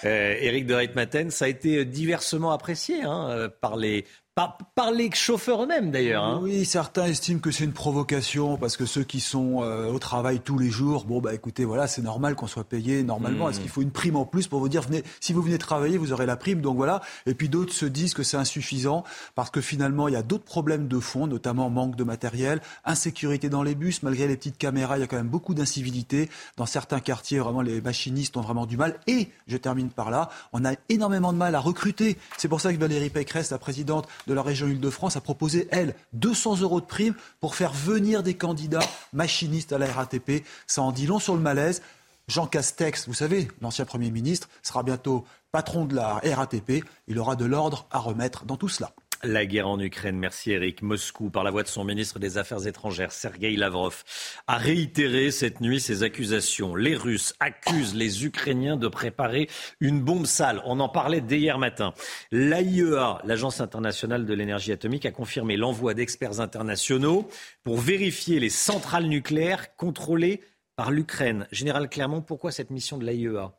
[0.04, 4.04] Euh, Éric de Reitmaten, ça a été diversement apprécié hein, euh, par les
[4.34, 6.24] par, les chauffeurs eux-mêmes d'ailleurs.
[6.24, 6.40] Hein.
[6.42, 10.40] Oui, certains estiment que c'est une provocation parce que ceux qui sont euh, au travail
[10.40, 13.50] tous les jours, bon bah écoutez, voilà, c'est normal qu'on soit payé normalement.
[13.50, 13.62] Est-ce hmm.
[13.62, 16.12] qu'il faut une prime en plus pour vous dire venez, si vous venez travailler, vous
[16.12, 16.60] aurez la prime.
[16.60, 17.02] Donc voilà.
[17.26, 19.04] Et puis d'autres se disent que c'est insuffisant
[19.34, 23.48] parce que finalement il y a d'autres problèmes de fond, notamment manque de matériel, insécurité
[23.48, 24.02] dans les bus.
[24.02, 27.40] Malgré les petites caméras, il y a quand même beaucoup d'incivilité dans certains quartiers.
[27.40, 28.98] Vraiment, les machinistes ont vraiment du mal.
[29.06, 32.16] Et je termine par là, on a énormément de mal à recruter.
[32.38, 35.96] C'est pour ça que Valérie Pécresse, la présidente de la région Île-de-France a proposé, elle,
[36.12, 40.44] 200 euros de prime pour faire venir des candidats machinistes à la RATP.
[40.68, 41.82] Ça en dit long sur le malaise.
[42.28, 46.84] Jean Castex, vous savez, l'ancien Premier ministre, sera bientôt patron de la RATP.
[47.08, 48.92] Il aura de l'ordre à remettre dans tout cela.
[49.22, 50.80] La guerre en Ukraine, merci Eric.
[50.80, 54.02] Moscou, par la voix de son ministre des Affaires étrangères, Sergei Lavrov,
[54.46, 56.74] a réitéré cette nuit ses accusations.
[56.74, 60.62] Les Russes accusent les Ukrainiens de préparer une bombe sale.
[60.64, 61.92] On en parlait dès hier matin.
[62.32, 67.28] L'AIEA, l'Agence internationale de l'énergie atomique, a confirmé l'envoi d'experts internationaux
[67.62, 70.40] pour vérifier les centrales nucléaires contrôlées
[70.76, 71.46] par l'Ukraine.
[71.52, 73.52] Général Clermont, pourquoi cette mission de l'AIEA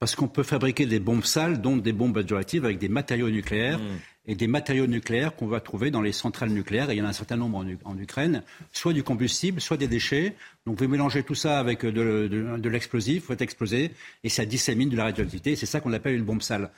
[0.00, 3.78] Parce qu'on peut fabriquer des bombes sales, donc des bombes radioactives avec des matériaux nucléaires.
[3.78, 3.98] Hmm.
[4.26, 7.04] Et des matériaux nucléaires qu'on va trouver dans les centrales nucléaires, et il y en
[7.04, 8.42] a un certain nombre en, Ukraine,
[8.72, 10.34] soit du combustible, soit des déchets.
[10.66, 12.28] Donc vous mélangez tout ça avec de,
[12.58, 13.92] de, l'explosif, vous faites exploser,
[14.24, 15.54] et ça dissémine de la radioactivité.
[15.54, 16.70] C'est ça qu'on appelle une bombe sale.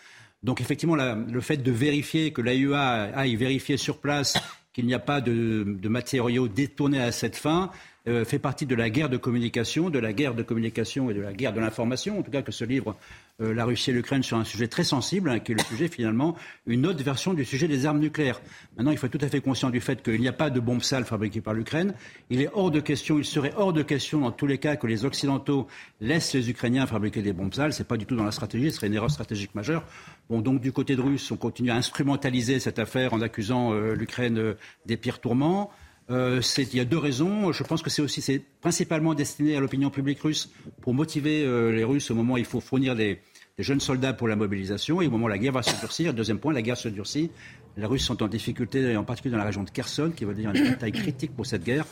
[0.43, 4.39] Donc effectivement, le fait de vérifier que l'AIEA aille vérifier sur place
[4.73, 7.71] qu'il n'y a pas de matériaux détournés à cette fin,
[8.09, 11.21] euh, fait partie de la guerre de communication, de la guerre de communication et de
[11.21, 12.97] la guerre de l'information, en tout cas que ce livre
[13.43, 15.89] euh, La Russie et l'Ukraine sur un sujet très sensible, hein, qui est le sujet
[15.89, 16.35] finalement,
[16.67, 18.41] une autre version du sujet des armes nucléaires.
[18.77, 20.59] Maintenant, il faut être tout à fait conscient du fait qu'il n'y a pas de
[20.59, 21.95] bombes sales fabriquées par l'Ukraine.
[22.31, 24.87] Il est hors de question, il serait hors de question dans tous les cas que
[24.87, 25.67] les Occidentaux
[26.01, 27.73] laissent les Ukrainiens fabriquer des bombes sales.
[27.73, 29.85] Ce n'est pas du tout dans la stratégie, ce serait une erreur stratégique majeure.
[30.31, 33.95] Bon, donc du côté de russe, on continue à instrumentaliser cette affaire en accusant euh,
[33.95, 34.55] l'Ukraine
[34.87, 35.71] des pires tourments.
[36.11, 37.53] Euh, il y a deux raisons.
[37.53, 41.71] Je pense que c'est aussi c'est principalement destiné à l'opinion publique russe pour motiver euh,
[41.71, 43.21] les Russes au moment où il faut fournir des,
[43.59, 46.15] jeunes soldats pour la mobilisation et au moment où la guerre va se durcir.
[46.15, 47.31] Deuxième point, la guerre se durcit.
[47.77, 50.55] Les Russes sont en difficulté, en particulier dans la région de Kherson, qui va devenir
[50.55, 51.85] une bataille critique pour cette guerre.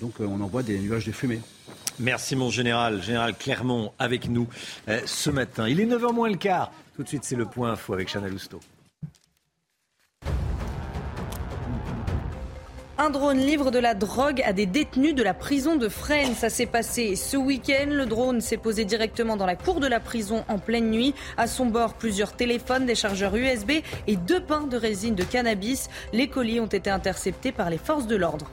[0.00, 1.40] Donc euh, on envoie des nuages de fumée.
[1.98, 4.48] Merci mon général, général Clermont, avec nous
[5.04, 5.68] ce matin.
[5.68, 6.72] Il est 9h moins le quart.
[6.96, 8.60] Tout de suite, c'est le point info avec Chanel Housteau.
[13.02, 16.34] Un drone livre de la drogue à des détenus de la prison de Fresnes.
[16.34, 17.86] Ça s'est passé ce week-end.
[17.88, 21.14] Le drone s'est posé directement dans la cour de la prison en pleine nuit.
[21.38, 23.70] À son bord, plusieurs téléphones, des chargeurs USB
[24.06, 25.88] et deux pains de résine de cannabis.
[26.12, 28.50] Les colis ont été interceptés par les forces de l'ordre.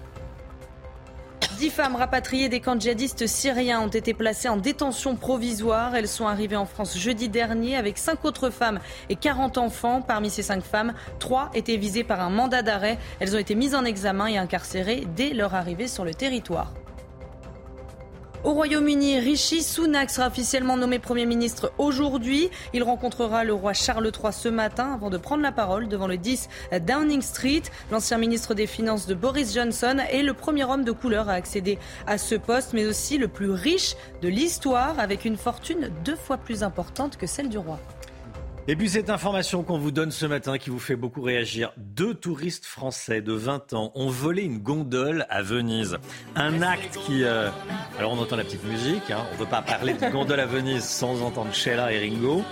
[1.58, 5.96] Dix femmes rapatriées des camps djihadistes syriens ont été placées en détention provisoire.
[5.96, 8.80] Elles sont arrivées en France jeudi dernier avec cinq autres femmes
[9.10, 10.04] et 40 enfants.
[10.04, 13.00] Parmi ces cinq femmes, trois étaient visées par un mandat d'arrêt.
[13.20, 16.74] Elles ont été mises en examen et incarcérées dès leur arrivée sur le territoire.
[18.44, 22.50] Au Royaume-Uni, Rishi Sunak sera officiellement nommé Premier ministre aujourd'hui.
[22.74, 26.18] Il rencontrera le roi Charles III ce matin avant de prendre la parole devant le
[26.18, 26.48] 10
[26.86, 27.64] Downing Street.
[27.92, 31.80] L'ancien ministre des Finances de Boris Johnson est le premier homme de couleur à accéder
[32.06, 36.38] à ce poste, mais aussi le plus riche de l'histoire avec une fortune deux fois
[36.38, 37.80] plus importante que celle du roi.
[38.70, 41.72] Et puis cette information qu'on vous donne ce matin qui vous fait beaucoup réagir.
[41.78, 45.98] Deux touristes français de 20 ans ont volé une gondole à Venise.
[46.36, 47.24] Un acte qui...
[47.24, 47.50] Euh,
[47.98, 49.26] alors on entend la petite musique, hein.
[49.30, 52.44] on ne peut pas parler de gondole à Venise sans entendre Sheila et Ringo.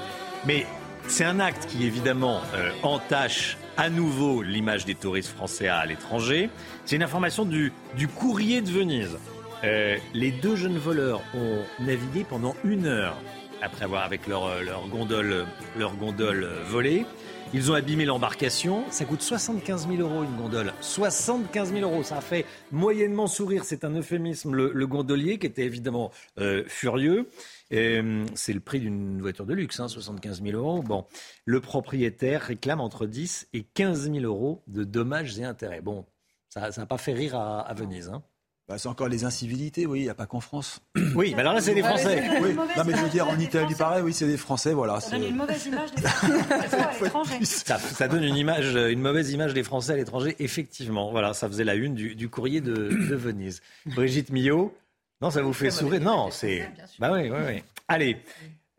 [0.45, 0.65] Mais
[1.07, 6.49] c'est un acte qui évidemment euh, entache à nouveau l'image des touristes français à l'étranger.
[6.85, 9.17] C'est une information du, du courrier de Venise.
[9.65, 13.17] Euh, les deux jeunes voleurs ont navigué pendant une heure
[13.65, 15.45] après avoir avec leur, euh, leur gondole,
[15.77, 17.05] leur gondole euh, volée.
[17.53, 18.83] Ils ont abîmé l'embarcation.
[18.91, 20.73] Ça coûte 75 000 euros une gondole.
[20.81, 22.03] 75 000 euros.
[22.03, 23.63] Ça a fait moyennement sourire.
[23.63, 24.53] C'est un euphémisme.
[24.53, 27.29] Le, gondolier qui était évidemment euh, furieux.
[27.71, 30.83] C'est le prix d'une voiture de luxe, 75 hein, 000 euros.
[30.83, 31.05] Bon,
[31.45, 35.81] le propriétaire réclame entre 10 et 15 000 euros de dommages et intérêts.
[35.81, 36.05] Bon,
[36.49, 38.09] ça n'a pas fait rire à, Venise.
[38.09, 38.23] Hein.
[38.67, 40.81] Bah, c'est encore les incivilités, oui, il n'y a pas qu'en France.
[41.13, 42.23] Oui, mais alors là, c'est des Français.
[42.41, 42.55] Oui.
[42.55, 44.99] Non, mais je veux dire, en Italie, pareil, oui, c'est des Français, voilà.
[44.99, 47.45] Ça donne une mauvaise image des Français à l'étranger.
[47.45, 51.11] Ça, donne une, image, une mauvaise image des Français à l'étranger, effectivement.
[51.11, 52.73] Voilà, ça faisait la une du, courrier de,
[53.15, 53.61] Venise.
[53.85, 54.75] Brigitte Millot,
[55.21, 56.67] non, ça vous fait sourire Non, c'est...
[56.99, 57.63] Bah oui, oui, oui.
[57.87, 58.17] Allez,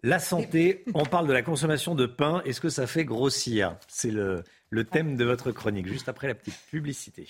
[0.03, 2.43] la santé, on parle de la consommation de pain.
[2.45, 3.77] Est-ce que ça fait grossir?
[3.89, 7.27] C'est le, le thème de votre chronique, juste après la petite publicité.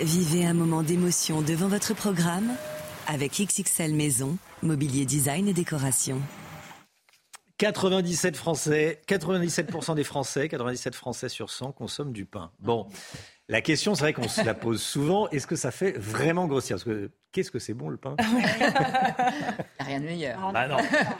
[0.00, 2.50] Vivez un moment d'émotion devant votre programme
[3.06, 6.20] avec XXL Maison, mobilier design et décoration.
[7.58, 12.50] 97 Français, 97% des Français, 97 Français sur 100 consomment du pain.
[12.58, 12.88] Bon,
[13.48, 15.28] la question, c'est vrai qu'on se la pose souvent.
[15.28, 16.78] Est-ce que ça fait vraiment grossir?
[17.32, 18.14] Qu'est-ce que c'est bon le pain?
[18.18, 20.52] Il rien de meilleur.
[20.52, 20.76] Bah non.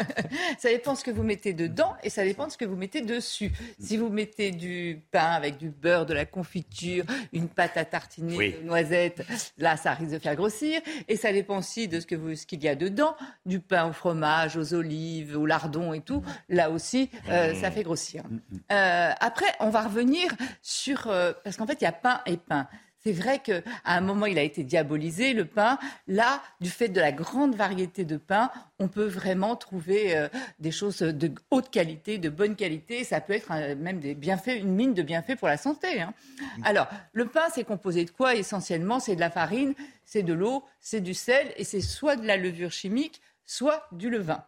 [0.59, 2.77] ça dépend de ce que vous mettez dedans et ça dépend de ce que vous
[2.77, 3.51] mettez dessus.
[3.81, 8.53] Si vous mettez du pain avec du beurre, de la confiture, une pâte à tartiner,
[8.53, 9.25] de noisettes,
[9.59, 10.81] là, ça risque de faire grossir.
[11.09, 13.17] Et ça dépend aussi de ce que vous, ce qu'il y a dedans,
[13.47, 16.23] du pain au fromage, aux olives, au lardon et tout.
[16.49, 18.23] Là aussi, euh, ça fait grossir.
[18.71, 22.37] Euh, après, on va revenir sur euh, parce qu'en fait, il y a pain et
[22.37, 22.69] pain.
[23.05, 25.79] C'est vrai qu'à un moment, il a été diabolisé, le pain.
[26.07, 30.29] Là, du fait de la grande variété de pain, on peut vraiment trouver euh,
[30.61, 33.03] des choses de haute qualité, de bonne qualité.
[33.03, 36.01] Ça peut être euh, même des bienfaits, une mine de bienfaits pour la santé.
[36.01, 36.15] Hein.
[36.63, 39.75] Alors, le pain, c'est composé de quoi Essentiellement, c'est de la farine,
[40.05, 44.11] c'est de l'eau, c'est du sel et c'est soit de la levure chimique, soit du
[44.11, 44.45] levain.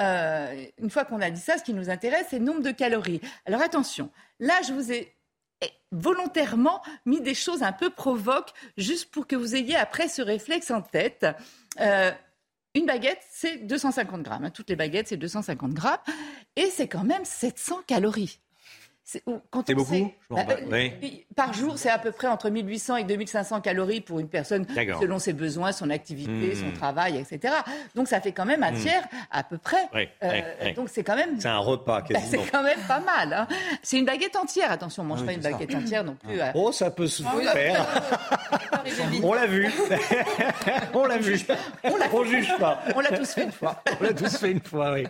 [0.00, 2.70] Euh, une fois qu'on a dit ça, ce qui nous intéresse, c'est le nombre de
[2.70, 3.20] calories.
[3.46, 5.12] Alors attention, là, je vous ai
[5.92, 10.70] volontairement mis des choses un peu provoques, juste pour que vous ayez après ce réflexe
[10.70, 11.26] en tête.
[11.80, 12.10] Euh,
[12.74, 14.44] une baguette, c'est 250 grammes.
[14.44, 14.50] Hein.
[14.50, 15.98] Toutes les baguettes, c'est 250 grammes.
[16.56, 18.40] Et c'est quand même 700 calories.
[19.10, 20.44] C'est beaucoup bah,
[21.34, 24.66] Par jour, c'est à peu près entre 1800 et 2500 calories pour une personne
[25.00, 26.72] selon ses besoins, son activité, son hmm.
[26.74, 27.54] travail, etc.
[27.94, 28.80] Donc ça fait quand même un hmm.
[28.80, 29.88] tiers à peu près.
[30.22, 31.40] Euh, donc c'est quand même.
[31.40, 32.02] C'est un repas.
[32.10, 33.32] Bah, c'est quand même pas mal.
[33.32, 33.48] Hein.
[33.82, 34.70] C'est une baguette entière.
[34.70, 36.38] Attention, on mange pas une baguette entière non plus.
[36.38, 36.52] Euh.
[36.54, 37.86] Oh, ça peut se faire.
[39.22, 39.70] on l'a vu.
[40.92, 41.40] on l'a vu.
[42.12, 42.82] On, juge pas.
[42.94, 43.82] On l'a tous fait une fois.
[44.00, 45.04] on l'a tous fait une fois, oui.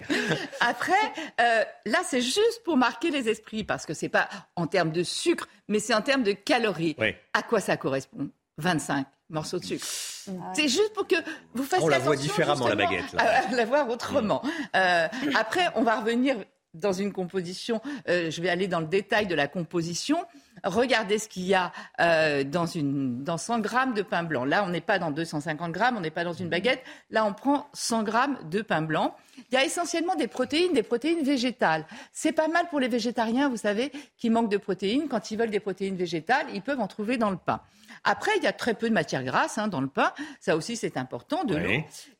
[0.60, 0.92] Après,
[1.40, 5.02] euh, là, c'est juste pour marquer les esprits parce que c'est pas en termes de
[5.02, 6.94] sucre, mais c'est en termes de calories.
[7.32, 8.28] À quoi ça correspond?
[8.58, 9.86] 25 morceaux de sucre.
[10.28, 11.14] Ah c'est juste pour que
[11.54, 13.14] vous fassiez On la voit différemment la baguette.
[13.16, 14.42] À, la voir autrement.
[14.76, 16.36] Euh, après, on va revenir
[16.74, 17.80] dans une composition.
[18.08, 20.18] Euh, je vais aller dans le détail de la composition.
[20.64, 24.44] Regardez ce qu'il y a euh, dans, une, dans 100 grammes de pain blanc.
[24.44, 26.82] Là, on n'est pas dans 250 grammes, on n'est pas dans une baguette.
[27.10, 29.14] Là, on prend 100 grammes de pain blanc.
[29.50, 31.86] Il y a essentiellement des protéines, des protéines végétales.
[32.12, 35.08] C'est pas mal pour les végétariens, vous savez, qui manquent de protéines.
[35.08, 37.60] Quand ils veulent des protéines végétales, ils peuvent en trouver dans le pain.
[38.04, 40.12] Après, il y a très peu de matière grasse hein, dans le pain.
[40.40, 41.44] Ça aussi, c'est important.
[41.44, 41.70] De l'eau.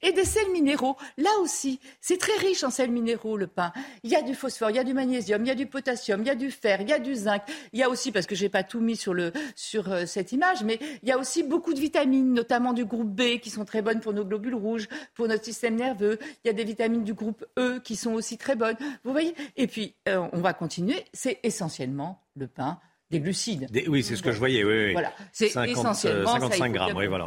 [0.03, 0.97] Et des sels minéraux.
[1.17, 3.73] Là aussi, c'est très riche en sels minéraux, le pain.
[4.03, 6.21] Il y a du phosphore, il y a du magnésium, il y a du potassium,
[6.21, 7.43] il y a du fer, il y a du zinc.
[7.73, 10.07] Il y a aussi, parce que je n'ai pas tout mis sur, le, sur euh,
[10.07, 13.51] cette image, mais il y a aussi beaucoup de vitamines, notamment du groupe B, qui
[13.51, 16.19] sont très bonnes pour nos globules rouges, pour notre système nerveux.
[16.45, 18.77] Il y a des vitamines du groupe E qui sont aussi très bonnes.
[19.05, 19.35] Vous voyez?
[19.57, 21.05] Et puis, euh, on va continuer.
[21.13, 22.79] C'est essentiellement le pain
[23.11, 23.69] des glucides.
[23.89, 24.65] oui, c'est ce que je voyais.
[24.65, 26.97] Oui, Voilà, c'est essentiellement 55 grammes.
[26.97, 27.27] Oui, voilà,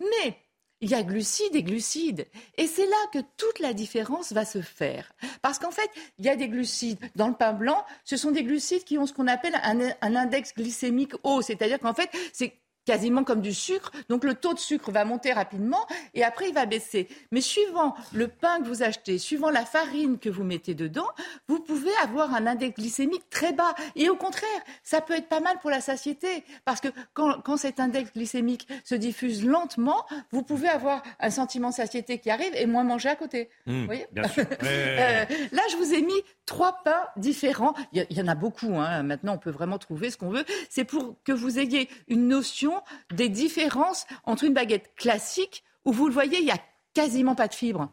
[0.00, 0.36] Mais
[0.80, 2.26] il y a glucides et glucides.
[2.58, 5.12] Et c'est là que toute la différence va se faire.
[5.42, 6.98] Parce qu'en fait, il y a des glucides.
[7.14, 10.16] Dans le pain blanc, ce sont des glucides qui ont ce qu'on appelle un, un
[10.16, 11.40] index glycémique haut.
[11.40, 12.54] C'est-à-dire qu'en fait, c'est
[12.86, 13.90] quasiment comme du sucre.
[14.08, 17.08] Donc le taux de sucre va monter rapidement et après il va baisser.
[17.32, 21.08] Mais suivant le pain que vous achetez, suivant la farine que vous mettez dedans,
[21.48, 23.74] vous pouvez avoir un index glycémique très bas.
[23.96, 24.48] Et au contraire,
[24.82, 26.44] ça peut être pas mal pour la satiété.
[26.64, 31.70] Parce que quand, quand cet index glycémique se diffuse lentement, vous pouvez avoir un sentiment
[31.70, 33.50] de satiété qui arrive et moins manger à côté.
[33.66, 34.44] Mmh, vous voyez bien sûr.
[34.66, 37.74] Euh, là, je vous ai mis trois pains différents.
[37.92, 38.74] Il y, en a beaucoup.
[38.76, 39.02] Hein.
[39.02, 40.44] Maintenant, on peut vraiment trouver ce qu'on veut.
[40.70, 42.75] C'est pour que vous ayez une notion
[43.12, 46.60] des différences entre une baguette classique, où vous le voyez, il n'y a
[46.94, 47.90] quasiment pas de fibres.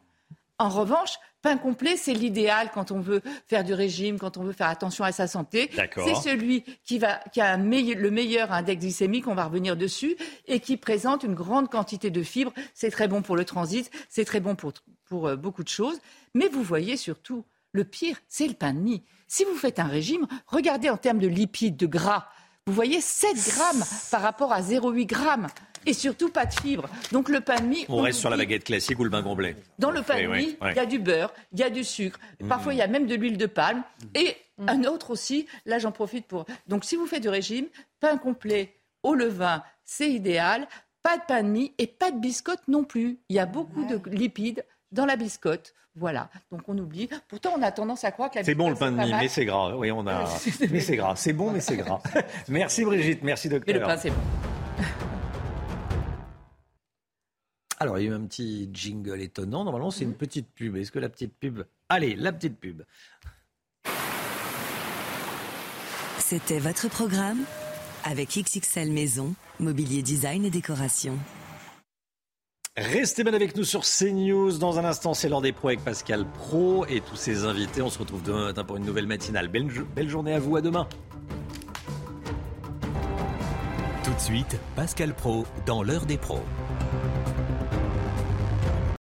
[0.60, 4.53] En revanche, pain complet, c'est l'idéal quand on veut faire du régime, quand on veut
[4.53, 5.70] faire attention à sa santé.
[6.06, 10.16] C'est celui qui, va, qui a le meilleur index glycémique, on va revenir dessus,
[10.48, 12.53] et qui présente une grande quantité de fibres.
[12.74, 14.74] C'est très bon pour le transit, c'est très bon pour,
[15.06, 16.00] pour euh, beaucoup de choses.
[16.34, 19.03] Mais vous voyez surtout, le pire, c'est le pain de mie.
[19.28, 22.28] Si vous faites un régime, regardez en termes de lipides, de gras.
[22.66, 25.48] Vous voyez 7 grammes par rapport à 0,8 grammes.
[25.85, 26.88] Et surtout pas de fibres.
[27.11, 27.85] Donc le pain de mie.
[27.90, 29.58] On, reste sur la baguette classique ou le pain complet.
[29.80, 32.17] Dans le pain de mie, il y a du beurre, il y a du sucre.
[32.40, 32.48] Mmh.
[32.48, 33.83] Parfois, il y a même de l'huile de palme.
[34.16, 34.69] Et mmh.
[34.69, 36.45] un autre aussi, là j'en profite pour.
[36.67, 37.66] Donc si vous faites du régime,
[38.00, 40.69] pain complet au levain, c'est idéal.
[41.01, 43.19] Pas de pain de mie et pas de biscotte non plus.
[43.27, 45.73] Il y a beaucoup de lipides dans la biscotte.
[45.95, 47.07] Voilà, donc on oublie.
[47.27, 49.27] Pourtant, on a tendance à croire que la C'est bon le pain de mie, mais
[49.27, 49.75] c'est gras.
[49.75, 50.27] Oui, on a.
[50.72, 51.15] mais c'est gras.
[51.15, 52.01] C'est bon, mais c'est gras.
[52.47, 53.75] merci Brigitte, merci docteur.
[53.75, 54.15] Mais le pain, c'est bon.
[57.80, 59.63] Alors, il y a eu un petit jingle étonnant.
[59.65, 60.77] Normalement, c'est une petite pub.
[60.77, 61.63] Est-ce que la petite pub.
[61.89, 62.81] Allez, la petite pub.
[66.17, 67.43] C'était votre programme
[68.03, 71.19] avec XXL Maison, Mobilier Design et Décoration.
[72.76, 74.58] Restez bien avec nous sur CNews.
[74.58, 77.84] Dans un instant, c'est l'heure des pros avec Pascal Pro et tous ses invités.
[77.84, 79.48] On se retrouve demain matin pour une nouvelle matinale.
[79.48, 80.56] Belle, journée à vous.
[80.56, 80.88] À demain.
[84.03, 86.42] Tout de suite, Pascal Pro dans l'heure des pros.